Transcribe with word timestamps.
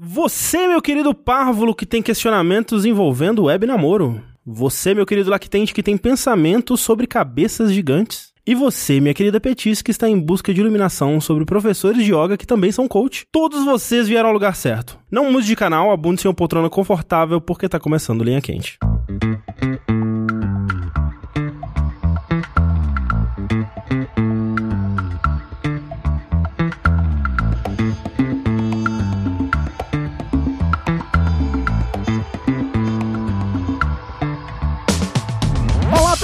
Você, 0.00 0.68
meu 0.68 0.80
querido 0.80 1.12
párvulo 1.12 1.74
que 1.74 1.84
tem 1.84 2.00
questionamentos 2.00 2.84
envolvendo 2.84 3.46
web 3.46 3.66
namoro. 3.66 4.22
Você, 4.46 4.94
meu 4.94 5.04
querido 5.04 5.28
lactente 5.28 5.74
que 5.74 5.82
tem 5.82 5.96
pensamentos 5.96 6.80
sobre 6.80 7.04
cabeças 7.04 7.72
gigantes. 7.72 8.32
E 8.46 8.54
você, 8.54 9.00
minha 9.00 9.12
querida 9.12 9.40
Petis, 9.40 9.82
que 9.82 9.90
está 9.90 10.08
em 10.08 10.16
busca 10.16 10.54
de 10.54 10.60
iluminação 10.60 11.20
sobre 11.20 11.44
professores 11.44 12.04
de 12.04 12.14
yoga 12.14 12.36
que 12.36 12.46
também 12.46 12.70
são 12.70 12.86
coach. 12.86 13.26
Todos 13.32 13.64
vocês 13.64 14.06
vieram 14.06 14.28
ao 14.28 14.32
lugar 14.32 14.54
certo. 14.54 14.96
Não 15.10 15.32
mude 15.32 15.48
de 15.48 15.56
canal, 15.56 15.90
abunde 15.90 16.24
em 16.24 16.28
uma 16.28 16.34
poltrona 16.34 16.70
confortável 16.70 17.40
porque 17.40 17.66
está 17.66 17.80
começando 17.80 18.22
Linha 18.22 18.40
Quente. 18.40 18.78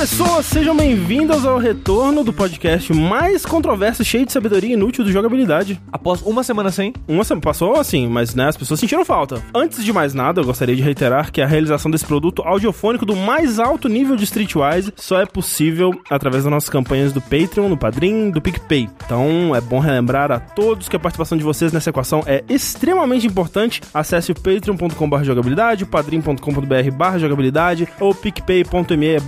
Pessoas, 0.05 0.45
sejam 0.45 0.77
bem-vindas 0.77 1.47
ao 1.47 1.57
retorno 1.57 2.23
do 2.23 2.31
podcast 2.31 2.93
mais 2.93 3.47
controverso, 3.47 4.05
cheio 4.05 4.27
de 4.27 4.33
sabedoria 4.33 4.75
inútil 4.75 5.03
do 5.03 5.11
jogabilidade. 5.11 5.81
Após 5.91 6.21
uma 6.21 6.45
semana 6.45 6.71
sem? 6.71 6.93
Uma 7.09 7.25
semana 7.25 7.41
passou 7.41 7.77
assim, 7.77 8.07
mas 8.07 8.35
né, 8.35 8.49
as 8.49 8.57
pessoas 8.57 8.81
sentiram 8.81 9.03
falta. 9.03 9.43
Antes 9.55 9.83
de 9.83 9.91
mais 9.95 10.13
nada, 10.13 10.43
eu 10.43 10.45
gostaria 10.45 10.77
de 10.77 10.83
reiterar 10.83 11.33
que 11.33 11.41
a 11.41 11.47
realização 11.47 11.91
desse 11.91 12.05
produto 12.05 12.43
audiofônico 12.43 13.07
do 13.07 13.17
mais 13.17 13.59
alto 13.59 13.89
nível 13.89 14.15
de 14.15 14.25
Streetwise 14.25 14.93
só 14.95 15.23
é 15.23 15.25
possível 15.25 15.99
através 16.11 16.45
das 16.45 16.53
nossas 16.53 16.69
campanhas 16.69 17.11
do 17.11 17.23
Patreon, 17.23 17.71
do 17.71 17.77
Padrim, 17.77 18.31
do 18.31 18.43
PicPay. 18.43 18.91
Então 19.07 19.57
é 19.57 19.61
bom 19.63 19.79
relembrar 19.79 20.31
a 20.31 20.39
todos 20.39 20.87
que 20.87 20.97
a 20.97 21.01
participação 21.01 21.39
de 21.39 21.45
vocês 21.45 21.73
nessa 21.73 21.89
equação 21.89 22.23
é 22.27 22.45
extremamente 22.47 23.27
importante. 23.27 23.81
Acesse 23.95 24.33
o 24.33 24.35
patreon.com.br 24.35 25.25
jogabilidade, 25.25 25.85
o 25.85 25.87
padrim.com.br 25.87 27.19
jogabilidade 27.19 27.89
ou 27.99 28.15
picpay.me 28.15 29.19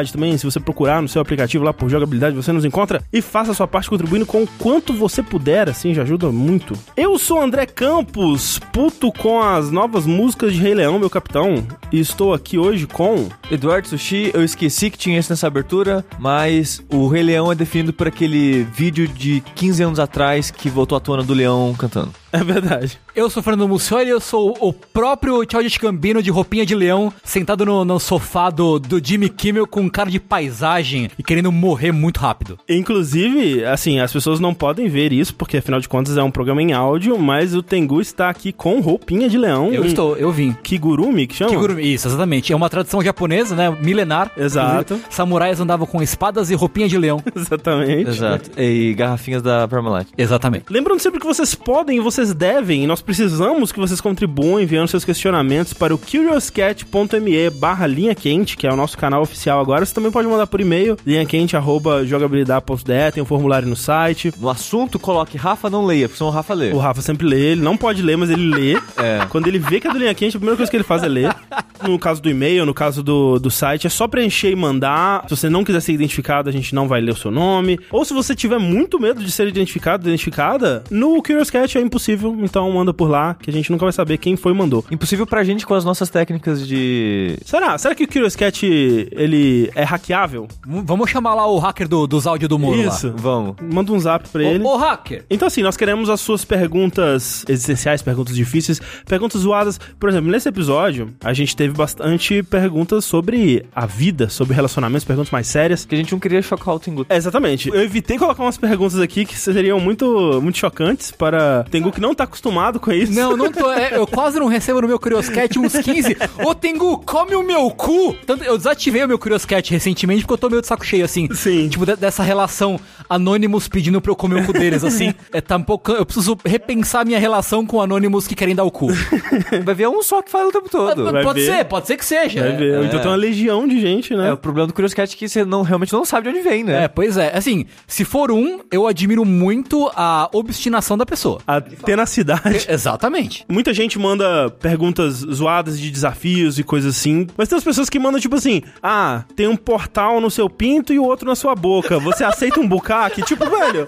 jogabilidade 0.00 0.12
também. 0.12 0.36
Se 0.36 0.44
você 0.44 0.58
procurar 0.58 1.02
no 1.02 1.08
seu 1.08 1.20
aplicativo 1.20 1.64
lá 1.64 1.72
por 1.72 1.88
jogabilidade, 1.88 2.34
você 2.34 2.52
nos 2.52 2.64
encontra 2.64 3.02
e 3.12 3.20
faça 3.20 3.52
a 3.52 3.54
sua 3.54 3.68
parte 3.68 3.88
contribuindo 3.88 4.26
com 4.26 4.42
o 4.42 4.48
quanto 4.58 4.92
você 4.92 5.22
puder, 5.22 5.68
assim, 5.68 5.94
já 5.94 6.02
ajuda 6.02 6.30
muito. 6.30 6.74
Eu 6.96 7.18
sou 7.18 7.40
André 7.40 7.66
Campos, 7.66 8.58
puto 8.72 9.12
com 9.12 9.40
as 9.40 9.70
novas 9.70 10.06
músicas 10.06 10.52
de 10.52 10.60
Rei 10.60 10.74
Leão, 10.74 10.98
meu 10.98 11.10
capitão, 11.10 11.66
e 11.92 12.00
estou 12.00 12.32
aqui 12.32 12.58
hoje 12.58 12.86
com 12.86 13.28
Eduardo 13.50 13.88
Sushi. 13.88 14.30
Eu 14.34 14.44
esqueci 14.44 14.90
que 14.90 14.98
tinha 14.98 15.18
isso 15.18 15.30
nessa 15.30 15.46
abertura, 15.46 16.04
mas 16.18 16.82
o 16.92 17.08
Rei 17.08 17.22
Leão 17.22 17.52
é 17.52 17.54
definido 17.54 17.92
por 17.92 18.08
aquele 18.08 18.64
vídeo 18.64 19.06
de 19.06 19.42
15 19.54 19.82
anos 19.82 19.98
atrás 19.98 20.50
que 20.50 20.68
voltou 20.68 20.96
à 20.96 21.00
tona 21.00 21.22
do 21.22 21.34
leão 21.34 21.74
cantando. 21.76 22.19
É 22.32 22.44
verdade. 22.44 22.98
Eu 23.14 23.28
sou 23.28 23.42
Fernando 23.42 23.68
Mussoli 23.68 24.06
e 24.06 24.10
eu 24.10 24.20
sou 24.20 24.56
o 24.60 24.72
próprio 24.72 25.44
Childish 25.48 25.78
Gambino 25.78 26.22
de 26.22 26.30
roupinha 26.30 26.64
de 26.64 26.74
leão, 26.74 27.12
sentado 27.24 27.66
no, 27.66 27.84
no 27.84 27.98
sofá 27.98 28.50
do, 28.50 28.78
do 28.78 29.04
Jimmy 29.04 29.28
Kimmel 29.28 29.66
com 29.66 29.90
cara 29.90 30.10
de 30.10 30.20
paisagem 30.20 31.10
e 31.18 31.22
querendo 31.22 31.50
morrer 31.50 31.92
muito 31.92 32.20
rápido. 32.20 32.58
Inclusive, 32.68 33.64
assim, 33.64 34.00
as 34.00 34.12
pessoas 34.12 34.38
não 34.38 34.54
podem 34.54 34.88
ver 34.88 35.12
isso, 35.12 35.34
porque 35.34 35.56
afinal 35.56 35.80
de 35.80 35.88
contas 35.88 36.16
é 36.16 36.22
um 36.22 36.30
programa 36.30 36.62
em 36.62 36.72
áudio, 36.72 37.18
mas 37.18 37.54
o 37.54 37.62
Tengu 37.62 38.00
está 38.00 38.28
aqui 38.28 38.52
com 38.52 38.80
roupinha 38.80 39.28
de 39.28 39.36
leão. 39.36 39.72
Eu 39.72 39.84
estou, 39.84 40.16
eu 40.16 40.30
vim. 40.30 40.52
Kigurumi, 40.62 41.26
que 41.26 41.34
chama? 41.34 41.50
Kigurumi, 41.50 41.94
isso, 41.94 42.06
exatamente. 42.06 42.52
É 42.52 42.56
uma 42.56 42.68
tradição 42.70 43.02
japonesa, 43.02 43.56
né? 43.56 43.70
Milenar. 43.80 44.30
Exato. 44.36 45.00
Samurais 45.08 45.60
andavam 45.60 45.86
com 45.86 46.02
espadas 46.02 46.50
e 46.50 46.54
roupinha 46.54 46.88
de 46.88 46.98
leão. 46.98 47.22
Exatamente. 47.34 48.10
Exato. 48.10 48.50
E 48.60 48.94
garrafinhas 48.94 49.42
da 49.42 49.66
Parmalat. 49.66 50.08
Exatamente. 50.16 50.66
Lembrando 50.70 51.00
sempre 51.00 51.18
que 51.18 51.26
vocês 51.26 51.54
podem 51.54 51.96
e 51.96 52.00
vocês 52.00 52.19
vocês 52.20 52.34
devem 52.34 52.84
e 52.84 52.86
nós 52.86 53.00
precisamos 53.00 53.72
que 53.72 53.78
vocês 53.78 53.98
contribuam 53.98 54.60
enviando 54.60 54.88
seus 54.88 55.06
questionamentos 55.06 55.72
para 55.72 55.94
o 55.94 55.98
curiouscat.me 55.98 57.48
barra 57.48 57.86
linha 57.86 58.14
quente, 58.14 58.58
que 58.58 58.66
é 58.66 58.72
o 58.72 58.76
nosso 58.76 58.98
canal 58.98 59.22
oficial 59.22 59.58
agora. 59.58 59.86
Você 59.86 59.94
também 59.94 60.10
pode 60.10 60.28
mandar 60.28 60.46
por 60.46 60.60
e-mail, 60.60 60.98
linhaquente.jogabilidade.de, 61.06 63.12
tem 63.12 63.22
um 63.22 63.26
formulário 63.26 63.66
no 63.66 63.76
site. 63.76 64.34
No 64.38 64.50
assunto, 64.50 64.98
coloque 64.98 65.38
Rafa 65.38 65.70
não 65.70 65.86
leia, 65.86 66.08
porque 66.08 66.18
senão 66.18 66.30
o 66.30 66.34
Rafa 66.34 66.52
lê. 66.52 66.72
O 66.72 66.78
Rafa 66.78 67.00
sempre 67.00 67.26
lê, 67.26 67.52
ele 67.52 67.62
não 67.62 67.74
pode 67.74 68.02
ler, 68.02 68.18
mas 68.18 68.28
ele 68.28 68.54
lê. 68.54 68.78
É. 69.00 69.24
Quando 69.30 69.46
ele 69.46 69.58
vê 69.58 69.80
que 69.80 69.86
é 69.86 69.92
do 69.92 69.98
linha 69.98 70.12
quente, 70.12 70.36
a 70.36 70.38
primeira 70.38 70.56
coisa 70.56 70.70
que 70.70 70.76
ele 70.76 70.84
faz 70.84 71.02
é 71.02 71.08
ler. 71.08 71.34
No 71.82 71.98
caso 71.98 72.20
do 72.20 72.28
e-mail, 72.28 72.66
no 72.66 72.74
caso 72.74 73.02
do, 73.02 73.38
do 73.38 73.50
site, 73.50 73.86
é 73.86 73.90
só 73.90 74.06
preencher 74.06 74.50
e 74.50 74.56
mandar. 74.56 75.24
Se 75.26 75.36
você 75.36 75.48
não 75.48 75.64
quiser 75.64 75.80
ser 75.80 75.92
identificado, 75.92 76.50
a 76.50 76.52
gente 76.52 76.74
não 76.74 76.86
vai 76.86 77.00
ler 77.00 77.12
o 77.12 77.16
seu 77.16 77.30
nome. 77.30 77.80
Ou 77.90 78.04
se 78.04 78.12
você 78.12 78.34
tiver 78.34 78.58
muito 78.58 79.00
medo 79.00 79.24
de 79.24 79.30
ser 79.30 79.48
identificado, 79.48 80.06
identificada, 80.06 80.84
no 80.90 81.22
Curious 81.22 81.48
Cat 81.48 81.78
é 81.78 81.80
impossível 81.80 82.09
impossível, 82.10 82.36
então 82.42 82.70
manda 82.72 82.92
por 82.92 83.08
lá, 83.08 83.34
que 83.34 83.50
a 83.50 83.52
gente 83.52 83.70
nunca 83.70 83.84
vai 83.84 83.92
saber 83.92 84.18
quem 84.18 84.36
foi 84.36 84.52
e 84.52 84.54
mandou. 84.54 84.84
Impossível 84.90 85.26
pra 85.26 85.44
gente 85.44 85.66
com 85.66 85.74
as 85.74 85.84
nossas 85.84 86.08
técnicas 86.08 86.66
de... 86.66 87.36
Será? 87.44 87.76
Será 87.78 87.94
que 87.94 88.04
o 88.04 88.08
Curious 88.08 88.36
Cat, 88.36 88.66
ele 88.66 89.70
é 89.74 89.84
hackeável? 89.84 90.48
V 90.66 90.82
vamos 90.84 91.10
chamar 91.10 91.34
lá 91.34 91.46
o 91.46 91.58
hacker 91.58 91.88
do, 91.88 92.06
dos 92.06 92.26
áudios 92.26 92.48
do 92.48 92.58
muro 92.58 92.80
Isso. 92.80 93.08
lá. 93.08 93.14
Vamos. 93.16 93.56
Manda 93.60 93.92
um 93.92 94.00
zap 94.00 94.28
pra 94.28 94.42
ele. 94.42 94.64
Ô, 94.64 94.76
hacker! 94.76 95.24
Então 95.30 95.46
assim, 95.46 95.62
nós 95.62 95.76
queremos 95.76 96.08
as 96.08 96.20
suas 96.20 96.44
perguntas 96.44 97.44
existenciais, 97.48 98.02
perguntas 98.02 98.34
difíceis, 98.34 98.80
perguntas 99.06 99.42
zoadas. 99.42 99.78
Por 99.98 100.08
exemplo, 100.08 100.30
nesse 100.30 100.48
episódio, 100.48 101.12
a 101.22 101.32
gente 101.32 101.54
teve 101.54 101.74
bastante 101.74 102.42
perguntas 102.42 103.04
sobre 103.04 103.64
a 103.74 103.86
vida, 103.86 104.28
sobre 104.28 104.54
relacionamentos, 104.54 105.04
perguntas 105.04 105.30
mais 105.30 105.46
sérias. 105.46 105.84
Que 105.84 105.94
a 105.94 105.98
gente 105.98 106.12
não 106.12 106.18
queria 106.18 106.42
chocar 106.42 106.74
o 106.74 106.80
Tengu. 106.80 107.06
É, 107.08 107.16
exatamente. 107.16 107.68
Eu 107.68 107.82
evitei 107.82 108.18
colocar 108.18 108.42
umas 108.42 108.58
perguntas 108.58 108.98
aqui 108.98 109.24
que 109.24 109.36
seriam 109.36 109.80
muito, 109.80 110.40
muito 110.42 110.58
chocantes 110.58 111.10
para 111.10 111.64
Tengu 111.64 111.92
que 112.00 112.02
não 112.02 112.14
tá 112.14 112.24
acostumado 112.24 112.80
com 112.80 112.90
isso. 112.90 113.12
Não, 113.12 113.36
não 113.36 113.52
tô. 113.52 113.70
É, 113.70 113.96
eu 113.96 114.06
quase 114.08 114.40
não 114.40 114.46
recebo 114.46 114.80
no 114.80 114.88
meu 114.88 114.98
Curioscat 114.98 115.58
uns 115.58 115.74
15. 115.74 116.16
Ô, 116.42 116.54
Tengu, 116.54 116.98
come 116.98 117.36
o 117.36 117.42
meu 117.42 117.70
cu! 117.70 118.16
Tanto, 118.26 118.42
eu 118.42 118.56
desativei 118.56 119.04
o 119.04 119.08
meu 119.08 119.18
Curioscat 119.18 119.70
recentemente 119.70 120.22
porque 120.22 120.32
eu 120.32 120.38
tô 120.38 120.48
meio 120.48 120.62
de 120.62 120.66
saco 120.66 120.84
cheio, 120.84 121.04
assim. 121.04 121.28
Sim. 121.34 121.68
Tipo, 121.68 121.84
de, 121.84 121.94
dessa 121.96 122.22
relação 122.22 122.80
Anonymous 123.08 123.68
pedindo 123.68 124.00
pra 124.00 124.10
eu 124.10 124.16
comer 124.16 124.42
o 124.42 124.46
cu 124.46 124.52
deles, 124.54 124.82
assim. 124.82 125.12
É, 125.32 125.40
tá 125.40 125.56
um 125.56 125.62
pouco. 125.62 125.92
Eu 125.92 126.04
preciso 126.04 126.36
repensar 126.44 127.04
minha 127.04 127.18
relação 127.18 127.64
com 127.64 127.80
Anonymous 127.80 128.26
que 128.26 128.34
querem 128.34 128.54
dar 128.54 128.64
o 128.64 128.70
cu. 128.70 128.88
Vai 129.64 129.74
ver 129.74 129.88
um 129.88 130.02
só 130.02 130.22
que 130.22 130.30
fala 130.30 130.48
o 130.48 130.52
tempo 130.52 130.68
todo. 130.68 131.12
Vai 131.12 131.22
pode 131.22 131.40
ver. 131.40 131.46
ser, 131.58 131.64
pode 131.64 131.86
ser 131.86 131.96
que 131.96 132.04
seja. 132.04 132.40
Vai 132.40 132.56
ver. 132.56 132.80
É. 132.80 132.84
Então 132.84 132.98
tem 133.00 133.10
uma 133.10 133.16
legião 133.16 133.68
de 133.68 133.80
gente, 133.80 134.14
né? 134.14 134.28
É, 134.28 134.32
o 134.32 134.36
problema 134.36 134.66
do 134.66 134.72
Curious 134.72 134.94
Cat 134.94 135.14
é 135.14 135.16
que 135.16 135.28
você 135.28 135.44
não, 135.44 135.62
realmente 135.62 135.92
não 135.92 136.04
sabe 136.04 136.30
de 136.30 136.36
onde 136.36 136.48
vem, 136.48 136.64
né? 136.64 136.84
É, 136.84 136.88
pois 136.88 137.16
é. 137.16 137.36
Assim, 137.36 137.66
se 137.86 138.04
for 138.04 138.30
um, 138.32 138.60
eu 138.72 138.86
admiro 138.86 139.24
muito 139.24 139.90
a 139.94 140.28
obstinação 140.32 140.96
da 140.96 141.06
pessoa. 141.06 141.40
A 141.46 141.60
tenacidade. 141.90 142.66
Exatamente. 142.70 143.44
Muita 143.48 143.74
gente 143.74 143.98
manda 143.98 144.48
perguntas 144.48 145.16
zoadas 145.16 145.78
de 145.78 145.90
desafios 145.90 146.58
e 146.58 146.62
coisas 146.62 146.96
assim, 146.96 147.26
mas 147.36 147.48
tem 147.48 147.58
as 147.58 147.64
pessoas 147.64 147.90
que 147.90 147.98
mandam 147.98 148.20
tipo 148.20 148.36
assim: 148.36 148.62
ah, 148.80 149.24
tem 149.34 149.48
um 149.48 149.56
portal 149.56 150.20
no 150.20 150.30
seu 150.30 150.48
pinto 150.48 150.92
e 150.92 150.98
o 150.98 151.04
outro 151.04 151.26
na 151.26 151.34
sua 151.34 151.54
boca. 151.54 151.98
Você 151.98 152.22
aceita 152.22 152.60
um 152.60 152.68
bucaque? 152.68 153.22
Tipo, 153.22 153.44
velho. 153.50 153.86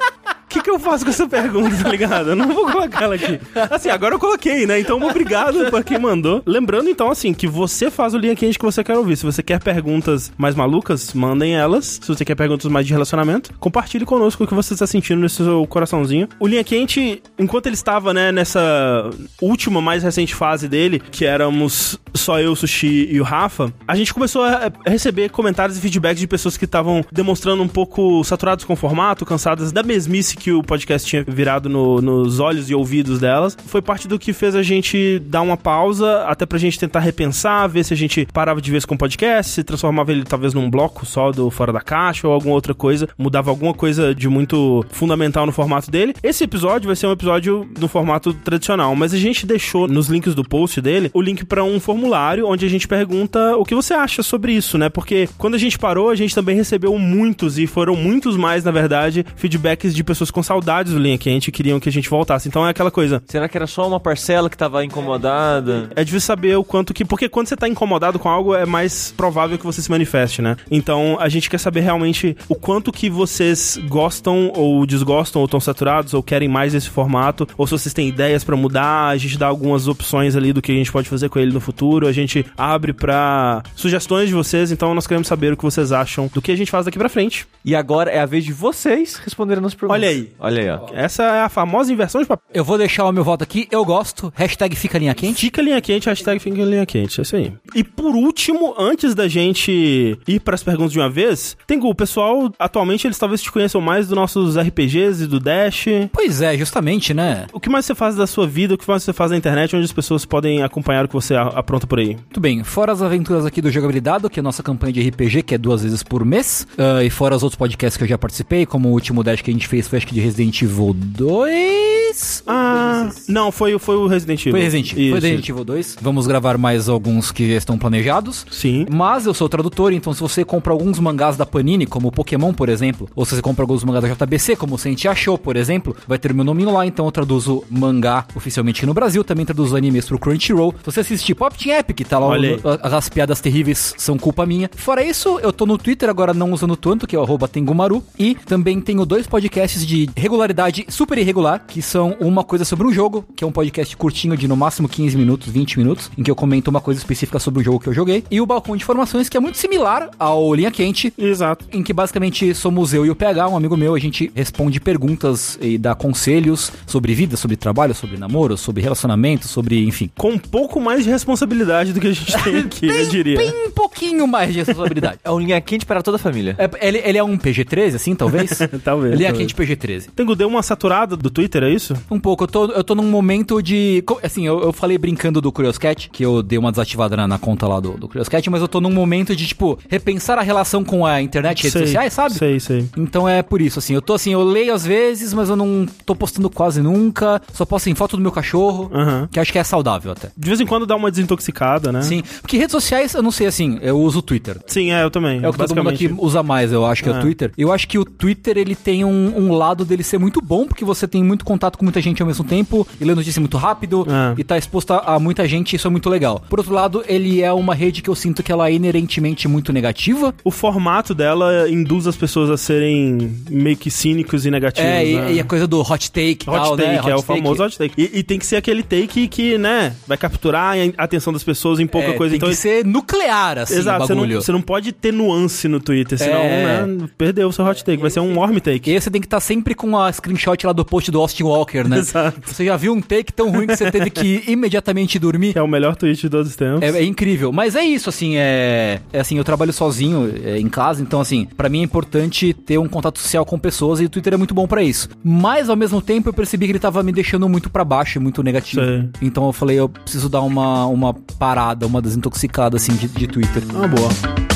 Que, 0.53 0.61
que 0.61 0.71
eu 0.71 0.79
faço 0.79 1.05
com 1.05 1.11
essa 1.11 1.27
pergunta, 1.27 1.75
tá 1.83 1.89
ligado? 1.89 2.31
Eu 2.31 2.37
não 2.37 2.49
vou 2.49 2.71
colocar 2.71 3.05
ela 3.05 3.15
aqui. 3.15 3.41
Assim, 3.71 3.89
agora 3.89 4.15
eu 4.15 4.19
coloquei, 4.19 4.67
né? 4.67 4.79
Então, 4.79 5.01
obrigado 5.03 5.71
pra 5.71 5.83
quem 5.83 5.99
mandou. 5.99 6.43
Lembrando, 6.45 6.91
então, 6.91 7.11
assim, 7.11 7.33
que 7.33 7.47
você 7.47 7.91
faz 7.91 8.13
o 8.13 8.19
linha 8.19 8.37
quente 8.37 8.59
que 8.59 8.65
você 8.65 8.85
quer 8.85 8.97
ouvir. 8.97 9.17
Se 9.17 9.25
você 9.25 9.43
quer 9.43 9.61
perguntas 9.63 10.31
mais 10.37 10.55
malucas, 10.55 11.15
mandem 11.15 11.55
elas. 11.55 11.99
Se 12.03 12.09
você 12.09 12.23
quer 12.23 12.35
perguntas 12.35 12.71
mais 12.71 12.87
de 12.87 12.93
relacionamento, 12.93 13.55
compartilhe 13.59 14.05
conosco 14.05 14.45
o 14.45 14.47
que 14.47 14.55
você 14.55 14.75
está 14.75 14.87
sentindo 14.87 15.23
nesse 15.23 15.37
seu 15.37 15.67
coraçãozinho. 15.67 16.29
O 16.39 16.47
linha 16.47 16.63
quente, 16.63 17.23
enquanto 17.39 17.67
ele 17.67 17.75
estava, 17.75 18.13
né, 18.13 18.31
nessa 18.31 19.09
última, 19.41 19.81
mais 19.81 20.03
recente 20.03 20.35
fase 20.35 20.69
dele, 20.69 21.01
que 21.11 21.25
éramos 21.25 21.99
só 22.15 22.39
eu, 22.39 22.53
o 22.53 22.57
Sushi 22.57 23.09
e 23.11 23.21
o 23.21 23.25
Rafa, 23.25 23.73
a 23.89 23.97
gente 23.97 24.13
começou 24.13 24.45
a 24.45 24.71
receber 24.87 25.31
comentários 25.31 25.79
e 25.79 25.81
feedbacks 25.81 26.21
de 26.21 26.27
pessoas 26.27 26.57
que 26.57 26.67
estavam 26.67 27.05
demonstrando 27.11 27.63
um 27.63 27.69
pouco 27.69 28.23
saturados 28.23 28.65
com 28.65 28.75
o 28.75 28.77
formato, 28.77 29.25
cansadas 29.25 29.73
da 29.73 29.83
mesmice 29.83 30.37
que 30.43 30.53
o 30.53 30.63
podcast 30.63 31.09
tinha 31.09 31.25
virado 31.27 31.69
no- 31.69 32.01
nos 32.01 32.41
olhos 32.41 32.69
e 32.69 32.75
ouvidos 32.75 33.19
delas. 33.21 33.57
Foi 33.67 33.81
parte 33.81 34.09
do 34.09 34.19
que 34.19 34.33
fez 34.33 34.55
a 34.55 34.63
gente 34.63 35.19
dar 35.21 35.41
uma 35.43 35.57
pausa, 35.57 36.25
até 36.27 36.45
pra 36.45 36.59
gente 36.59 36.79
tentar 36.79 37.01
repensar, 37.01 37.69
ver 37.69 37.85
se 37.85 37.95
a 37.95 37.97
gente 37.97 38.27
parava 38.33 38.61
de 38.61 38.71
vez 38.71 38.85
com 38.85 38.95
o 38.95 38.99
podcast, 38.99 39.53
se 39.53 39.63
transformava 39.65 40.11
ele 40.13 40.25
talvez 40.25 40.53
num 40.55 40.69
bloco 40.69 41.07
só 41.07 41.31
do 41.31 41.51
Fora 41.51 41.73
da 41.73 41.81
Caixa 41.81 42.27
ou 42.27 42.35
alguma 42.35 42.55
outra 42.55 42.75
coisa, 42.75 43.09
mudava 43.17 43.51
alguma 43.51 43.73
coisa 43.73 44.15
de 44.15 44.29
muito 44.29 44.85
fundamental 44.91 45.47
no 45.47 45.53
formato 45.53 45.91
dele. 45.91 46.15
Esse 46.23 46.45
episódio 46.45 46.87
vai 46.87 46.97
ser 46.97 47.07
um 47.07 47.13
episódio 47.13 47.69
no 47.79 47.87
formato 47.89 48.33
tradicional, 48.35 48.95
mas 48.97 49.15
a 49.15 49.19
gente 49.19 49.47
deixou 49.47 49.87
nos 49.87 50.09
links 50.09 50.35
do 50.35 50.43
post 50.43 50.81
dele 50.81 51.11
o 51.15 51.21
link 51.23 51.45
pra 51.45 51.63
um 51.63 51.79
formulário 51.79 52.47
onde 52.49 52.67
a 52.67 52.69
gente 52.69 52.89
pergunta 52.89 53.57
o 53.57 53.65
que 53.65 53.75
você 53.75 53.95
acha 53.95 54.23
sobre 54.23 54.53
isso, 54.53 54.77
né? 54.77 54.89
Porque 54.89 55.29
quando 55.39 55.55
a 55.55 55.59
gente 55.59 55.79
parou, 55.79 56.11
a 56.11 56.15
gente 56.17 56.35
também 56.35 56.57
recebeu 56.57 56.99
muitos 56.99 57.59
e 57.59 57.67
foram 57.67 57.95
muitos 57.95 58.37
mais, 58.37 58.65
na 58.65 58.71
verdade, 58.71 59.25
feedbacks 59.37 59.95
de 59.95 60.03
pessoas 60.03 60.31
com 60.33 60.43
saudades 60.43 60.93
do 60.93 60.99
Linha 60.99 61.19
Quente 61.19 61.49
e 61.49 61.53
queriam 61.53 61.79
que 61.79 61.89
a 61.89 61.93
gente 61.93 62.09
voltasse. 62.09 62.49
Então 62.49 62.67
é 62.67 62.71
aquela 62.71 62.91
coisa. 62.91 63.23
Será 63.27 63.49
que 63.49 63.57
era 63.57 63.67
só 63.67 63.87
uma 63.87 64.01
parcela 64.01 64.51
que 64.51 64.57
tava 64.57 64.85
incomodada? 64.85 65.91
É 65.95 66.05
difícil 66.05 66.27
saber 66.27 66.57
o 66.57 66.65
quanto 66.65 66.93
que. 66.93 67.05
Porque 67.05 67.29
quando 67.29 67.47
você 67.47 67.57
tá 67.57 67.69
incomodado 67.69 68.19
com 68.19 68.29
algo, 68.29 68.55
é 68.55 68.67
mais 68.67 69.13
provável 69.17 69.59
que 69.59 69.65
você 69.65 69.83
se 69.83 69.91
manifeste, 69.91 70.43
né? 70.43 70.57
Então 70.71 71.17
a 71.21 71.29
gente 71.29 71.49
quer 71.49 71.59
saber 71.59 71.81
realmente 71.81 72.37
o 72.49 72.55
quanto 72.55 72.93
que 72.93 73.09
vocês 73.09 73.79
gostam 73.89 74.51
ou 74.55 74.85
desgostam, 74.87 75.41
ou 75.41 75.47
estão 75.47 75.61
saturados, 75.61 76.15
ou 76.15 76.23
querem 76.23 76.49
mais 76.49 76.75
esse 76.75 76.89
formato, 76.89 77.47
ou 77.57 77.67
se 77.67 77.73
vocês 77.73 77.93
têm 77.93 78.09
ideias 78.09 78.45
pra 78.45 78.57
mudar, 78.57 79.09
a 79.09 79.17
gente 79.17 79.39
dá 79.39 79.47
algumas 79.47 79.89
opções 79.89 80.37
ali 80.37 80.53
do 80.53 80.63
que 80.63 80.73
a 80.73 80.75
gente 80.75 80.91
pode 80.91 81.09
fazer 81.09 81.29
com 81.29 81.39
ele 81.39 81.53
no 81.53 81.61
futuro, 81.61 82.07
a 82.07 82.13
gente 82.13 82.45
abre 82.57 82.93
pra 82.93 83.63
sugestões 83.75 84.29
de 84.29 84.35
vocês, 84.35 84.73
então 84.73 84.95
nós 84.95 85.07
queremos 85.07 85.29
saber 85.29 85.53
o 85.53 85.57
que 85.57 85.63
vocês 85.63 85.93
acham 85.93 86.31
do 86.33 86.41
que 86.41 86.53
a 86.53 86.57
gente 86.57 86.71
faz 86.71 86.85
daqui 86.85 86.99
pra 86.99 87.09
frente. 87.09 87.47
E 87.65 87.75
agora 87.75 88.11
é 88.11 88.21
a 88.21 88.27
vez 88.27 88.45
de 88.45 88.53
vocês 88.53 89.17
responderem 89.17 89.65
as 89.65 89.75
perguntas. 89.75 90.03
Olha 90.03 90.09
aí. 90.09 90.22
Olha 90.39 90.63
aí, 90.63 90.71
ó. 90.71 90.87
Essa 90.95 91.23
é 91.23 91.41
a 91.43 91.49
famosa 91.49 91.93
inversão 91.93 92.21
de 92.21 92.27
papel. 92.27 92.45
Eu 92.53 92.65
vou 92.65 92.79
deixar 92.79 93.05
o 93.05 93.13
meu 93.13 93.25
voto 93.25 93.43
aqui, 93.43 93.69
eu 93.71 93.85
gosto. 93.85 94.33
Hashtag 94.35 94.77
fica 94.77 94.99
linha 94.99 95.15
quente. 95.15 95.41
Fica 95.41 95.63
linha 95.63 95.81
quente, 95.81 96.09
hashtag 96.09 96.39
fica 96.39 96.63
linha 96.63 96.87
quente, 96.87 97.21
é 97.21 97.23
isso 97.23 97.37
aí. 97.37 97.53
E 97.75 97.83
por 97.83 98.15
último, 98.15 98.75
antes 98.79 99.15
da 99.15 99.29
gente 99.29 100.19
ir 100.27 100.41
para 100.41 100.55
as 100.55 100.63
perguntas 100.63 100.93
de 100.93 100.99
uma 100.99 101.09
vez, 101.09 101.57
Tengu, 101.67 101.89
o 101.89 101.95
pessoal, 101.95 102.53
atualmente, 102.59 103.07
eles 103.07 103.19
talvez 103.19 103.43
te 103.43 103.51
conheçam 103.51 103.81
mais 103.81 104.09
dos 104.09 104.17
nossos 104.17 104.57
RPGs 104.57 105.25
e 105.25 105.27
do 105.27 105.41
Dash. 105.41 105.87
Pois 106.13 106.41
é, 106.41 106.57
justamente, 106.57 107.15
né? 107.15 107.47
O 107.53 107.61
que 107.61 107.71
mais 107.71 107.85
você 107.85 107.95
faz 107.95 108.17
da 108.17 108.27
sua 108.27 108.47
vida, 108.47 108.75
o 108.75 108.79
que 108.79 108.89
mais 108.89 109.03
você 109.03 109.13
faz 109.13 109.31
na 109.31 109.37
internet, 109.37 109.75
onde 109.75 109.85
as 109.85 109.93
pessoas 109.93 110.25
podem 110.25 110.63
acompanhar 110.63 111.05
o 111.05 111.09
que 111.09 111.15
você 111.15 111.35
apronta 111.35 111.87
por 111.87 111.99
aí? 111.99 112.15
Muito 112.15 112.41
bem, 112.41 112.65
fora 112.65 112.93
as 112.93 113.03
aventuras 113.03 113.47
aqui 113.47 113.61
do 113.61 113.71
Jogabilidade, 113.71 114.29
que 114.29 114.39
é 114.39 114.43
a 114.43 114.43
nossa 114.43 114.63
campanha 114.63 114.93
de 114.93 115.09
RPG, 115.09 115.43
que 115.43 115.55
é 115.55 115.59
duas 115.59 115.83
vezes 115.83 116.03
por 116.03 116.25
mês, 116.25 116.67
ah, 116.79 117.03
e 117.03 117.11
fora 117.11 117.35
os 117.37 117.43
outros 117.43 117.59
podcasts 117.59 117.97
que 117.97 118.05
eu 118.05 118.09
já 118.09 118.19
participei, 118.19 118.67
como 118.67 118.89
o 118.89 118.93
último 118.93 119.23
Dash 119.23 119.41
que 119.41 119.51
a 119.51 119.55
gente 119.55 119.67
fez 119.69 119.89
foi 119.89 119.99
acho 119.99 120.07
que 120.07 120.12
de 120.13 120.21
Resident 120.21 120.63
Evil 120.63 120.95
2. 120.95 122.02
Ah, 122.47 123.09
não, 123.29 123.51
foi, 123.53 123.79
foi 123.79 123.97
o 123.97 124.07
Resident 124.07 124.41
Evil. 124.41 124.53
Foi 124.53 124.61
Resident 124.61 124.93
Evil, 124.93 125.11
foi 125.11 125.19
Isso. 125.19 125.27
Resident 125.27 125.49
Evil 125.49 125.65
2. 125.65 125.97
Vamos 126.01 126.27
gravar 126.27 126.59
mais 126.59 126.89
alguns 126.89 127.31
que 127.33 127.43
estão 127.55 127.79
planejados. 127.79 128.47
Sim. 128.51 128.87
Mas 128.91 129.27
eu 129.27 129.35
sou 129.35 129.49
tradutor, 129.49 129.93
então 129.93 130.13
se 130.13 130.21
você 130.21 130.45
compra 130.45 130.73
alguns 130.73 130.99
mangás 130.99 131.37
da 131.37 131.47
Panini, 131.47 131.87
como 131.87 132.11
Pokémon, 132.13 132.53
por 132.53 132.69
exemplo, 132.69 133.09
ou 133.15 133.25
se 133.25 133.35
você 133.35 133.43
compra 133.43 133.63
alguns 133.63 133.85
mangás 133.85 134.05
da 134.05 134.13
JBC, 134.27 134.57
como 134.57 134.75
o 134.75 134.79
Sente 134.79 135.09
Achou, 135.09 135.37
por 135.39 135.57
exemplo, 135.57 135.97
vai 136.07 136.19
ter 136.19 136.33
o 136.33 136.35
meu 136.35 136.45
nominho 136.45 136.73
lá, 136.73 136.87
então 136.87 137.05
eu 137.07 137.13
traduzo 137.13 137.65
mangá 137.71 138.27
oficialmente 138.35 138.81
aqui 138.81 138.87
no 138.87 138.95
Brasil, 138.95 139.23
também 139.25 139.45
traduzo 139.45 139.77
animes 139.77 140.07
pro 140.07 140.19
Crunchyroll. 140.19 140.75
Se 140.79 140.85
você 140.93 141.01
assistir 141.01 141.35
Pop 141.35 141.57
Team 141.57 141.79
Epic, 141.79 142.07
tá 142.07 142.19
lá 142.19 142.27
Olha 142.27 142.59
o, 142.63 142.69
a- 142.69 142.97
as 142.97 143.09
piadas 143.09 143.41
terríveis 143.41 143.95
são 143.97 144.17
culpa 144.19 144.45
minha. 144.47 144.71
Fora 144.75 145.05
isso, 145.05 145.39
eu 145.41 145.53
tô 145.53 145.67
no 145.67 145.79
Twitter 145.79 146.09
agora 146.09 146.33
não 146.35 146.53
usando 146.53 146.77
tanto, 146.77 147.07
que 147.07 147.15
é 147.17 147.19
o 147.19 147.23
arroba 147.23 147.49
Tengumaru, 147.49 148.03
e 148.19 148.35
também 148.35 148.81
tenho 148.81 149.05
dois 149.07 149.27
podcasts 149.27 149.87
de 149.87 150.09
regularidade 150.17 150.85
super 150.89 151.19
irregular, 151.19 151.65
que 151.67 151.81
são 151.83 152.02
uma 152.21 152.45
coisa 152.45 152.65
sobre 152.65 152.87
um 152.87 152.93
jogo, 152.93 153.25
que 153.37 153.45
é 153.45 153.47
um 153.47 153.53
podcast 153.53 153.97
curtinho 153.97 154.37
de 154.37 154.47
no 154.49 154.57
máximo 154.57 154.89
15 154.89 155.17
minutos, 155.17 155.49
20 155.49 155.79
minutos, 155.79 156.11
em 156.17 156.23
que 156.23 156.31
eu 156.31 156.35
comento 156.37 156.69
uma 156.69 156.81
coisa 156.81 156.99
específica 157.01 157.39
sobre 157.39 157.61
o 157.61 157.65
jogo 157.65 157.81
que 157.81 157.89
eu 157.89 157.95
joguei, 157.95 158.25
e 158.31 158.41
o 158.41 158.47
Balcão 158.47 158.77
de 158.77 158.83
Informações, 158.83 159.29
que 159.29 159.37
é 159.37 159.41
muito 159.41 159.59
similar 159.59 160.11
ao 160.19 160.55
Linha 160.55 160.71
Quente, 160.71 161.13
Exato. 161.17 161.65
em 161.73 161.83
que 161.83 161.93
basicamente 161.93 162.55
somos 162.55 162.93
eu 162.95 163.07
e 163.07 163.11
o 163.11 163.17
PH, 163.17 163.49
um 163.49 163.57
amigo 163.57 163.77
meu, 163.77 163.95
a 163.95 163.99
gente 163.99 164.31
responde 164.35 164.81
perguntas 164.81 165.59
e 165.61 165.79
dá 165.79 165.95
conselhos 165.95 166.73
sobre 166.87 167.15
vida, 167.15 167.37
sobre 167.37 167.57
trabalho, 167.57 167.95
sobre 167.95 168.17
namoro, 168.17 168.57
sobre 168.57 168.83
relacionamento, 168.83 169.47
sobre, 169.47 169.85
enfim. 169.87 170.11
Com 170.17 170.31
um 170.31 170.39
pouco 170.39 170.81
mais 170.81 171.05
de 171.05 171.11
responsabilidade 171.11 171.93
do 171.93 172.01
que 172.01 172.09
a 172.09 172.13
gente 172.13 172.33
tem 172.43 172.59
aqui, 172.61 172.87
eu 172.87 173.07
diria. 173.09 173.37
Bem 173.37 173.67
um 173.67 173.71
pouquinho 173.71 174.27
mais 174.27 174.53
de 174.53 174.59
responsabilidade. 174.61 175.19
É 175.25 175.31
um 175.31 175.39
linha 175.39 175.61
quente 175.61 175.87
para 175.87 176.03
toda 176.03 176.17
a 176.17 176.21
família. 176.21 176.57
É, 176.59 176.69
ele, 176.87 176.99
ele 177.05 177.19
é 177.19 177.25
um 177.25 177.37
PG-13, 177.37 177.95
assim, 177.95 178.15
talvez? 178.15 178.51
Talvez, 178.85 179.13
Ele 179.15 179.25
é 179.25 179.29
talvez. 179.29 179.53
quente 179.53 179.55
PG-13. 179.55 180.09
Tengu, 180.15 180.35
deu 180.35 180.49
uma 180.49 180.63
saturada 180.63 181.17
do 181.17 181.31
Twitter, 181.31 181.63
é 181.63 181.71
isso? 181.71 181.92
Um 182.11 182.19
pouco, 182.21 182.45
eu 182.45 182.49
tô, 182.49 182.65
eu 182.67 182.85
tô 182.85 182.95
num 182.95 183.11
momento 183.11 183.63
de. 183.63 184.03
Assim, 184.23 184.47
eu, 184.47 184.61
eu 184.63 184.73
falei 184.73 184.99
brincando 184.99 185.41
do 185.41 185.51
Curioscat, 185.53 186.09
que 186.11 186.25
eu 186.25 186.43
dei 186.43 186.59
uma 186.59 186.71
desativada 186.71 187.17
na, 187.17 187.27
na 187.29 187.39
conta 187.39 187.67
lá 187.67 187.81
do, 187.81 187.93
do 187.93 188.09
Curioscat, 188.09 188.49
mas 188.51 188.61
eu 188.61 188.69
tô 188.69 188.81
num 188.81 188.91
momento 188.93 189.35
de, 189.35 189.47
tipo, 189.47 189.79
repensar 189.89 190.39
a 190.39 190.43
relação 190.43 190.85
com 190.85 191.05
a 191.07 191.21
internet 191.21 191.61
e 191.61 191.63
redes 191.65 191.73
Sei, 191.73 191.83
sociais, 191.87 192.13
sabe? 192.13 192.35
Sei, 192.35 192.61
sei. 192.61 192.87
Então 192.97 193.29
é 193.29 193.43
por 193.43 193.61
isso, 193.61 193.79
assim, 193.79 193.95
eu 193.95 194.03
tô 194.03 194.15
assim, 194.15 194.33
eu 194.33 194.43
leio 194.43 194.73
às 194.75 194.85
vezes, 194.85 195.33
mas 195.35 195.49
eu 195.49 195.57
não 195.57 195.87
tô 196.07 196.15
postando 196.15 196.49
quase 196.51 196.81
nunca. 196.83 197.41
Só 197.53 197.65
posto 197.65 197.89
em 197.91 197.95
foto 197.95 198.17
do 198.17 198.23
meu 198.23 198.33
cachorro, 198.33 198.91
Aham. 198.93 199.29
que 199.31 199.39
acho 199.41 199.53
que 199.53 199.59
é 199.59 199.65
saudável 199.65 200.13
até. 200.13 200.31
De 200.37 200.49
vez 200.49 200.61
em 200.61 200.67
quando 200.67 200.87
dá 200.87 200.95
uma 200.97 201.11
desintoxicada, 201.11 201.91
né? 201.93 202.03
Sim, 202.03 202.23
porque 202.41 202.57
redes 202.57 202.73
sociais, 202.73 203.15
eu 203.15 203.23
não 203.23 203.31
sei 203.31 203.47
assim, 203.47 203.79
eu 203.83 203.99
uso 203.99 204.19
o 204.19 204.23
Twitter. 204.23 204.59
Sim, 204.67 204.93
é, 204.93 205.03
eu 205.03 205.11
também. 205.11 205.43
É 205.43 205.49
o 205.49 205.53
que 205.53 205.59
todo 205.59 205.75
mundo 205.77 205.89
aqui 205.91 206.13
usa 206.19 206.43
mais, 206.43 206.73
eu 206.73 206.85
acho 206.85 207.03
que 207.03 207.09
é, 207.09 207.13
É. 207.13 207.17
o 207.17 207.21
Twitter. 207.21 207.53
Eu 207.57 207.73
acho 207.73 207.89
que 207.89 207.99
o 207.99 208.05
Twitter, 208.05 208.57
ele 208.59 208.75
tem 208.75 209.05
um, 209.05 209.33
um 209.37 209.53
lado 209.53 209.85
dele 209.85 210.03
ser 210.03 210.19
muito 210.19 210.41
bom, 210.41 210.67
porque 210.67 210.85
você 210.85 211.07
tem 211.09 211.23
muito 211.23 211.45
contato 211.45 211.77
com 211.79 211.82
muita 211.83 212.01
gente 212.01 212.23
ao 212.23 212.27
mesmo 212.29 212.45
tempo, 212.45 212.87
e 213.01 213.05
lê 213.05 213.15
notícia 213.15 213.41
muito 213.41 213.57
rápido, 213.57 214.07
É. 214.09 214.41
e 214.41 214.45
tá 214.45 214.57
exposto 214.59 214.93
a, 214.93 215.15
a 215.15 215.19
muita 215.19 215.47
gente, 215.47 215.77
isso 215.77 215.87
é 215.87 215.91
muito 215.91 216.09
legal. 216.09 216.43
Por 216.49 216.59
outro 216.59 216.75
lado, 216.75 217.05
ele 217.07 217.43
é 217.43 217.53
uma 217.53 217.75
rede 217.75 218.03
que 218.03 218.09
eu 218.11 218.15
sinto 218.15 218.43
que 218.43 218.51
ela 218.53 218.69
é 218.69 218.73
inerentemente 218.73 219.47
muito 219.49 219.73
negativa. 219.73 220.35
O 220.45 220.51
formato 220.51 221.15
dela 221.15 221.69
induz 221.69 222.07
as 222.07 222.17
pessoas 222.17 222.51
a 222.51 222.57
serem 222.57 223.37
meio 223.51 223.77
que 223.77 223.91
cínicos 223.91 224.47
e 224.47 224.51
negativos. 224.51 224.91
É, 224.91 225.07
e, 225.07 225.15
né? 225.17 225.33
e 225.35 225.41
a 225.41 225.45
coisa 225.45 225.67
do 225.67 225.81
hot 225.81 226.11
take 226.11 226.39
Hot 226.49 226.57
tal, 226.59 226.77
take, 226.77 226.89
né? 226.89 226.95
é 226.97 227.15
o 227.15 227.19
Hot 227.19 227.27
take. 227.27 227.41
famoso 227.43 227.63
hot 227.65 227.79
take. 227.79 227.95
E, 228.01 228.19
e 228.19 228.23
tem 228.23 228.39
que 228.39 228.47
ser 228.47 228.57
aquele 228.57 228.83
take 228.83 229.29
que, 229.29 229.59
né, 229.59 229.95
vai 230.07 230.17
capturar 230.17 230.75
a 230.97 231.05
atenção 231.05 231.33
das 231.33 231.43
pessoas 231.43 231.81
em 231.81 231.87
pouca 231.87 232.09
É, 232.09 232.13
coisa. 232.15 232.31
Tem 232.33 232.37
então, 232.39 232.49
que 232.49 232.55
ser 232.57 232.85
nuclear, 232.85 233.59
assim, 233.59 233.75
Exato, 233.77 234.05
o 234.05 234.07
você 234.07 234.15
não, 234.15 234.27
você 234.29 234.53
não 234.53 234.61
pode 234.63 234.93
ter 234.93 235.13
nuance 235.13 235.69
no 235.69 235.81
Twitter, 235.81 236.19
senão, 236.19 236.41
É. 236.41 236.87
né, 236.87 237.09
perdeu 237.19 237.49
o 237.49 237.53
seu 237.53 237.65
hot 237.65 237.85
take. 237.85 238.01
Vai 238.01 238.11
ser 238.11 238.21
um 238.21 238.39
warm 238.39 238.57
take. 238.59 238.91
E 238.91 238.95
aí 238.95 239.01
você 239.01 239.11
tem 239.11 239.21
que 239.21 239.27
estar 239.27 239.41
sempre 239.41 239.75
com 239.75 239.97
a 239.99 240.11
screenshot 240.13 240.67
lá 240.67 240.73
do 240.73 240.85
post 240.85 241.11
do 241.11 241.19
Austin 241.21 241.45
Walker, 241.45 241.72
né? 241.89 241.99
Exato. 242.03 242.41
Você 242.45 242.65
já 242.65 242.77
viu 242.77 242.93
um 242.93 243.01
take 243.01 243.33
tão 243.33 243.51
ruim 243.51 243.67
que 243.67 243.77
você 243.77 243.91
teve 243.91 244.11
que 244.11 244.45
imediatamente 244.47 245.19
dormir? 245.19 245.57
É 245.57 245.63
o 245.63 245.69
melhor 245.69 245.97
tweet 245.97 246.21
de 246.21 246.29
todos 246.29 246.49
os 246.49 246.57
tempos. 246.57 246.83
É, 246.83 247.01
é 247.01 247.05
incrível, 247.05 247.53
mas 247.53 247.75
é 247.75 247.83
isso, 247.83 248.09
assim, 248.09 248.37
é, 248.37 249.01
é 249.13 249.21
assim, 249.21 249.39
eu 249.39 249.45
trabalho 249.45 249.73
sozinho 249.73 250.33
é, 250.45 250.59
em 250.59 250.69
casa, 250.69 251.03
então 251.03 251.21
assim, 251.21 251.47
pra 251.57 251.69
mim 251.69 251.81
é 251.81 251.83
importante 251.83 252.53
ter 252.53 252.79
um 252.79 252.89
contato 252.89 253.19
social 253.19 253.45
com 253.45 253.59
pessoas 253.59 254.01
e 254.01 254.05
o 254.05 254.09
Twitter 254.09 254.35
é 254.35 254.37
muito 254.37 254.55
bom 254.55 254.67
pra 254.67 254.83
isso. 254.83 255.09
Mas 255.23 255.69
ao 255.69 255.77
mesmo 255.77 256.01
tempo 256.01 256.29
eu 256.29 256.33
percebi 256.33 256.67
que 256.67 256.73
ele 256.73 256.79
tava 256.79 257.03
me 257.03 257.13
deixando 257.13 257.49
muito 257.49 257.71
pra 257.71 257.85
baixo, 257.85 258.21
muito 258.21 258.43
negativo. 258.43 258.83
Sei. 258.85 259.09
Então 259.21 259.47
eu 259.47 259.53
falei, 259.53 259.79
eu 259.79 259.89
preciso 259.89 260.29
dar 260.29 260.43
uma, 260.43 260.87
uma 260.87 261.15
parada, 261.39 261.87
uma 261.87 262.03
desintoxicada 262.03 262.77
assim 262.77 262.95
de, 262.95 263.09
de 263.09 263.27
Twitter. 263.27 263.63
Ah, 263.75 263.87
boa. 263.87 264.52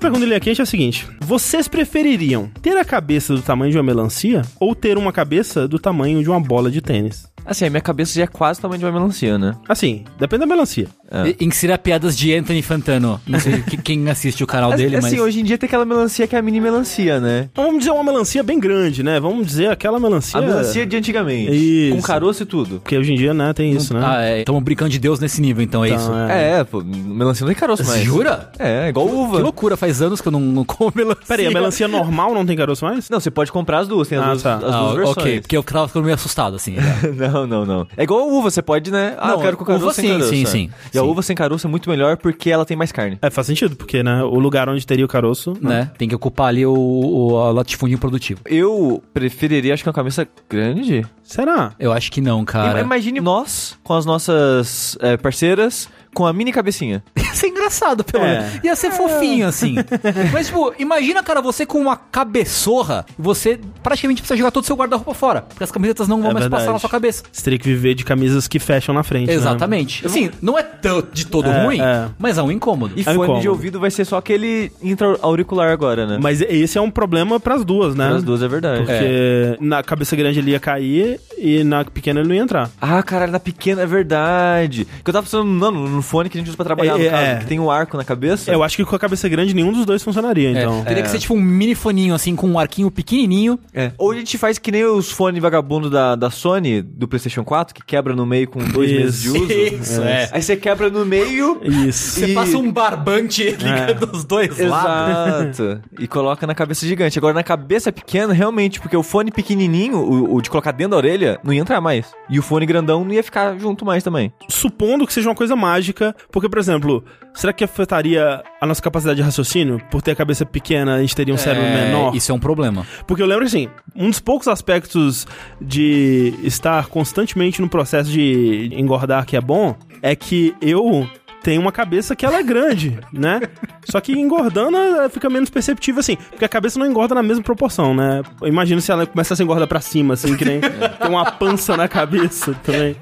Primeira 0.00 0.14
pergunta 0.14 0.20
do 0.20 0.28
Linha 0.28 0.40
Quente 0.40 0.60
é 0.60 0.64
a 0.64 0.66
seguinte: 0.66 1.06
Vocês 1.20 1.68
prefeririam 1.68 2.50
ter 2.62 2.74
a 2.78 2.84
cabeça 2.84 3.34
do 3.34 3.42
tamanho 3.42 3.70
de 3.70 3.76
uma 3.76 3.84
melancia 3.84 4.40
ou 4.58 4.74
ter 4.74 4.96
uma 4.96 5.12
cabeça 5.12 5.68
do 5.68 5.78
tamanho 5.78 6.22
de 6.22 6.30
uma 6.30 6.40
bola 6.40 6.70
de 6.70 6.80
tênis? 6.80 7.30
Assim, 7.44 7.66
a 7.66 7.70
minha 7.70 7.82
cabeça 7.82 8.14
já 8.14 8.22
é 8.22 8.26
quase 8.26 8.58
o 8.58 8.62
tamanho 8.62 8.78
de 8.78 8.84
uma 8.86 8.92
melancia, 8.92 9.36
né? 9.36 9.54
Assim, 9.68 10.04
depende 10.18 10.40
da 10.40 10.46
melancia. 10.46 10.88
É. 11.10 11.28
E- 11.40 11.44
Insira 11.44 11.76
piadas 11.76 12.16
de 12.16 12.32
Anthony 12.34 12.62
Fantano. 12.62 13.20
Não 13.26 13.38
sei 13.40 13.60
que- 13.62 13.76
quem 13.76 14.08
assiste 14.08 14.44
o 14.44 14.46
canal 14.46 14.72
dele, 14.74 14.96
assim, 14.96 15.16
mas. 15.16 15.20
hoje 15.20 15.40
em 15.40 15.44
dia 15.44 15.58
tem 15.58 15.66
aquela 15.66 15.84
melancia 15.84 16.26
que 16.26 16.36
é 16.36 16.38
a 16.38 16.42
mini 16.42 16.60
melancia, 16.60 17.18
né? 17.18 17.48
Então 17.50 17.64
vamos 17.64 17.80
dizer 17.80 17.90
uma 17.90 18.04
melancia 18.04 18.42
bem 18.42 18.60
grande, 18.60 19.02
né? 19.02 19.18
Vamos 19.18 19.46
dizer 19.46 19.70
aquela 19.70 19.98
melancia. 19.98 20.38
A 20.38 20.42
melancia 20.42 20.86
de 20.86 20.96
antigamente. 20.96 21.50
Isso. 21.52 21.96
Com 21.96 22.02
caroço 22.02 22.42
e 22.42 22.46
tudo. 22.46 22.80
Porque 22.80 22.96
hoje 22.96 23.12
em 23.12 23.16
dia, 23.16 23.34
né, 23.34 23.52
tem 23.52 23.72
isso, 23.72 23.92
né? 23.92 24.00
Ah, 24.04 24.22
é. 24.22 24.38
Estamos 24.40 24.62
brincando 24.62 24.90
de 24.90 24.98
Deus 24.98 25.18
nesse 25.18 25.40
nível, 25.40 25.62
então 25.64 25.84
é 25.84 25.88
Então, 25.88 26.00
isso. 26.00 26.12
é. 26.30 26.60
É, 26.60 26.64
pô, 26.64 26.82
melancia 26.84 27.44
não 27.44 27.52
tem 27.52 27.58
caroço 27.60 27.84
mais. 27.84 28.02
Jura? 28.02 28.50
É, 28.58 28.88
igual 28.88 29.08
uva. 29.08 29.36
Que 29.38 29.42
loucura, 29.42 29.76
faz 29.76 30.00
anos 30.00 30.20
que 30.20 30.28
eu 30.28 30.32
não, 30.32 30.40
não 30.40 30.64
como 30.64 30.92
melancia. 30.94 31.24
Peraí, 31.26 31.46
a 31.46 31.50
melancia 31.50 31.88
normal 31.88 32.32
não 32.34 32.46
tem 32.46 32.56
caroço 32.56 32.84
mais? 32.84 33.08
Não, 33.10 33.18
você 33.18 33.30
pode 33.30 33.50
comprar 33.50 33.78
as 33.80 33.88
duas, 33.88 34.06
tem 34.08 34.16
as, 34.18 34.24
Ah, 34.24 34.28
duas, 34.30 34.42
tá. 34.42 34.54
as 34.56 34.62
Ah, 34.64 34.78
duas 34.80 34.94
versões. 34.96 35.16
ok, 35.18 35.40
porque 35.40 35.56
eu 35.56 35.62
tava 35.62 35.88
ficando 35.88 36.04
meio 36.04 36.14
assustado, 36.14 36.54
assim. 36.56 36.76
Não, 37.16 37.46
não, 37.46 37.66
não. 37.66 37.86
É 37.96 38.02
igual 38.04 38.20
a 38.20 38.24
uva, 38.24 38.50
você 38.50 38.62
pode, 38.62 38.90
né? 38.90 39.14
Ah, 39.18 39.28
Não, 39.28 39.34
eu 39.34 39.40
quero 39.40 39.56
com 39.56 39.64
caroço 39.64 39.84
uva 39.86 39.94
sem 39.94 40.04
sim, 40.04 40.10
caroço. 40.12 40.30
sim, 40.30 40.42
é. 40.42 40.46
sim, 40.46 40.70
E 40.94 40.98
a 41.00 41.04
uva 41.04 41.22
sem 41.22 41.36
caroço 41.36 41.66
é 41.66 41.70
muito 41.70 41.88
melhor 41.88 42.16
porque 42.16 42.50
ela 42.50 42.64
tem 42.64 42.76
mais 42.76 42.92
carne. 42.92 43.18
É, 43.22 43.30
faz 43.30 43.46
sentido, 43.46 43.76
porque, 43.76 44.02
né, 44.02 44.22
o 44.22 44.38
lugar 44.38 44.68
onde 44.68 44.86
teria 44.86 45.04
o 45.04 45.08
caroço... 45.08 45.54
né? 45.60 45.90
Tem 45.98 46.08
que 46.08 46.14
ocupar 46.14 46.48
ali 46.48 46.64
o, 46.64 46.72
o 46.74 47.38
a 47.38 47.50
latifúndio 47.50 47.98
produtivo. 47.98 48.40
Eu 48.46 49.02
preferiria, 49.12 49.74
acho 49.74 49.82
que 49.82 49.88
uma 49.88 49.94
cabeça 49.94 50.26
grande. 50.48 51.06
Será? 51.22 51.72
Eu 51.78 51.92
acho 51.92 52.10
que 52.10 52.20
não, 52.20 52.44
cara. 52.44 52.80
Imagine 52.80 53.20
nós, 53.20 53.78
com 53.84 53.94
as 53.94 54.04
nossas 54.04 54.96
é, 55.00 55.16
parceiras, 55.16 55.88
com 56.12 56.26
a 56.26 56.32
mini 56.32 56.52
cabecinha. 56.52 57.02
Ia 57.30 57.34
ser 57.36 57.46
engraçado, 57.48 58.04
pelo 58.04 58.24
É. 58.24 58.40
menos. 58.40 58.64
Ia 58.64 58.76
ser 58.76 58.90
fofinho, 58.92 59.46
assim. 59.46 59.76
Mas, 60.32 60.46
tipo, 60.48 60.72
imagina, 60.78 61.22
cara, 61.22 61.40
você 61.40 61.64
com 61.64 61.78
uma 61.80 61.96
cabeçorra, 61.96 63.04
você 63.18 63.58
praticamente 63.82 64.20
precisa 64.22 64.36
jogar 64.36 64.50
todo 64.50 64.62
o 64.64 64.66
seu 64.66 64.76
guarda-roupa 64.76 65.14
fora. 65.14 65.42
Porque 65.42 65.62
as 65.64 65.70
camisetas 65.70 66.08
não 66.08 66.20
vão 66.20 66.30
É 66.30 66.34
mais 66.34 66.44
verdade. 66.44 66.62
passar 66.62 66.72
na 66.72 66.78
sua 66.78 66.90
cabeça. 66.90 67.22
Você 67.30 67.42
teria 67.42 67.58
que 67.58 67.66
viver 67.68 67.94
de 67.94 68.04
camisas 68.04 68.48
que 68.48 68.58
fecham 68.58 68.94
na 68.94 69.02
frente, 69.02 69.28
né? 69.28 69.34
Exatamente. 69.34 70.04
Assim, 70.06 70.30
não 70.42 70.58
é 70.58 70.62
tão- 70.62 71.02
de 71.12 71.26
todo 71.26 71.48
É, 71.48 71.64
ruim, 71.64 71.80
é. 71.80 72.08
mas 72.18 72.38
é 72.38 72.42
um 72.42 72.50
incômodo. 72.50 72.94
E 72.96 73.00
É 73.00 73.04
fone 73.04 73.16
incômodo. 73.16 73.40
de 73.40 73.48
ouvido 73.48 73.80
vai 73.80 73.90
ser 73.90 74.04
só 74.04 74.16
aquele 74.18 74.72
intra-auricular 74.82 75.70
agora, 75.70 76.06
né? 76.06 76.18
Mas 76.20 76.40
esse 76.40 76.76
é 76.78 76.80
um 76.80 76.90
problema 76.90 77.38
pras 77.40 77.64
duas, 77.64 77.94
né? 77.94 78.08
As 78.08 78.22
duas 78.22 78.42
é 78.42 78.48
verdade. 78.48 78.84
Porque 78.84 79.56
na 79.60 79.82
cabeça 79.82 80.14
grande 80.16 80.38
ele 80.38 80.50
ia 80.52 80.60
cair 80.60 81.20
e 81.38 81.62
na 81.64 81.84
pequena 81.84 82.20
ele 82.20 82.28
não 82.28 82.34
ia 82.34 82.42
entrar. 82.42 82.70
Ah, 82.80 83.02
caralho, 83.02 83.32
na 83.32 83.40
pequena 83.40 83.82
é 83.82 83.86
verdade. 83.86 84.86
Que 85.04 85.08
eu 85.10 85.12
tava 85.14 85.24
pensando, 85.24 85.44
não, 85.44 85.70
no 85.70 86.02
fone 86.02 86.28
que 86.28 86.36
a 86.38 86.40
gente 86.40 86.48
usa 86.48 86.56
pra 86.56 86.64
trabalhar, 86.66 86.98
É, 87.00 87.10
no 87.10 87.16
é, 87.20 87.32
É. 87.32 87.36
Que 87.36 87.46
tem 87.46 87.58
um 87.60 87.70
arco 87.70 87.96
na 87.96 88.04
cabeça. 88.04 88.50
Eu 88.50 88.62
acho 88.62 88.76
que 88.76 88.84
com 88.84 88.94
a 88.96 88.98
cabeça 88.98 89.28
grande 89.28 89.54
nenhum 89.54 89.72
dos 89.72 89.84
dois 89.86 90.02
funcionaria, 90.02 90.48
É, 90.48 90.62
então. 90.62 90.84
teria 90.84 91.02
que 91.02 91.08
ser 91.10 91.18
tipo 91.18 91.34
um 91.34 91.40
mini 91.40 91.74
foninho, 91.74 92.14
assim, 92.14 92.34
com 92.34 92.48
um 92.48 92.58
arquinho 92.58 92.90
pequenininho. 92.90 93.58
É. 93.74 93.92
Ou 93.98 94.12
a 94.12 94.14
gente 94.14 94.36
faz 94.38 94.58
que 94.58 94.70
nem 94.72 94.84
os 94.84 95.10
fones 95.10 95.40
vagabundo 95.40 95.88
da, 95.90 96.14
da 96.16 96.30
Sony, 96.30 96.82
do 96.82 97.06
PlayStation 97.08 97.44
4, 97.44 97.74
que 97.74 97.84
quebra 97.84 98.14
no 98.14 98.24
meio 98.26 98.48
com 98.48 98.58
dois 98.60 98.90
Isso. 98.90 99.00
meses 99.00 99.22
de 99.22 99.28
uso. 99.30 99.52
Isso, 99.52 100.02
é. 100.02 100.28
Aí 100.32 100.42
você 100.42 100.56
quebra 100.56 100.90
no 100.90 101.04
meio. 101.06 101.60
Isso. 101.62 102.20
Você 102.20 102.26
E- 102.26 102.34
passa 102.34 102.56
um 102.58 102.70
barbante 102.72 103.44
ligando 103.50 104.10
os 104.12 104.24
dois 104.24 104.58
lados. 104.58 105.58
Exato. 105.60 105.80
e 105.98 106.06
coloca 106.06 106.46
na 106.46 106.54
cabeça 106.54 106.86
gigante. 106.86 107.18
Agora, 107.18 107.34
na 107.34 107.42
cabeça 107.42 107.92
pequena, 107.92 108.32
realmente, 108.32 108.80
porque 108.80 108.96
o 108.96 109.02
fone 109.02 109.30
pequenininho, 109.30 109.96
o, 109.98 110.34
o 110.36 110.40
de 110.42 110.50
colocar 110.50 110.72
dentro 110.72 110.92
da 110.92 110.96
orelha, 110.96 111.38
não 111.44 111.52
ia 111.52 111.60
entrar 111.60 111.80
mais. 111.80 112.06
E 112.28 112.38
o 112.38 112.42
fone 112.42 112.66
grandão 112.66 113.04
não 113.04 113.12
ia 113.12 113.22
ficar 113.22 113.58
junto 113.58 113.84
mais 113.84 114.02
também. 114.02 114.32
Supondo 114.48 115.06
que 115.06 115.12
seja 115.12 115.28
uma 115.28 115.34
coisa 115.34 115.54
mágica, 115.56 116.14
porque, 116.30 116.48
por 116.48 116.58
exemplo, 116.58 117.04
será 117.34 117.52
que 117.52 117.64
afetaria 117.64 118.42
a 118.60 118.66
nossa 118.66 118.82
capacidade 118.82 119.16
de 119.16 119.22
raciocínio? 119.22 119.80
Por 119.90 120.02
ter 120.02 120.12
a 120.12 120.16
cabeça 120.16 120.44
pequena, 120.44 120.94
a 120.96 121.00
gente 121.00 121.14
teria 121.14 121.34
um 121.34 121.38
cérebro 121.38 121.66
É, 121.66 121.86
menor? 121.86 122.14
Isso 122.14 122.30
é 122.32 122.34
um 122.34 122.38
problema. 122.38 122.86
Porque 123.06 123.22
eu 123.22 123.26
lembro 123.26 123.44
assim, 123.44 123.68
um 123.94 124.08
dos 124.10 124.20
poucos 124.20 124.48
aspectos 124.48 125.26
de 125.60 126.34
estar 126.42 126.86
constantemente 126.86 127.60
no 127.60 127.68
processo 127.68 128.10
de 128.10 128.70
engordar 128.72 129.24
que 129.26 129.36
é 129.36 129.40
bom 129.40 129.74
é 130.02 130.14
que 130.16 130.54
eu 130.60 131.08
tenho 131.42 131.60
uma 131.60 131.72
cabeça 131.72 132.14
que 132.14 132.26
ela 132.26 132.36
é 132.36 132.42
grande, 132.42 132.98
né? 133.12 133.40
Só 133.84 134.00
que 134.00 134.12
engordando 134.12 134.76
ela 134.76 135.08
fica 135.08 135.30
menos 135.30 135.48
perceptível 135.48 136.00
assim, 136.00 136.16
porque 136.28 136.44
a 136.44 136.48
cabeça 136.48 136.78
não 136.78 136.86
engorda 136.86 137.14
na 137.14 137.22
mesma 137.22 137.42
proporção, 137.42 137.94
né? 137.94 138.22
Eu 138.42 138.48
imagino 138.48 138.80
se 138.80 138.92
ela 138.92 139.06
começasse 139.06 139.40
a 139.40 139.44
engordar 139.44 139.66
pra 139.66 139.80
cima, 139.80 140.14
assim, 140.14 140.36
que 140.36 140.44
nem 140.44 140.60
tem 140.60 141.08
uma 141.08 141.30
pança 141.32 141.76
na 141.76 141.88
cabeça 141.88 142.54
também. 142.62 142.94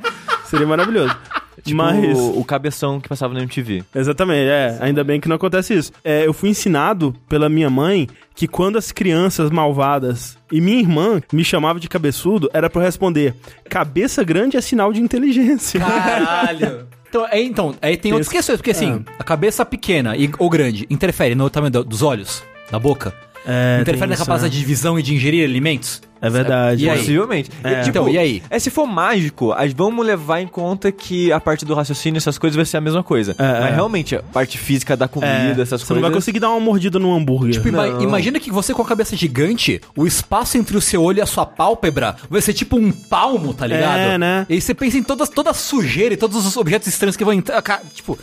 Seria 0.49 0.67
maravilhoso. 0.67 1.14
Tipo 1.64 1.76
Mas. 1.76 2.17
o, 2.17 2.38
o 2.38 2.45
cabeção 2.45 3.00
que 3.00 3.09
passava 3.09 3.35
no 3.35 3.40
MTV. 3.40 3.83
Exatamente, 3.93 4.49
é. 4.49 4.78
Ainda 4.81 5.02
bem 5.02 5.21
que 5.21 5.28
não 5.28 5.35
acontece 5.35 5.75
isso. 5.75 5.90
É, 6.05 6.25
eu 6.25 6.33
fui 6.33 6.49
ensinado 6.50 7.12
pela 7.28 7.49
minha 7.49 7.69
mãe 7.69 8.09
que 8.33 8.47
quando 8.47 8.78
as 8.78 8.93
crianças 8.93 9.50
malvadas 9.50 10.38
e 10.52 10.61
minha 10.61 10.78
irmã 10.78 11.21
me 11.33 11.43
chamavam 11.45 11.81
de 11.81 11.88
cabeçudo, 11.88 12.49
era 12.55 12.71
pra 12.71 12.81
eu 12.83 12.87
responder: 12.87 13.35
cabeça 13.69 14.23
grande 14.23 14.57
é 14.57 14.61
sinal 14.61 14.93
de 14.93 15.00
inteligência. 15.02 15.81
Caralho. 15.81 16.87
Então, 17.11 17.26
é, 17.31 17.40
então, 17.40 17.75
aí 17.81 17.97
tem 17.97 18.12
outras 18.12 18.26
Esse- 18.26 18.37
questões, 18.37 18.57
porque 18.59 18.71
assim, 18.71 19.02
Ah. 19.09 19.12
a 19.21 19.25
cabeça 19.25 19.64
pequena 19.64 20.14
e, 20.14 20.31
ou 20.38 20.50
grande 20.50 20.87
interfere 20.90 21.35
no 21.35 21.49
tamanho 21.49 21.73
do- 21.73 21.83
dos 21.85 22.02
olhos, 22.02 22.43
da 22.71 22.78
boca. 22.78 23.14
É, 23.47 23.78
interfere 23.81 24.00
tem 24.00 24.09
na 24.11 24.17
capacidade 24.19 24.55
é. 24.55 24.61
de 24.61 24.62
visão 24.67 24.99
e 24.99 25.02
de 25.02 25.14
ingerir 25.14 25.43
alimentos. 25.43 26.02
É 26.21 26.29
verdade. 26.31 26.85
E? 26.87 26.89
Possivelmente. 26.89 27.51
É. 27.63 27.77
tipo, 27.83 27.89
Então, 27.91 28.09
e 28.09 28.19
aí? 28.19 28.43
É, 28.51 28.59
se 28.59 28.71
for 28.71 28.87
mágico, 28.87 29.55
vamos 29.77 30.05
levar 30.07 30.41
em 30.41 30.47
conta 30.47 30.91
que 30.91 31.33
a 31.33 31.41
parte 31.41 31.65
do 31.65 31.75
raciocínio, 31.75 32.19
essas 32.19 32.39
coisas 32.39 32.57
vai 32.57 32.65
ser 32.65 32.77
a 32.77 32.81
mesma 32.81 33.03
coisa. 33.03 33.35
É, 33.39 33.61
Mas 33.61 33.71
é. 33.73 33.75
realmente, 33.75 34.17
a 34.17 34.23
parte 34.23 34.59
física 34.59 34.97
da 34.97 35.07
comida, 35.09 35.31
É, 35.31 35.63
essas 35.63 35.81
você 35.81 35.87
coisas. 35.87 35.91
não 35.97 36.03
vai 36.03 36.11
conseguir 36.11 36.41
dar 36.41 36.51
uma 36.51 36.61
mordida 36.61 36.99
no 36.99 37.15
hambúrguer. 37.15 37.53
Tipo, 37.55 37.69
ima- 37.69 37.89
imagina 38.03 38.39
que 38.41 38.51
você 38.51 38.75
com 38.75 38.83
a 38.83 38.87
cabeça 38.87 39.17
gigante, 39.17 39.81
o 39.97 40.07
espaço 40.07 40.59
entre 40.59 40.77
o 40.77 40.81
seu 40.81 41.03
olho 41.03 41.19
e 41.19 41.21
a 41.23 41.27
sua 41.27 41.47
pálpebra 41.47 42.17
vai 42.29 42.41
ser 42.41 42.53
tipo 42.53 42.77
um 42.77 42.91
palmo, 42.91 43.55
tá 43.55 43.67
ligado? 43.67 43.99
É, 43.99 44.19
né? 44.19 44.47
E 44.49 44.55
aí 44.55 44.61
você 44.61 44.75
pensa 44.75 44.97
em 44.99 45.03
todas, 45.03 45.29
toda 45.29 45.51
a 45.51 45.55
sujeira 45.55 46.15
e 46.15 46.17
todos 46.17 46.45
os 46.45 46.57
objetos 46.57 46.89
estranhos 46.89 47.17
que 47.17 47.25
vão 47.25 47.33
entrar. 47.35 47.63
Tipo, 47.95 48.19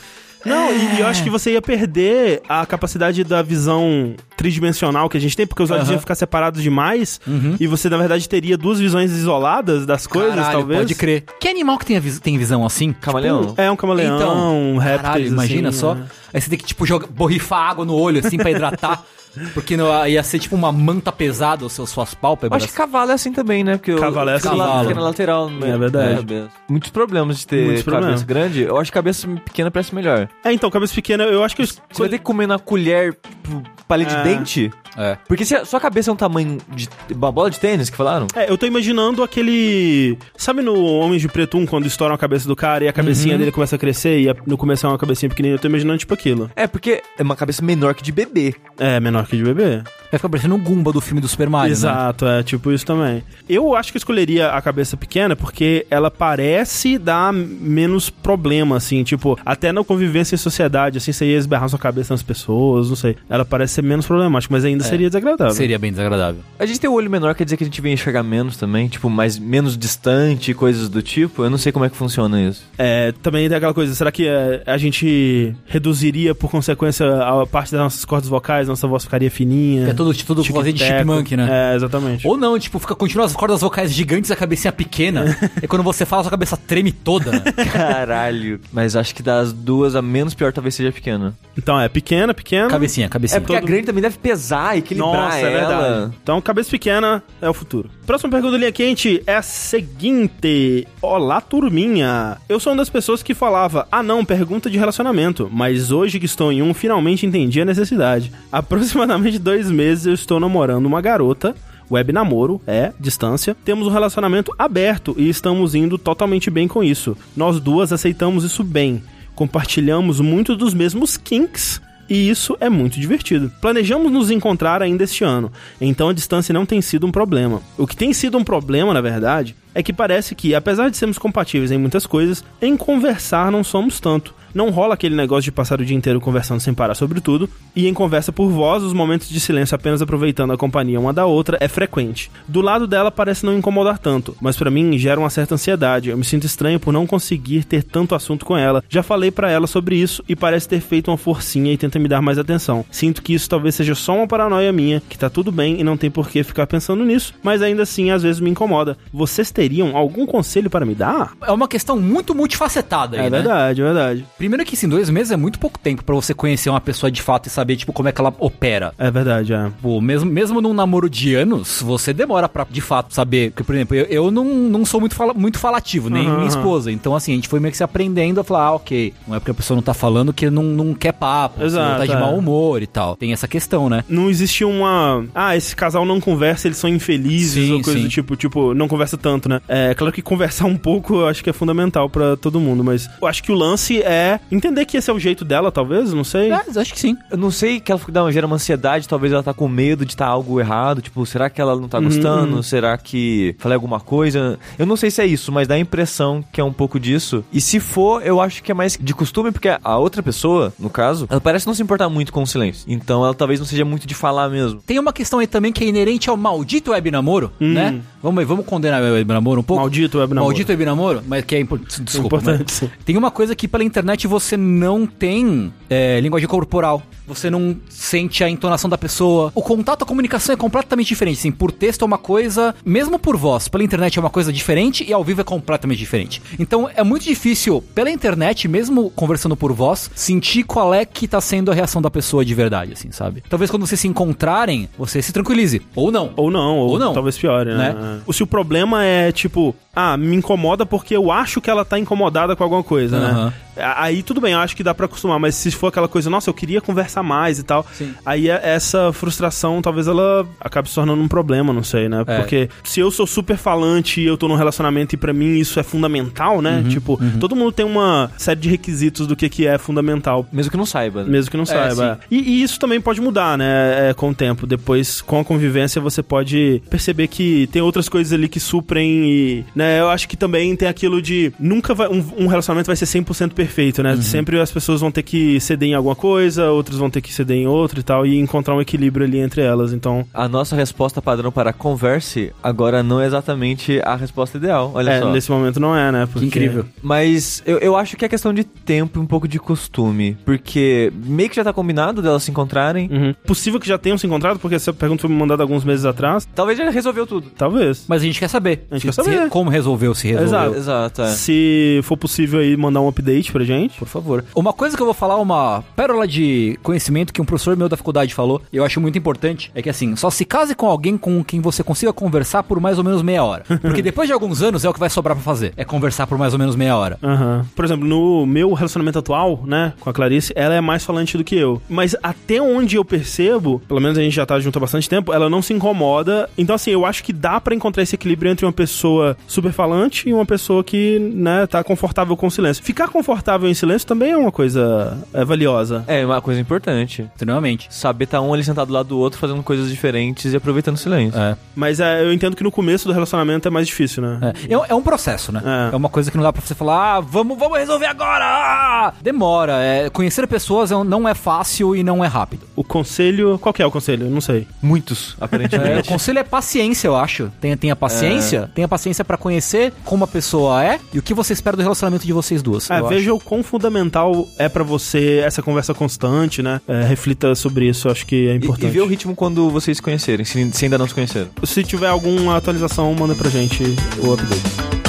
Não, 0.46 0.72
e 0.72 1.00
eu 1.00 1.08
acho 1.08 1.24
que 1.24 1.30
você 1.30 1.52
ia 1.54 1.62
perder 1.62 2.42
a 2.48 2.66
capacidade 2.66 3.24
da 3.24 3.42
visão 3.42 4.14
tridimensional 4.38 5.10
que 5.10 5.18
a 5.18 5.20
gente 5.20 5.36
tem, 5.36 5.48
porque 5.48 5.64
os 5.64 5.72
olhos 5.72 5.90
iam 5.90 6.00
ficar 6.00 6.14
separados 6.16 6.62
demais, 6.62 7.20
e 7.60 7.66
você, 7.68 7.90
na 7.90 7.98
verdade, 7.98 8.28
teria 8.30 8.58
duas 8.58 8.80
visões 8.80 9.12
isoladas 9.12 9.86
das 9.86 10.06
coisas, 10.06 10.36
caralho, 10.36 10.58
talvez. 10.60 10.80
pode 10.82 10.96
crer. 10.96 11.24
Que 11.40 11.48
animal 11.48 11.78
que 11.78 11.86
tem, 11.86 12.00
vis- 12.00 12.20
tem 12.20 12.38
visão 12.38 12.66
assim? 12.66 12.94
Camaleão? 12.94 13.54
É 13.58 13.70
um 13.72 13.76
camaleão, 13.76 14.74
um 14.74 14.78
répteis, 14.78 15.02
Caralho, 15.02 15.28
imagina 15.28 15.70
assim, 15.70 15.80
só. 15.80 15.96
né? 15.96 16.06
Aí 16.34 16.42
você 16.42 16.50
tem 16.50 16.60
que, 16.60 16.66
tipo, 16.66 16.86
jogar, 16.86 17.08
borrifar 17.08 17.70
água 17.72 17.86
no 17.86 17.96
olho, 17.96 18.20
assim, 18.26 18.38
pra 18.38 18.52
hidratar. 18.52 19.04
Porque 19.54 19.76
não, 19.78 20.08
ia 20.08 20.22
ser 20.24 20.40
tipo 20.40 20.56
uma 20.56 20.72
manta 20.72 21.12
pesada, 21.12 21.66
os 21.66 21.74
seus, 21.74 21.90
suas 21.90 22.14
Eu 22.14 22.18
pálpebras. 22.20 22.64
acho 22.64 22.72
que 22.72 22.78
cavalo 22.78 23.12
é 23.12 23.14
assim 23.14 23.32
também, 23.32 23.64
né? 23.64 23.78
Porque 23.78 23.94
o- 23.94 24.00
Cavalo 24.00 24.30
é 24.30 24.36
assim. 24.36 24.48
Cavalo. 24.50 24.88
Fica 24.88 25.00
na 25.00 25.06
lateral. 25.08 25.50
né? 25.50 25.70
É 25.70 25.78
verdade. 25.78 26.16
cabeça. 26.18 26.50
Muitos 26.70 26.90
problemas 26.90 27.38
de 27.40 27.48
ter 27.48 27.56
Muitos 27.66 27.84
cabeça 27.84 28.00
problemas. 28.00 28.24
grande. 28.24 28.62
Eu 28.64 28.78
acho 28.78 28.92
que 28.92 28.96
cabeça 28.96 29.28
pequena 29.46 29.70
parece 29.72 29.94
melhor. 29.94 30.28
É, 30.44 30.52
então, 30.54 30.70
cabeça 30.70 30.94
pequena, 30.94 31.24
eu 31.24 31.44
acho 31.44 31.56
que 31.56 31.62
eu 31.62 31.66
Você 31.68 31.78
vai 32.00 32.10
ter 32.10 32.18
que 32.18 32.24
comer 32.24 32.48
na 32.48 32.58
colher 32.60 33.14
tipo, 33.44 33.64
palha 33.88 34.06
de 34.06 34.16
É. 34.16 34.24
dente. 34.24 34.72
É. 34.98 35.18
Porque 35.28 35.44
se 35.44 35.54
a 35.54 35.66
sua 35.66 35.80
cabeça 35.80 36.10
é 36.10 36.14
um 36.14 36.16
tamanho 36.16 36.58
de 36.74 36.88
uma 37.14 37.30
bola 37.30 37.50
de 37.52 37.60
tênis 37.60 37.90
que 37.90 37.98
falaram? 37.98 38.28
É, 38.34 38.50
eu 38.50 38.58
tô 38.58 38.66
imaginando 38.66 39.22
aquele. 39.24 40.18
Sabe 40.38 40.62
no 40.62 40.74
Homens 40.86 41.22
de 41.22 41.28
Preto 41.28 41.58
1, 41.58 41.66
quando 41.66 41.86
estouram 41.86 42.16
a 42.16 42.18
cabeça 42.18 42.48
do 42.48 42.56
cara 42.56 42.86
e 42.86 42.88
a 42.88 42.94
cabecinha 42.94 43.38
dele 43.38 43.52
começa 43.52 43.76
a 43.76 43.80
crescer 43.80 44.20
e 44.22 44.30
a- 44.30 44.36
no 44.48 44.58
começo 44.58 44.86
é 44.86 44.90
uma 44.90 44.98
cabecinha 44.98 45.30
pequenininha? 45.30 45.56
Eu 45.58 45.60
tô 45.62 45.68
imaginando 45.68 45.98
tipo 46.00 46.14
aquilo. 46.14 46.50
É, 46.56 46.66
porque 46.66 47.02
é 47.18 47.24
uma 47.24 47.36
cabeça 47.36 47.64
menor 47.64 47.94
que 47.94 48.02
de 48.04 48.12
bebê. 48.14 48.56
É, 48.80 49.00
menor 49.02 49.26
que 49.28 49.36
de 49.36 49.44
bebê. 49.44 49.82
Vai 50.12 50.18
ficar 50.20 50.30
parecendo 50.30 50.56
um 50.56 50.60
Goomba 50.64 50.94
do 50.94 51.02
filme 51.02 51.20
do 51.20 51.28
Super 51.28 51.50
Mario, 51.50 51.70
né? 51.72 51.74
Exato, 51.74 52.26
é 52.26 52.42
tipo 52.44 52.72
isso 52.72 52.86
também. 52.86 53.22
Eu 53.50 53.76
acho 53.76 53.92
que 53.92 53.98
eu 53.98 54.00
escolheria 54.00 54.52
a 54.52 54.62
cabeça 54.62 54.96
pequena 54.96 55.36
porque 55.36 55.86
ela 55.90 56.10
parece 56.10 56.98
dar 56.98 57.34
menos 57.34 58.10
problema, 58.10 58.78
assim, 58.78 59.04
tipo, 59.04 59.38
até 59.46 59.74
na 59.74 59.84
convivência 59.84 60.36
em 60.36 60.38
sociedade, 60.38 60.98
assim, 61.00 61.12
você 61.12 61.26
ia 61.26 61.38
esberrar 61.38 61.68
sua 61.68 61.80
cabeça 61.80 62.14
nas 62.14 62.24
pessoas, 62.24 62.88
não 62.90 62.96
sei. 62.96 63.18
Ela 63.30 63.44
parece 63.44 63.75
ser 63.76 63.84
menos 63.84 64.06
problemática, 64.06 64.54
mas 64.54 64.66
ainda 64.66 64.84
seria 64.84 65.10
desagradável. 65.10 65.54
Seria 65.54 65.78
bem 65.78 65.92
desagradável. 65.92 66.42
A 66.58 66.66
gente 66.66 66.80
ter 66.80 66.88
o 66.88 66.94
olho 66.94 67.10
menor 67.10 67.36
quer 67.36 67.44
dizer 67.44 67.58
que 67.58 67.64
a 67.64 67.68
gente 67.68 67.82
vem 67.82 67.94
enxergar 67.94 68.24
menos 68.24 68.58
também, 68.58 68.88
tipo, 68.88 69.10
mais 69.10 69.38
menos 69.38 69.78
distante, 69.78 70.54
coisas 70.54 70.90
do 70.90 71.02
tipo. 71.02 71.44
Eu 71.44 71.50
não 71.50 71.58
sei 71.58 71.72
como 71.72 71.86
é 71.86 71.90
que 71.90 71.96
funciona 71.96 72.42
isso. 72.42 72.64
É, 72.78 73.14
também 73.22 73.48
tem 73.48 73.58
aquela 73.58 73.74
coisa, 73.74 73.94
será 73.94 74.12
que 74.12 74.28
é, 74.28 74.64
a 74.66 74.78
gente 74.78 75.56
reduziria 75.66 76.34
por 76.34 76.50
consequência 76.50 77.06
a 77.22 77.46
parte 77.46 77.72
das 77.72 77.82
nossas 77.82 78.06
cordas 78.06 78.30
vocais, 78.30 78.68
nossa 78.68 78.88
voz 78.88 79.04
ficaria 79.04 79.30
fininha? 79.30 79.90
É 79.90 79.94
tudo, 79.94 80.14
tudo 80.14 80.44
fazer 80.44 80.74
de 80.74 80.84
chipmunk, 80.84 81.36
né? 81.36 81.48
É, 81.72 81.76
exatamente. 81.76 82.28
Ou 82.28 82.38
não, 82.38 82.58
tipo, 82.58 82.80
fica, 82.80 82.96
continua 82.96 83.26
as 83.26 83.34
cordas 83.34 83.62
vocais 83.62 83.92
gigantes 83.92 84.30
e 84.30 84.34
a 84.34 84.36
cabecinha 84.36 84.72
pequena. 84.72 85.38
e 85.62 85.68
quando 85.68 85.84
você 85.84 86.06
fala, 86.06 86.24
sua 86.24 86.32
cabeça 86.32 86.58
treme 86.58 86.92
toda. 86.92 87.32
né? 87.32 87.42
Caralho. 87.72 88.60
Mas 88.72 88.96
acho 88.96 89.14
que 89.14 89.22
das 89.24 89.52
duas, 89.54 89.96
a 89.96 90.02
menos 90.02 90.34
pior 90.34 90.52
talvez 90.54 90.76
seja 90.76 90.90
a 90.90 90.92
pequena. 90.94 91.34
Então, 91.58 91.80
é 91.80 91.88
pequena, 91.90 92.34
pequena. 92.34 92.70
cabecinha, 92.70 93.06
É 93.06 93.10
cabecinha. 93.10 93.42
porque 93.42 93.56
a 93.56 93.62
grande 93.66 93.86
também 93.86 94.02
deve 94.02 94.18
pesar, 94.18 94.78
equilibrar 94.78 95.14
Nossa, 95.14 95.38
é 95.38 95.54
ela. 95.54 95.78
verdade. 95.78 96.16
Então, 96.22 96.42
cabeça 96.42 96.70
pequena 96.70 97.24
é 97.42 97.50
o 97.50 97.54
futuro. 97.54 97.90
Próxima 98.06 98.30
pergunta 98.30 98.52
do 98.52 98.58
linha 98.58 98.72
quente 98.72 99.22
é 99.26 99.36
a 99.36 99.42
seguinte: 99.42 100.88
Olá, 101.02 101.42
turminha. 101.42 102.38
Eu 102.48 102.60
sou 102.60 102.72
uma 102.74 102.78
das 102.78 102.90
pessoas 102.90 103.24
que 103.24 103.34
falava, 103.34 103.88
ah 103.92 104.04
não, 104.04 104.24
pergunta 104.24 104.70
de 104.70 104.78
relacionamento. 104.78 105.50
Mas 105.52 105.92
hoje 105.92 106.20
que 106.20 106.26
estou 106.26 106.52
em 106.52 106.62
um, 106.62 106.74
finalmente 106.74 107.26
entendi 107.26 107.62
a 107.62 107.66
necessidade. 107.66 108.32
Aproximadamente 108.52 109.40
dois 109.40 109.70
meses 109.70 110.06
eu 110.06 110.14
estou 110.14 110.40
namorando 110.40 110.86
uma 110.86 111.02
garota. 111.02 111.56
Web 111.90 112.12
namoro, 112.14 112.60
é, 112.66 112.92
distância. 113.00 113.56
Temos 113.64 113.88
um 113.88 113.92
relacionamento 113.92 114.52
aberto 114.58 115.14
e 115.18 115.30
estamos 115.30 115.76
indo 115.76 115.98
totalmente 116.00 116.50
bem 116.50 116.68
com 116.68 116.84
isso. 116.84 117.16
Nós 117.38 117.60
duas 117.60 117.94
aceitamos 117.94 118.44
isso 118.44 118.64
bem. 118.64 119.04
Compartilhamos 119.36 120.20
muito 120.20 120.56
dos 120.56 120.74
mesmos 120.74 121.18
kinks 121.18 121.82
e 122.10 122.30
isso 122.30 122.56
é 122.60 122.70
muito 122.70 123.00
divertido. 123.00 123.52
Planejamos 123.62 124.12
nos 124.12 124.30
encontrar 124.30 124.82
ainda 124.82 125.04
este 125.04 125.24
ano, 125.24 125.52
então 125.80 126.10
a 126.10 126.14
distância 126.14 126.54
não 126.54 126.66
tem 126.66 126.82
sido 126.82 127.08
um 127.08 127.12
problema. 127.12 127.62
O 127.78 127.88
que 127.88 127.96
tem 127.96 128.14
sido 128.14 128.38
um 128.38 128.44
problema, 128.44 128.94
na 128.94 129.02
verdade, 129.02 129.56
é 129.74 129.82
que 129.82 129.94
parece 129.94 130.36
que, 130.36 130.54
apesar 130.54 130.90
de 130.90 130.98
sermos 130.98 131.18
compatíveis 131.18 131.72
em 131.72 131.78
muitas 131.78 132.06
coisas, 132.06 132.44
em 132.62 132.78
conversar 132.78 133.52
não 133.52 133.64
somos 133.64 134.00
tanto. 134.00 134.35
Não 134.56 134.70
rola 134.70 134.94
aquele 134.94 135.18
negócio 135.18 135.44
de 135.44 135.52
passar 135.52 135.82
o 135.82 135.86
dia 135.86 135.98
inteiro 135.98 136.22
conversando 136.22 136.62
sem 136.62 136.74
parar 136.74 136.96
sobre 136.96 137.20
tudo, 137.20 137.50
e 137.76 137.88
em 137.88 137.94
conversa 137.94 138.32
por 138.32 138.50
voz, 138.50 138.82
os 138.84 138.94
momentos 138.94 139.28
de 139.28 139.38
silêncio 139.38 139.76
apenas 139.76 140.02
aproveitando 140.02 140.54
a 140.54 140.58
companhia 140.58 140.98
uma 140.98 141.12
da 141.12 141.26
outra 141.26 141.58
é 141.60 141.68
frequente. 141.68 142.32
Do 142.48 142.62
lado 142.62 142.88
dela 142.88 143.12
parece 143.12 143.46
não 143.46 143.54
incomodar 143.58 144.00
tanto, 144.00 144.34
mas 144.40 144.56
pra 144.56 144.72
mim 144.72 144.98
gera 144.98 145.20
uma 145.20 145.30
certa 145.30 145.56
ansiedade. 145.56 146.10
Eu 146.10 146.18
me 146.18 146.24
sinto 146.24 146.46
estranho 146.46 146.80
por 146.80 146.94
não 146.94 147.06
conseguir 147.06 147.66
ter 147.66 147.84
tanto 147.84 148.16
assunto 148.16 148.46
com 148.46 148.56
ela. 148.58 148.82
Já 148.88 149.04
falei 149.04 149.30
pra 149.30 149.52
ela 149.52 149.68
sobre 149.68 149.98
isso 149.98 150.24
e 150.30 150.38
parece 150.38 150.70
ter 150.70 150.80
feito 150.80 151.12
uma 151.12 151.18
forcinha 151.18 151.74
e 151.74 151.78
tenta 151.78 152.00
me 152.00 152.08
dar 152.08 152.22
mais 152.22 152.40
atenção. 152.40 152.86
Sinto 152.90 153.22
que 153.22 153.34
isso 153.34 153.50
talvez 153.50 153.76
seja 153.76 153.94
só 153.94 154.16
uma 154.16 154.26
paranoia 154.28 154.72
minha, 154.72 155.02
que 155.10 155.18
tá 155.18 155.30
tudo 155.30 155.52
bem 155.52 155.82
e 155.82 155.84
não 155.84 155.98
tem 155.98 156.10
por 156.10 156.30
que 156.30 156.42
ficar 156.46 156.66
pensando 156.66 157.04
nisso, 157.04 157.34
mas 157.44 157.62
ainda 157.62 157.84
assim 157.84 158.10
às 158.10 158.24
vezes 158.24 158.40
me 158.40 158.50
incomoda. 158.50 158.98
Vocês 159.12 159.52
teriam 159.52 159.98
algum 159.98 160.26
conselho 160.26 160.70
para 160.70 160.86
me 160.86 160.96
dar? 160.96 161.34
É 161.44 161.52
uma 161.52 161.68
questão 161.68 162.00
muito 162.00 162.34
multifacetada 162.34 163.18
aí, 163.18 163.26
É 163.28 163.30
né? 163.30 163.38
verdade, 163.40 163.82
é 163.82 163.84
verdade. 163.84 164.26
Primeiro 164.46 164.64
que, 164.64 164.76
assim, 164.76 164.88
dois 164.88 165.10
meses 165.10 165.32
é 165.32 165.36
muito 165.36 165.58
pouco 165.58 165.80
tempo 165.80 166.04
pra 166.04 166.14
você 166.14 166.32
conhecer 166.32 166.70
uma 166.70 166.80
pessoa 166.80 167.10
de 167.10 167.20
fato 167.20 167.48
e 167.48 167.50
saber, 167.50 167.78
tipo, 167.78 167.92
como 167.92 168.10
é 168.10 168.12
que 168.12 168.22
ela 168.22 168.32
opera. 168.38 168.94
É 168.96 169.10
verdade, 169.10 169.52
é. 169.56 169.72
Pô, 169.82 170.00
mesmo, 170.00 170.30
mesmo 170.30 170.62
num 170.62 170.72
namoro 170.72 171.10
de 171.10 171.34
anos, 171.34 171.82
você 171.82 172.14
demora 172.14 172.48
pra, 172.48 172.64
de 172.70 172.80
fato, 172.80 173.12
saber. 173.12 173.50
Porque, 173.50 173.64
por 173.64 173.74
exemplo, 173.74 173.98
eu, 173.98 174.06
eu 174.06 174.30
não, 174.30 174.46
não 174.46 174.86
sou 174.86 175.00
muito, 175.00 175.16
fala, 175.16 175.34
muito 175.34 175.58
falativo, 175.58 176.12
nem 176.12 176.28
Aham, 176.28 176.36
minha 176.36 176.48
esposa. 176.48 176.92
Então, 176.92 177.16
assim, 177.16 177.32
a 177.32 177.36
gente 177.36 177.48
foi 177.48 177.60
meio 177.60 177.72
que 177.72 177.78
se 177.78 177.84
aprendendo 177.84 178.40
a 178.40 178.44
falar, 178.44 178.66
ah, 178.66 178.76
ok. 178.76 179.16
Não 179.28 179.36
é 179.36 179.40
porque 179.40 179.50
a 179.50 179.56
pessoa 179.56 179.76
não 179.76 179.82
tá 179.82 179.96
falando 179.96 180.32
que 180.32 180.48
não, 180.48 180.62
não 180.62 180.94
quer 180.94 181.14
papo, 181.14 181.56
você 181.56 181.62
não 181.62 181.68
Exato, 181.68 181.98
tá 182.02 182.06
de 182.06 182.12
é. 182.12 182.20
mau 182.20 182.38
humor 182.38 182.84
e 182.84 182.88
tal. 182.88 183.16
Tem 183.16 183.34
essa 183.34 183.48
questão, 183.48 183.90
né? 183.90 184.04
Não 184.08 184.30
existe 184.30 184.64
uma. 184.64 185.26
Ah, 185.34 185.56
esse 185.56 185.76
casal 185.76 186.06
não 186.06 186.22
conversa, 186.22 186.68
eles 186.68 186.78
são 186.78 186.88
infelizes 186.88 187.66
Sim, 187.66 187.74
ou 187.74 187.82
coisa 187.82 187.98
sim. 187.98 188.06
do 188.06 188.10
tipo, 188.12 188.36
tipo, 188.36 188.76
não 188.76 188.88
conversa 188.88 189.18
tanto, 189.18 189.50
né? 189.50 189.60
É 189.68 189.96
claro 189.96 190.14
que 190.14 190.22
conversar 190.22 190.66
um 190.66 190.78
pouco 190.78 191.16
eu 191.16 191.28
acho 191.28 191.44
que 191.44 191.50
é 191.50 191.54
fundamental 191.54 192.08
pra 192.12 192.38
todo 192.38 192.60
mundo, 192.60 192.84
mas 192.84 193.10
eu 193.20 193.28
acho 193.28 193.42
que 193.42 193.52
o 193.52 193.56
lance 193.56 194.04
é 194.04 194.35
entender 194.52 194.86
que 194.86 194.98
esse 194.98 195.10
é 195.10 195.14
o 195.14 195.20
jeito 195.20 195.44
dela, 195.46 195.72
talvez, 195.72 196.14
não 196.14 196.24
sei. 196.24 196.52
É, 196.52 196.62
acho 196.80 196.94
que 196.94 197.00
sim. 197.00 197.16
Eu 197.32 197.38
não 197.38 197.52
sei 197.52 197.80
que 197.80 197.92
ela 197.92 198.02
não, 198.14 198.32
gera 198.32 198.46
uma 198.48 198.56
ansiedade, 198.56 199.08
talvez 199.08 199.32
ela 199.34 199.44
tá 199.44 199.54
com 199.54 199.68
medo 199.68 200.06
de 200.06 200.14
estar 200.14 200.28
algo 200.28 200.60
errado, 200.60 201.02
tipo, 201.02 201.26
será 201.26 201.50
que 201.50 201.60
ela 201.62 201.76
não 201.76 201.88
tá 201.88 202.00
gostando? 202.00 202.62
Será 202.64 202.98
que 202.98 203.56
falei 203.60 203.76
alguma 203.76 204.00
coisa? 204.00 204.60
Eu 204.78 204.86
não 204.86 204.96
sei 204.96 205.12
se 205.12 205.22
é 205.22 205.26
isso, 205.26 205.52
mas 205.52 205.68
dá 205.68 205.76
a 205.76 205.80
impressão 205.80 206.44
que 206.52 206.60
é 206.62 206.64
um 206.64 206.74
pouco 206.74 207.00
disso. 207.00 207.44
E 207.52 207.60
se 207.62 207.80
for, 207.80 208.26
eu 208.26 208.40
acho 208.42 208.62
que 208.64 208.72
é 208.72 208.76
mais 208.76 208.98
de 209.00 209.14
costume, 209.14 209.52
porque 209.52 209.70
a 209.84 209.98
outra 209.98 210.22
pessoa, 210.24 210.74
no 210.80 210.90
caso, 210.90 211.28
ela 211.30 211.42
parece 211.42 211.66
não 211.68 211.74
se 211.74 211.82
importar 211.84 212.10
muito 212.10 212.32
com 212.32 212.44
o 212.44 212.48
silêncio. 212.48 212.86
Então 212.88 213.24
ela 213.24 213.34
talvez 213.34 213.60
não 213.60 213.68
seja 213.68 213.86
muito 213.86 214.08
de 214.08 214.14
falar 214.14 214.50
mesmo. 214.50 214.82
Tem 214.86 215.00
uma 215.00 215.14
questão 215.14 215.40
aí 215.40 215.48
também 215.48 215.72
que 215.72 215.84
é 215.84 215.88
inerente 215.88 216.30
ao 216.30 216.38
maldito 216.38 216.92
web 216.92 217.12
namoro, 217.12 217.52
né? 217.60 218.02
Vamos, 218.22 218.40
aí, 218.40 218.46
vamos 218.46 218.66
condenar 218.66 219.02
o 219.02 219.06
web 219.14 219.28
namoro 219.32 219.62
um 219.62 219.64
pouco. 219.64 219.82
Maldito 219.82 220.18
web 220.18 220.34
namoro. 220.34 220.52
Maldito 220.52 220.72
web 220.72 220.86
namoro, 220.86 221.24
mas 221.28 221.46
que 221.46 221.56
é 221.56 221.60
impor- 221.60 221.80
desculpa, 221.80 222.38
Importante, 222.38 222.74
mas. 222.82 222.92
Tem 223.06 223.16
uma 223.18 223.30
coisa 223.30 223.56
que 223.56 223.68
pela 223.68 223.84
internet 223.84 224.25
você 224.28 224.58
não 224.58 225.06
tem 225.06 225.74
é, 225.90 226.20
linguagem 226.20 226.48
corporal. 226.48 227.02
Você 227.28 227.50
não 227.50 227.76
sente 227.90 228.44
a 228.44 228.50
entonação 228.50 228.88
da 228.88 229.00
pessoa. 229.00 229.52
O 229.56 229.62
contato, 229.62 230.04
a 230.04 230.06
comunicação 230.06 230.54
é 230.54 230.56
completamente 230.56 231.08
diferente. 231.08 231.40
Assim, 231.40 231.52
por 231.52 231.72
texto 231.72 232.04
é 232.04 232.06
uma 232.06 232.20
coisa, 232.20 232.76
mesmo 232.86 233.18
por 233.18 233.36
voz, 233.36 233.68
pela 233.68 233.84
internet 233.84 234.20
é 234.20 234.22
uma 234.22 234.30
coisa 234.30 234.54
diferente 234.54 235.04
e 235.08 235.12
ao 235.12 235.24
vivo 235.24 235.42
é 235.42 235.44
completamente 235.44 235.98
diferente. 235.98 236.40
Então 236.60 236.88
é 236.96 237.04
muito 237.04 237.24
difícil, 237.24 237.82
pela 237.96 238.12
internet, 238.12 238.68
mesmo 238.68 239.10
conversando 239.10 239.56
por 239.56 239.74
voz, 239.74 240.12
sentir 240.14 240.64
qual 240.64 240.94
é 240.94 241.04
que 241.04 241.28
tá 241.28 241.42
sendo 241.42 241.72
a 241.72 241.74
reação 241.74 242.00
da 242.00 242.12
pessoa 242.12 242.46
de 242.46 242.54
verdade, 242.54 242.94
assim, 242.94 243.12
sabe? 243.12 243.44
Talvez 243.50 243.72
quando 243.72 243.88
vocês 243.88 244.00
se 244.00 244.08
encontrarem, 244.08 244.88
você 244.96 245.20
se 245.20 245.34
tranquilize. 245.34 245.82
Ou 245.96 246.12
não. 246.12 246.32
Ou 246.36 246.52
não, 246.52 246.78
ou, 246.78 246.90
Ou 246.92 247.00
não. 247.00 247.14
talvez 247.14 247.38
piore, 247.38 247.74
né? 247.74 247.94
Né? 247.94 248.22
Se 248.32 248.44
o 248.44 248.48
problema 248.48 249.04
é, 249.04 249.32
tipo, 249.32 249.74
ah, 249.96 250.16
me 250.18 250.36
incomoda 250.36 250.86
porque 250.86 251.16
eu 251.16 251.32
acho 251.32 251.60
que 251.62 251.70
ela 251.70 251.84
tá 251.86 251.98
incomodada 251.98 252.56
com 252.56 252.64
alguma 252.64 252.84
coisa, 252.84 253.18
Aham. 253.18 253.46
né? 253.46 253.54
A- 253.78 254.04
Aí 254.06 254.22
tudo 254.24 254.40
bem, 254.42 254.54
eu 254.54 254.60
acho 254.60 254.76
que 254.76 254.84
dá 254.84 254.94
pra 254.94 255.06
acostumar, 255.06 255.40
mas 255.40 255.56
se 255.56 255.72
for 255.72 255.88
aquela 255.88 256.08
coisa, 256.08 256.30
nossa, 256.30 256.50
eu 256.50 256.54
queria 256.54 256.80
conversar 256.82 257.24
mais 257.24 257.60
e 257.60 257.64
tal, 257.64 257.86
Sim. 257.94 258.14
aí 258.26 258.50
é- 258.50 258.62
essa 258.64 259.12
frustração 259.14 259.82
talvez 259.82 260.08
ela 260.08 260.48
acabe 260.60 260.90
se 260.90 260.96
tornando 260.96 261.22
um 261.22 261.28
problema, 261.28 261.74
não 261.74 261.84
sei, 261.84 262.08
né? 262.10 262.24
É. 262.28 262.38
Porque 262.38 262.70
se 262.84 263.00
eu 263.00 263.10
sou 263.12 263.26
super 263.26 263.58
falante 263.58 264.22
e 264.22 264.26
eu 264.26 264.38
tô 264.38 264.48
num 264.48 264.56
relacionamento 264.56 265.16
e 265.16 265.18
pra 265.18 265.34
mim 265.34 265.56
isso 265.58 265.80
é 265.80 265.84
fundamental, 265.84 266.62
né? 266.62 266.82
Uhum, 266.84 266.90
tipo, 266.90 267.20
todo 267.40 267.56
mundo 267.56 267.72
tem 267.72 267.86
uma 267.86 268.32
série 268.38 268.60
de 268.60 268.70
requisitos 268.70 269.26
do 269.28 269.36
que, 269.36 269.50
que 269.50 269.66
é 269.66 269.78
fundamental 269.78 270.46
Mesmo 270.52 270.72
que 270.72 270.78
não 270.78 270.86
saiba. 270.86 271.24
né? 271.24 271.30
mesmo 271.30 271.50
que 271.52 271.58
não 271.58 271.66
saiba. 271.66 272.20
E, 272.30 272.38
e 272.40 272.64
isso 272.64 272.80
também 272.80 273.00
pode 273.02 273.20
mudar, 273.22 273.58
né? 273.58 274.10
é, 274.10 274.14
com 274.14 274.30
o 274.30 274.36
tempo. 274.36 274.66
Depois, 274.68 275.22
com 275.22 275.40
a 275.40 275.44
convivência, 275.46 276.02
você 276.02 276.22
pode 276.24 276.82
perceber 276.90 277.28
que 277.28 277.68
tem 277.72 277.82
outras 277.82 278.08
coisas 278.10 278.32
ali 278.34 278.48
que 278.48 278.60
suprem 278.60 279.26
e... 279.26 279.66
Né? 279.76 280.00
Eu 280.00 280.10
acho 280.10 280.28
que 280.28 280.38
também 280.38 280.76
tem 280.76 280.88
aquilo 280.88 281.22
de... 281.22 281.52
Nunca 281.60 281.94
vai... 281.94 282.08
Um, 282.08 282.24
um 282.38 282.48
relacionamento 282.48 282.88
vai 282.88 282.96
ser 282.96 283.06
100% 283.06 283.52
perfeito, 283.54 283.65
né? 284.04 284.16
Sempre 284.18 284.60
as 284.60 284.72
pessoas 284.72 285.02
vão 285.02 285.12
ter 285.12 285.24
que 285.24 285.60
ceder 285.60 285.90
em 285.90 285.94
alguma 285.94 286.16
coisa, 286.16 286.70
outras 286.72 286.98
vão 286.98 287.10
ter 287.10 287.22
que 287.22 287.34
ceder 287.34 287.58
em 287.58 287.68
outra 287.68 288.00
e 288.00 288.04
tal, 288.04 288.26
e 288.26 288.38
encontrar 288.38 288.76
um 288.76 288.82
equilíbrio 288.82 289.26
ali 289.26 289.40
entre 289.40 289.62
elas. 289.62 289.94
Então... 289.94 290.26
A 290.34 290.48
nossa 290.48 290.76
resposta 290.76 291.22
padrão 291.22 291.52
para 291.52 291.72
converse 291.74 292.52
agora 292.64 293.02
não 293.04 293.20
é 293.22 293.26
exatamente 293.26 294.02
a 294.04 294.16
resposta 294.16 294.58
ideal. 294.58 294.92
Olha 294.94 295.12
É, 295.12 295.20
só. 295.22 295.32
nesse 295.32 295.50
momento 295.52 295.80
não 295.80 295.96
é, 295.96 296.12
né? 296.12 296.28
Porque... 296.32 296.48
incrível. 296.48 296.86
Mas 297.02 297.62
eu, 297.66 297.78
eu 297.80 297.96
acho 297.96 298.16
que 298.18 298.26
é 298.26 298.30
questão 298.30 298.54
de 298.54 298.64
tempo 298.64 299.20
e 299.20 299.22
um 299.22 299.26
pouco 299.26 299.48
de 299.48 299.60
costume. 299.60 300.38
Porque 300.46 301.12
meio 301.26 301.50
que 301.50 301.56
já 301.56 301.64
tá 301.64 301.74
combinado 301.74 302.22
delas 302.22 302.44
se 302.44 302.52
encontrarem. 302.52 303.10
Uhum. 303.12 303.34
Possível 303.46 303.80
que 303.80 303.88
já 303.88 303.98
tenham 303.98 304.18
se 304.18 304.26
encontrado, 304.28 304.60
porque 304.60 304.76
essa 304.76 304.94
pergunta 304.94 305.22
foi 305.22 305.30
me 305.30 305.36
mandada 305.36 305.64
alguns 305.64 305.84
meses 305.84 306.06
atrás. 306.06 306.48
Talvez 306.56 306.78
já 306.78 306.90
resolveu 306.90 307.26
tudo. 307.26 307.50
Talvez. 307.58 308.06
Mas 308.08 308.22
a 308.22 308.26
gente 308.26 308.40
quer 308.40 308.48
saber. 308.50 308.86
A 308.92 308.96
gente 308.96 309.02
Se- 309.02 309.08
quer 309.08 309.14
saber. 309.24 309.44
se- 309.44 309.50
como 309.50 309.70
resolveu, 309.70 310.14
se 310.16 310.28
resolveu. 310.28 310.48
Exato. 310.76 310.76
Exato, 310.78 311.22
é. 311.24 311.28
Se 311.30 312.00
for 312.04 312.18
possível 312.18 312.60
aí 312.60 312.76
mandar 312.78 313.02
um 313.02 313.08
update 313.08 313.52
pra 313.56 313.64
gente. 313.64 313.98
Por 313.98 314.08
favor. 314.08 314.44
Uma 314.54 314.74
coisa 314.74 314.98
que 314.98 315.02
eu 315.02 315.06
vou 315.06 315.14
falar, 315.14 315.38
uma 315.38 315.82
pérola 315.96 316.28
de 316.28 316.78
conhecimento 316.84 317.32
que 317.32 317.42
um 317.42 317.46
professor 317.46 317.78
meu 317.78 317.88
da 317.88 317.96
faculdade 317.96 318.34
falou, 318.34 318.62
e 318.72 318.76
eu 318.76 318.84
acho 318.84 319.00
muito 319.00 319.18
importante, 319.18 319.72
é 319.74 319.82
que 319.82 319.90
assim, 319.90 320.14
só 320.18 320.30
se 320.30 320.44
case 320.44 320.76
com 320.76 320.88
alguém 320.88 321.18
com 321.18 321.42
quem 321.42 321.62
você 321.62 321.82
consiga 321.82 322.12
conversar 322.12 322.64
por 322.64 322.82
mais 322.82 322.98
ou 322.98 323.04
menos 323.04 323.22
meia 323.22 323.44
hora. 323.44 323.64
Porque 323.82 324.02
depois 324.02 324.28
de 324.28 324.34
alguns 324.34 324.62
anos 324.62 324.84
é 324.84 324.90
o 324.90 324.94
que 324.94 325.00
vai 325.00 325.10
sobrar 325.10 325.36
pra 325.36 325.44
fazer. 325.44 325.74
É 325.78 325.86
conversar 325.86 326.28
por 326.28 326.38
mais 326.38 326.52
ou 326.52 326.60
menos 326.60 326.76
meia 326.76 326.98
hora. 326.98 327.18
Aham. 327.24 327.66
Por 327.74 327.86
exemplo, 327.86 328.06
no 328.06 328.46
meu 328.46 328.74
relacionamento 328.74 329.20
atual, 329.20 329.64
né, 329.66 329.94
com 330.02 330.10
a 330.10 330.14
Clarice, 330.14 330.52
ela 330.54 330.74
é 330.74 330.82
mais 330.82 331.06
falante 331.06 331.38
do 331.38 331.44
que 331.44 331.56
eu. 331.56 331.82
Mas 331.88 332.14
até 332.22 332.62
onde 332.62 332.98
eu 332.98 333.06
percebo, 333.06 333.82
pelo 333.88 334.02
menos 334.02 334.18
a 334.18 334.22
gente 334.22 334.36
já 334.36 334.46
tá 334.46 334.60
junto 334.60 334.78
há 334.78 334.82
bastante 334.82 335.08
tempo, 335.08 335.32
ela 335.32 335.50
não 335.50 335.62
se 335.62 335.72
incomoda. 335.72 336.50
Então, 336.58 336.76
assim, 336.76 336.92
eu 336.92 337.06
acho 337.06 337.24
que 337.24 337.32
dá 337.32 337.62
pra 337.62 337.74
encontrar 337.74 338.04
esse 338.04 338.16
equilíbrio 338.16 338.52
entre 338.52 338.66
uma 338.66 338.74
pessoa 338.74 339.38
super 339.48 339.72
falante 339.72 340.28
e 340.28 340.34
uma 340.34 340.46
pessoa 340.46 340.84
que, 340.84 341.20
né, 341.20 341.66
tá 341.68 341.82
confortável 341.84 342.36
com 342.36 342.48
o 342.48 342.52
silêncio. 342.52 342.84
Ficar 342.84 343.08
confortável 343.08 343.45
em 343.68 343.74
silêncio 343.74 344.08
também 344.08 344.32
é 344.32 344.38
uma 344.38 344.52
coisa 344.52 345.18
é, 345.34 345.44
valiosa. 345.46 346.04
É 346.08 346.26
uma 346.26 346.42
coisa 346.42 346.60
importante. 346.60 347.24
Extremamente. 347.36 347.88
Saber 347.90 348.26
tá 348.26 348.42
um 348.42 348.54
ali 348.54 348.64
sentado 348.64 348.88
do 348.88 348.94
lado 348.94 349.08
do 349.10 349.20
outro 349.20 349.40
fazendo 349.40 349.62
coisas 349.64 349.90
diferentes 349.90 350.54
e 350.54 350.56
aproveitando 350.58 350.96
o 350.96 350.98
silêncio. 350.98 351.40
É. 351.40 351.56
Mas 351.76 352.00
é, 352.00 352.24
eu 352.24 352.34
entendo 352.34 352.56
que 352.56 352.64
no 352.64 352.72
começo 352.72 353.08
do 353.08 353.14
relacionamento 353.14 353.68
é 353.68 353.72
mais 353.72 353.88
difícil, 353.88 354.22
né? 354.24 354.54
É, 354.70 354.74
É 354.74 354.78
um- 354.78 355.00
é 355.00 355.02
processo, 355.02 355.52
né? 355.52 355.62
É. 355.92 355.94
É. 355.94 355.96
uma 355.96 356.10
coisa 356.10 356.32
que 356.32 356.38
não 356.38 356.44
dá 356.44 356.52
pra 356.52 356.62
você 356.62 356.74
falar, 356.76 357.16
ah, 357.16 357.20
vamos, 357.20 357.58
vamos 357.58 357.78
resolver 357.78 358.08
agora! 358.08 358.44
ah!" 358.46 359.14
Demora. 359.22 359.74
É, 359.84 360.10
conhecer 360.10 360.48
pessoas 360.48 360.90
não 360.92 361.28
é 361.28 361.34
fácil 361.34 361.96
e 361.96 362.04
não 362.04 362.24
é 362.24 362.28
rápido. 362.28 362.66
O 362.76 362.84
conselho. 362.84 363.60
Qual 363.60 363.72
que 363.74 363.82
é 363.82 363.86
o 363.86 363.92
conselho? 363.92 364.30
Não 364.30 364.42
sei. 364.42 364.68
Muitos, 364.82 365.36
É, 365.40 365.42
o 365.42 365.46
aparentemente. 365.46 366.08
conselho 366.10 366.40
é 366.40 366.44
paciência, 366.44 367.08
eu 367.08 367.16
acho. 367.16 367.52
Tenha, 367.62 367.78
tenha 367.78 367.96
paciência, 367.96 368.70
tenha 368.74 368.88
paciência 368.88 369.24
pra 369.24 369.38
conhecer 369.38 369.94
como 370.04 370.24
a 370.24 370.28
pessoa 370.28 370.84
é 370.84 371.00
e 371.14 371.20
o 371.20 371.22
que 371.22 371.34
você 371.34 371.54
espera 371.54 371.78
do 371.78 371.84
relacionamento 371.84 372.26
de 372.26 372.34
vocês 372.34 372.62
duas. 372.64 372.90
É, 372.90 373.00
eu 373.00 373.08
veja 373.08 373.34
o 373.36 373.40
quão 373.40 373.64
fundamental 373.64 374.48
é 374.58 374.68
pra 374.70 374.84
você 374.84 375.42
essa 375.46 375.62
conversa 375.62 375.94
constante, 375.94 376.62
né? 376.62 376.82
É, 376.88 377.04
reflita 377.04 377.54
sobre 377.56 377.88
isso, 377.88 378.10
acho 378.10 378.26
que 378.26 378.48
é 378.50 378.54
E, 378.54 378.58
importante. 378.58 378.86
e 378.88 378.90
ver 378.90 379.02
o 379.02 379.08
ritmo 379.08 379.36
quando 379.36 379.70
vocês 379.70 379.98
se 379.98 380.04
conhecerem, 380.04 380.46
se, 380.46 380.72
se 380.74 380.86
ainda 380.86 380.98
não 380.98 381.08
se 381.08 381.14
conheceram. 381.14 381.48
Se 381.64 381.84
tiver 381.84 382.08
alguma 382.08 382.56
atualização, 382.58 383.14
manda 383.14 383.36
pra 383.36 383.50
gente 383.50 383.84
o 384.24 384.34
update. 384.34 385.05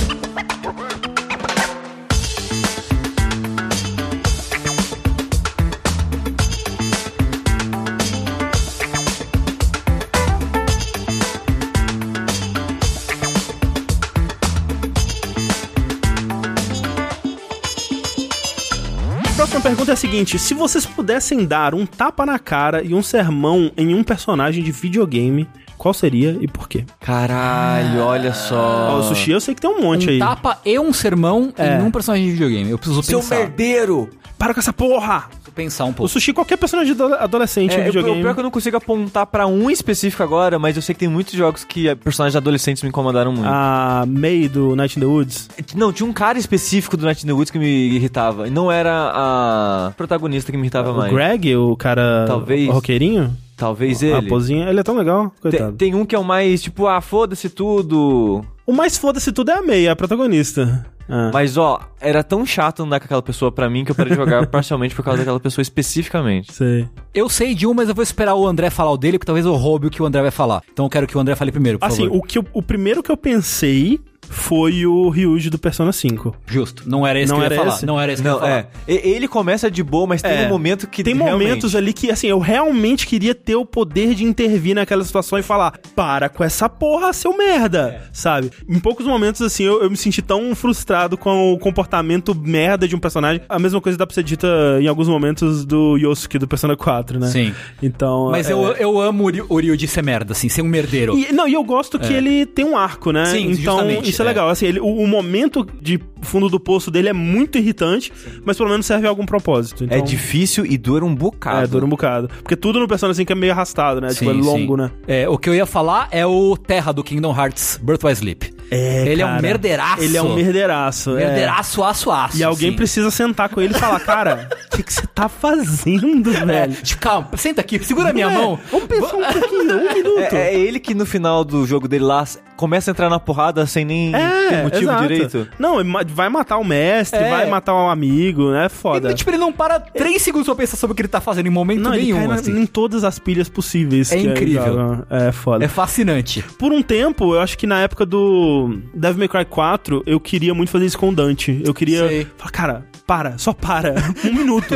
Pergunta 19.67 19.91
é 19.91 19.95
a 19.95 19.97
seguinte: 19.97 20.39
se 20.39 20.55
vocês 20.55 20.87
pudessem 20.87 21.45
dar 21.45 21.75
um 21.75 21.85
tapa 21.85 22.25
na 22.25 22.39
cara 22.39 22.85
e 22.85 22.95
um 22.95 23.03
sermão 23.03 23.73
em 23.77 23.97
um 23.97 24.05
personagem 24.05 24.63
de 24.63 24.71
videogame, 24.71 25.49
qual 25.77 25.93
seria 25.95 26.37
e 26.41 26.47
por 26.49 26.69
quê? 26.69 26.85
Caralho, 27.01 28.01
olha 28.03 28.31
Ó, 28.31 28.33
só. 28.33 28.99
o 28.99 29.03
sushi 29.03 29.31
eu 29.31 29.41
sei 29.41 29.55
que 29.55 29.61
tem 29.61 29.71
um 29.71 29.81
monte 29.83 30.07
Um 30.09 30.11
aí. 30.13 30.19
tapa 30.19 30.59
e 30.65 30.79
um 30.79 30.93
sermão 30.93 31.53
É. 31.57 31.79
em 31.79 31.83
um 31.83 31.91
personagem 31.91 32.27
de 32.27 32.33
videogame. 32.33 32.71
Eu 32.71 32.79
preciso 32.79 33.03
Seu 33.03 33.21
pensar. 33.21 33.37
merdeiro! 33.37 34.09
Para 34.39 34.53
com 34.53 34.61
essa 34.61 34.73
porra! 34.73 35.21
Preciso 35.31 35.53
pensar 35.55 35.85
um 35.87 35.91
O 35.91 35.95
pouco. 35.95 36.13
sushi, 36.13 36.33
qualquer 36.35 36.59
personagem 36.59 36.93
ado- 36.93 37.15
adolescente 37.15 37.73
em 37.73 37.77
É, 37.77 37.81
eu, 37.81 37.85
videogame. 37.87 38.19
o 38.19 38.21
pior 38.23 38.31
é 38.31 38.35
que 38.35 38.41
eu 38.41 38.45
não 38.45 38.51
consigo 38.51 38.77
apontar 38.77 39.25
pra 39.27 39.47
um 39.47 39.71
específico 39.71 40.23
agora, 40.23 40.59
mas 40.59 40.77
eu 40.77 40.83
sei 40.83 40.95
que 40.95 40.99
tem 41.01 41.09
muitos 41.09 41.33
jogos 41.33 41.65
que 41.65 41.89
eh, 41.89 41.95
personagens 41.95 42.37
adolescentes 42.37 42.83
me 42.83 42.91
incomodaram 42.91 43.33
muito. 43.33 43.49
A 43.49 44.05
May 44.07 44.47
do 44.49 44.77
Night 44.77 44.99
in 44.99 45.01
the 45.01 45.07
Woods. 45.07 45.49
Não, 45.75 45.91
tinha 45.93 46.07
um 46.09 46.13
cara 46.13 46.39
específico 46.39 46.97
do 46.99 47.07
Night 47.07 47.25
in 47.25 47.27
the 47.27 47.33
Woods 47.33 47.51
que 47.51 47.59
me 47.59 47.67
irritava. 47.95 48.47
E 48.47 48.51
não 48.51 48.71
era 48.71 49.11
a 49.15 49.93
protagonista 49.97 50.53
que 50.53 50.59
me 50.59 50.65
irritava 50.65 50.93
O 50.93 50.97
mais. 50.99 51.11
Greg, 51.13 51.57
o 51.57 51.75
cara. 51.75 52.27
Talvez. 52.29 52.69
O 52.69 52.73
roqueirinho. 52.73 53.35
Talvez 53.57 54.03
A 54.03 54.07
ele. 54.07 54.15
raposinha. 54.15 54.69
Ele 54.69 54.81
é 54.81 54.83
tão 54.83 54.97
legal. 54.97 55.33
Tem, 55.43 55.51
Coitado. 55.51 55.77
tem 55.77 55.95
um 55.95 56.05
que 56.05 56.15
é 56.15 56.19
o 56.19 56.25
mais, 56.25 56.63
tipo, 56.63 56.87
ah, 56.87 57.01
foda-se 57.01 57.49
tudo. 57.49 58.45
O 58.67 58.73
mais 58.73 58.99
foda-se 58.99 59.33
tudo 59.33 59.51
é 59.51 59.55
a 59.55 59.63
May, 59.63 59.89
a 59.89 59.97
protagonista. 59.97 60.87
Ah. 61.09 61.31
Mas, 61.33 61.57
ó, 61.57 61.81
era 62.01 62.25
tão 62.25 62.45
chato 62.45 62.83
andar 62.83 62.99
com 62.99 63.05
aquela 63.05 63.23
pessoa 63.23 63.53
pra 63.53 63.71
mim 63.71 63.85
que 63.85 63.93
eu 63.93 63.95
parei 63.95 64.11
de 64.11 64.17
jogar 64.19 64.45
parcialmente 64.51 64.93
por 64.95 65.05
causa 65.05 65.19
daquela 65.19 65.39
pessoa 65.39 65.63
especificamente. 65.63 66.53
Sei. 66.53 66.89
Eu 67.15 67.29
sei 67.29 67.55
de 67.55 67.65
um, 67.67 67.73
mas 67.73 67.89
eu 67.89 67.95
vou 67.95 68.03
esperar 68.03 68.35
o 68.35 68.45
André 68.47 68.71
falar 68.71 68.91
o 68.91 68.97
dele, 68.97 69.17
porque 69.17 69.27
talvez 69.27 69.47
eu 69.47 69.55
roube 69.55 69.87
o 69.87 69.91
que 69.91 70.03
o 70.03 70.05
André 70.07 70.21
vai 70.21 70.33
falar. 70.33 70.63
Então 70.73 70.85
eu 70.85 70.91
quero 70.91 71.07
que 71.07 71.17
o 71.17 71.21
André 71.21 71.37
fale 71.37 71.53
primeiro, 71.53 71.79
por 71.79 71.87
Assim, 71.87 72.05
favor. 72.07 72.19
o, 72.19 72.23
que 72.23 72.39
eu- 72.39 72.45
o 72.53 72.61
primeiro 72.61 73.03
que 73.05 73.11
eu 73.13 73.17
pensei 73.17 74.01
foi 74.29 74.87
o 74.87 75.09
Ryuji 75.09 75.51
do 75.51 75.59
Persona 75.59 75.93
5. 75.93 76.35
Justo. 76.47 76.83
Não 76.87 77.07
era 77.07 77.21
esse 77.21 77.31
Não 77.33 77.39
que 77.39 77.43
eu 77.43 77.47
era 77.47 77.55
ia 77.55 77.61
falar. 77.61 77.75
esse? 77.75 77.87
Não 77.87 78.01
era 78.01 78.13
esse 78.13 78.23
que 78.23 78.29
eu 78.29 78.33
Não, 78.33 78.39
ia 78.41 78.47
falar. 78.47 78.71
é. 78.89 79.09
Ele 79.09 79.29
começa 79.29 79.71
de 79.71 79.83
boa, 79.83 80.07
mas 80.07 80.23
tem 80.23 80.33
É. 80.33 80.47
um 80.47 80.49
momento 80.49 80.87
que 80.87 81.03
Tem 81.03 81.15
realmente- 81.15 81.47
momentos 81.49 81.75
ali 81.77 81.93
que, 81.93 82.11
assim, 82.11 82.27
eu 82.29 82.39
realmente 82.39 83.07
queria 83.07 83.35
ter 83.35 83.55
o 83.57 83.65
poder 83.65 84.15
de 84.15 84.25
intervir 84.25 84.75
naquela 84.75 85.05
situação 85.05 85.39
e 85.39 85.43
falar: 85.43 85.79
para 85.95 86.29
com 86.29 86.43
essa 86.45 86.69
porra, 86.69 87.13
seu 87.13 87.37
merda, 87.37 88.03
sabe? 88.13 88.51
Em 88.69 88.79
poucos 88.79 89.07
momentos, 89.07 89.41
assim, 89.43 89.65
eu, 89.65 89.83
eu 89.83 89.91
me 89.91 89.97
senti 89.97 90.21
tão 90.23 90.55
frustrado 90.55 91.17
com 91.17 91.53
o 91.53 91.59
comportamento 91.59 92.35
merda 92.35 92.87
de 92.89 92.95
um 92.95 92.99
personagem. 92.99 93.41
A 93.49 93.59
mesma 93.59 93.81
coisa 93.81 93.97
dá 93.99 94.07
pra 94.07 94.15
ser 94.15 94.23
dita 94.25 94.47
em 94.81 94.87
alguns 94.87 95.09
momentos 95.09 95.65
do 95.65 95.97
Yosuke 95.97 96.39
do 96.39 96.47
Persona 96.49 96.77
4, 96.77 97.19
né? 97.19 97.29
Sim. 97.29 97.55
Então. 97.83 98.31
Mas 98.31 98.49
é- 98.49 98.53
eu, 98.53 98.63
eu 98.73 99.01
amo 99.01 99.25
o 99.25 99.31
Ryu- 99.31 99.47
o 99.49 99.59
Ryu 99.61 99.77
de 99.77 99.87
ser 99.89 100.03
merda, 100.03 100.33
assim, 100.33 100.49
ser 100.49 100.63
um 100.63 100.69
merdeiro. 100.69 101.19
E, 101.19 101.33
não, 101.33 101.47
e 101.49 101.55
eu 101.55 101.65
gosto 101.65 101.99
que 101.99 102.13
ele 102.13 102.47
tem 102.47 102.65
um 102.65 102.77
arco, 102.77 103.11
né? 103.13 103.27
Sim, 103.27 103.51
então 103.53 103.75
justamente. 103.79 104.13
Isso 104.17 104.23
é, 104.23 104.27
legal. 104.27 104.49
Assim, 104.49 104.67
ele, 104.67 104.81
o, 104.81 104.87
o 104.87 105.07
momento 105.07 105.67
de 105.81 106.01
fundo 106.23 106.49
do 106.49 106.59
poço 106.59 106.91
dele 106.91 107.09
é 107.09 107.13
muito 107.13 107.59
irritante, 107.59 108.13
mas 108.45 108.57
pelo 108.57 108.69
menos 108.69 108.85
serve 108.87 109.07
a 109.07 109.11
algum 109.11 109.25
propósito. 109.25 109.85
É 109.85 109.87
Então, 109.97 110.03
difícil 110.03 110.67
e 110.67 110.77
dura 110.77 111.05
um 111.05 111.15
bocado. 111.15 111.65
É, 111.65 111.67
dura 111.67 111.85
um 111.85 111.89
bocado. 111.89 112.29
Porque 112.29 112.57
tudo 112.57 112.81
no 112.81 112.89
Persona 112.89 113.15
5 113.15 113.31
é 113.31 113.35
meio 113.35 113.53
arrastado, 113.53 114.01
né? 114.01 114.09
tipo, 114.09 114.31
é 114.31 114.33
longo, 114.33 114.77
né? 114.77 114.91
É, 115.07 115.29
o 115.29 115.39
que 115.39 115.49
eu 115.49 115.55
ia 115.55 115.67
falar 115.67 116.09
é 116.11 116.27
o 116.27 116.57
Terra 116.57 116.93
do 116.93 117.05
Kingdom 117.05 117.37
Hearts 117.37 117.79
Birth 117.83 118.03
by 118.03 118.13
Sleep. 118.13 118.57
É, 118.71 119.07
ele 119.07 119.23
é 119.23 119.25
cara. 119.25 119.39
um 119.39 119.43
merdeiraço. 119.43 120.03
Ele 120.03 120.17
é 120.17 120.23
um 120.23 120.35
merdeiraço. 120.35 121.11
é. 121.17 121.25
Merdeiraço, 121.27 121.85
aço, 121.85 122.11
aço. 122.11 122.37
E 122.37 122.43
alguém 122.43 122.69
assim. 122.71 122.77
precisa 122.77 123.11
sentar 123.13 123.49
com 123.49 123.61
ele 123.61 123.75
e 123.75 123.79
falar, 123.79 124.01
cara, 124.01 124.49
o 124.73 124.77
que, 124.77 124.93
você 124.93 125.07
tá 125.07 125.29
fazendo, 125.29 126.35
É, 126.35 126.45
velho? 126.45 126.73
tipo, 126.83 127.01
calma, 127.01 127.29
senta 127.37 127.61
aqui, 127.61 127.79
segura 127.85 128.11
a 128.11 128.13
minha 128.13 128.27
É, 128.27 128.35
mão. 128.35 128.59
Vamos 128.73 128.89
pensar 128.89 129.17
um 129.17 129.33
pouquinho, 129.33 129.73
um 129.79 129.95
minuto. 129.95 130.35
É, 130.35 130.53
é 130.53 130.59
ele 130.59 130.81
que 130.81 130.95
no 130.95 131.07
final 131.07 131.45
do 131.45 131.65
jogo 131.65 131.87
dele 131.87 132.05
lá 132.05 132.25
começa 132.57 132.91
a 132.91 132.93
entrar 132.93 133.09
na 133.11 133.21
porrada 133.21 133.67
sem 133.67 133.85
nem 133.85 134.13
ter 134.13 134.63
motivo 134.63 134.77
É, 134.91 134.95
exato. 134.95 135.03
direito. 135.03 135.49
Não, 135.59 135.77
vai 136.09 136.29
matar 136.29 136.59
o 136.59 136.65
mestre, 136.65 137.21
É. 137.21 137.31
vai 137.31 137.47
matar 137.47 137.75
um 137.75 137.89
amigo, 137.89 138.51
né? 138.51 138.69
Foda. 138.69 139.09
Ele, 139.09 139.15
tipo, 139.15 139.31
ele 139.31 139.39
não 139.39 139.53
para 139.53 139.79
três 139.79 140.23
segundos 140.23 140.47
pra 140.47 140.55
pensar 140.55 140.77
sobre 140.77 140.93
o 140.93 140.95
que 140.97 141.03
ele 141.03 141.09
tá 141.09 141.21
fazendo 141.21 141.47
em 141.47 141.51
momento 141.51 141.81
não, 141.83 141.95
ele 141.95 142.05
nenhum. 142.05 142.17
cai 142.19 142.27
na- 142.29 142.35
assim. 142.35 142.59
em 142.59 142.67
todas 142.67 143.05
as 143.05 143.19
pilhas 143.19 143.49
possíveis. 143.49 144.11
É 144.13 144.19
incrível. 144.19 144.65
joga. 144.67 145.07
É 145.11 145.33
foda. 145.33 145.65
É 145.65 145.69
fascinante. 145.69 146.43
Por 146.59 146.73
um 146.73 146.83
tempo, 146.83 147.35
eu 147.35 147.41
acho 147.41 147.57
que 147.59 147.67
na 147.67 147.81
época 147.81 148.07
do 148.07 148.79
Devil 148.95 149.19
May 149.19 149.29
Cry 149.29 149.45
4, 149.45 150.03
eu 150.07 150.19
queria 150.19 150.55
muito 150.55 150.71
fazer 150.71 150.87
isso 150.87 150.99
com 150.99 151.11
o 151.11 151.15
Dante. 151.15 151.61
Eu 151.65 151.75
queria 151.75 152.09
Sei. 152.09 152.27
falar, 152.37 152.51
cara, 152.51 152.85
para, 153.07 153.39
só 153.39 153.53
para, 153.53 153.95
um 154.25 154.33
minuto. 154.33 154.75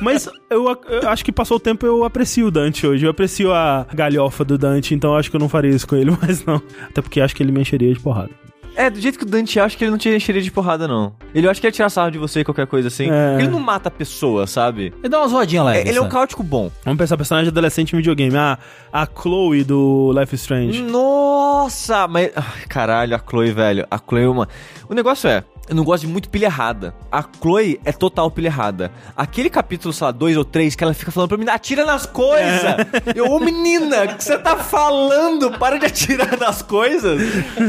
Mas 0.00 0.28
eu, 0.50 0.66
eu 0.88 1.08
acho 1.08 1.24
que 1.24 1.30
passou 1.30 1.58
o 1.58 1.60
tempo 1.60 1.86
eu 1.86 2.04
aprecio 2.04 2.46
o 2.46 2.50
Dante 2.50 2.86
hoje. 2.86 3.06
Eu 3.06 3.10
aprecio 3.10 3.52
a 3.52 3.86
galhofa 3.94 4.44
do 4.44 4.58
Dante, 4.58 4.94
então 4.94 5.12
eu 5.12 5.16
acho 5.16 5.30
que 5.30 5.36
eu 5.36 5.40
não 5.40 5.48
faria 5.48 5.70
isso 5.70 5.86
com 5.86 5.96
ele, 5.96 6.16
mas 6.20 6.44
não. 6.44 6.60
Até 6.88 7.00
porque 7.00 7.20
acho 7.20 7.34
que 7.34 7.42
ele 7.42 7.52
me 7.52 7.60
encheria 7.60 7.92
de 7.92 8.00
porrada. 8.00 8.30
É, 8.78 8.88
do 8.88 9.00
jeito 9.00 9.18
que 9.18 9.24
o 9.24 9.28
Dante 9.28 9.58
acha 9.58 9.76
que 9.76 9.82
ele 9.82 9.90
não 9.90 9.98
te 9.98 10.08
encheria 10.08 10.40
de 10.40 10.52
porrada, 10.52 10.86
não. 10.86 11.12
Ele 11.34 11.48
acha 11.48 11.60
que 11.60 11.66
ia 11.66 11.72
tirar 11.72 11.90
sarro 11.90 12.12
de 12.12 12.18
você, 12.18 12.44
qualquer 12.44 12.64
coisa 12.68 12.86
assim. 12.86 13.10
É. 13.10 13.34
Ele 13.40 13.48
não 13.48 13.58
mata 13.58 13.88
a 13.88 13.90
pessoa, 13.90 14.46
sabe? 14.46 14.94
Ele 14.98 15.08
dá 15.08 15.18
uma 15.18 15.26
zoadinha 15.26 15.64
lá. 15.64 15.76
É, 15.76 15.80
ele 15.80 15.98
é 15.98 16.00
um 16.00 16.08
caótico 16.08 16.44
bom. 16.44 16.70
Vamos 16.84 16.96
pensar 16.96 17.16
personagem 17.16 17.48
adolescente 17.48 17.92
em 17.92 17.96
videogame. 17.96 18.36
Ah, 18.36 18.56
a 18.92 19.04
Chloe 19.04 19.64
do 19.64 20.14
Life 20.16 20.32
is. 20.32 20.42
Strange. 20.42 20.80
Nossa, 20.82 22.06
mas. 22.06 22.30
Ai, 22.36 22.66
caralho, 22.68 23.16
a 23.16 23.18
Chloe, 23.18 23.50
velho. 23.50 23.84
A 23.90 23.98
Chloe 23.98 24.22
é 24.22 24.28
uma. 24.28 24.48
O 24.88 24.94
negócio 24.94 25.28
é. 25.28 25.42
Eu 25.68 25.74
não 25.74 25.84
gosto 25.84 26.06
de 26.06 26.12
muito 26.12 26.30
pilha 26.30 26.46
errada. 26.46 26.94
A 27.12 27.22
Chloe 27.22 27.78
é 27.84 27.92
total 27.92 28.30
pilha 28.30 28.48
errada. 28.48 28.90
Aquele 29.16 29.50
capítulo, 29.50 29.92
sei 29.92 30.06
lá, 30.06 30.10
dois 30.10 30.36
ou 30.36 30.44
três, 30.44 30.74
que 30.74 30.82
ela 30.82 30.94
fica 30.94 31.10
falando 31.10 31.28
pra 31.28 31.36
mim, 31.38 31.48
atira 31.48 31.84
nas 31.84 32.06
coisas! 32.06 32.76
Eu, 33.14 33.30
ô 33.30 33.38
menina, 33.38 34.04
o 34.04 34.16
que 34.16 34.24
você 34.24 34.38
tá 34.38 34.56
falando? 34.56 35.50
Para 35.58 35.78
de 35.78 35.86
atirar 35.86 36.38
nas 36.38 36.62
coisas! 36.62 37.20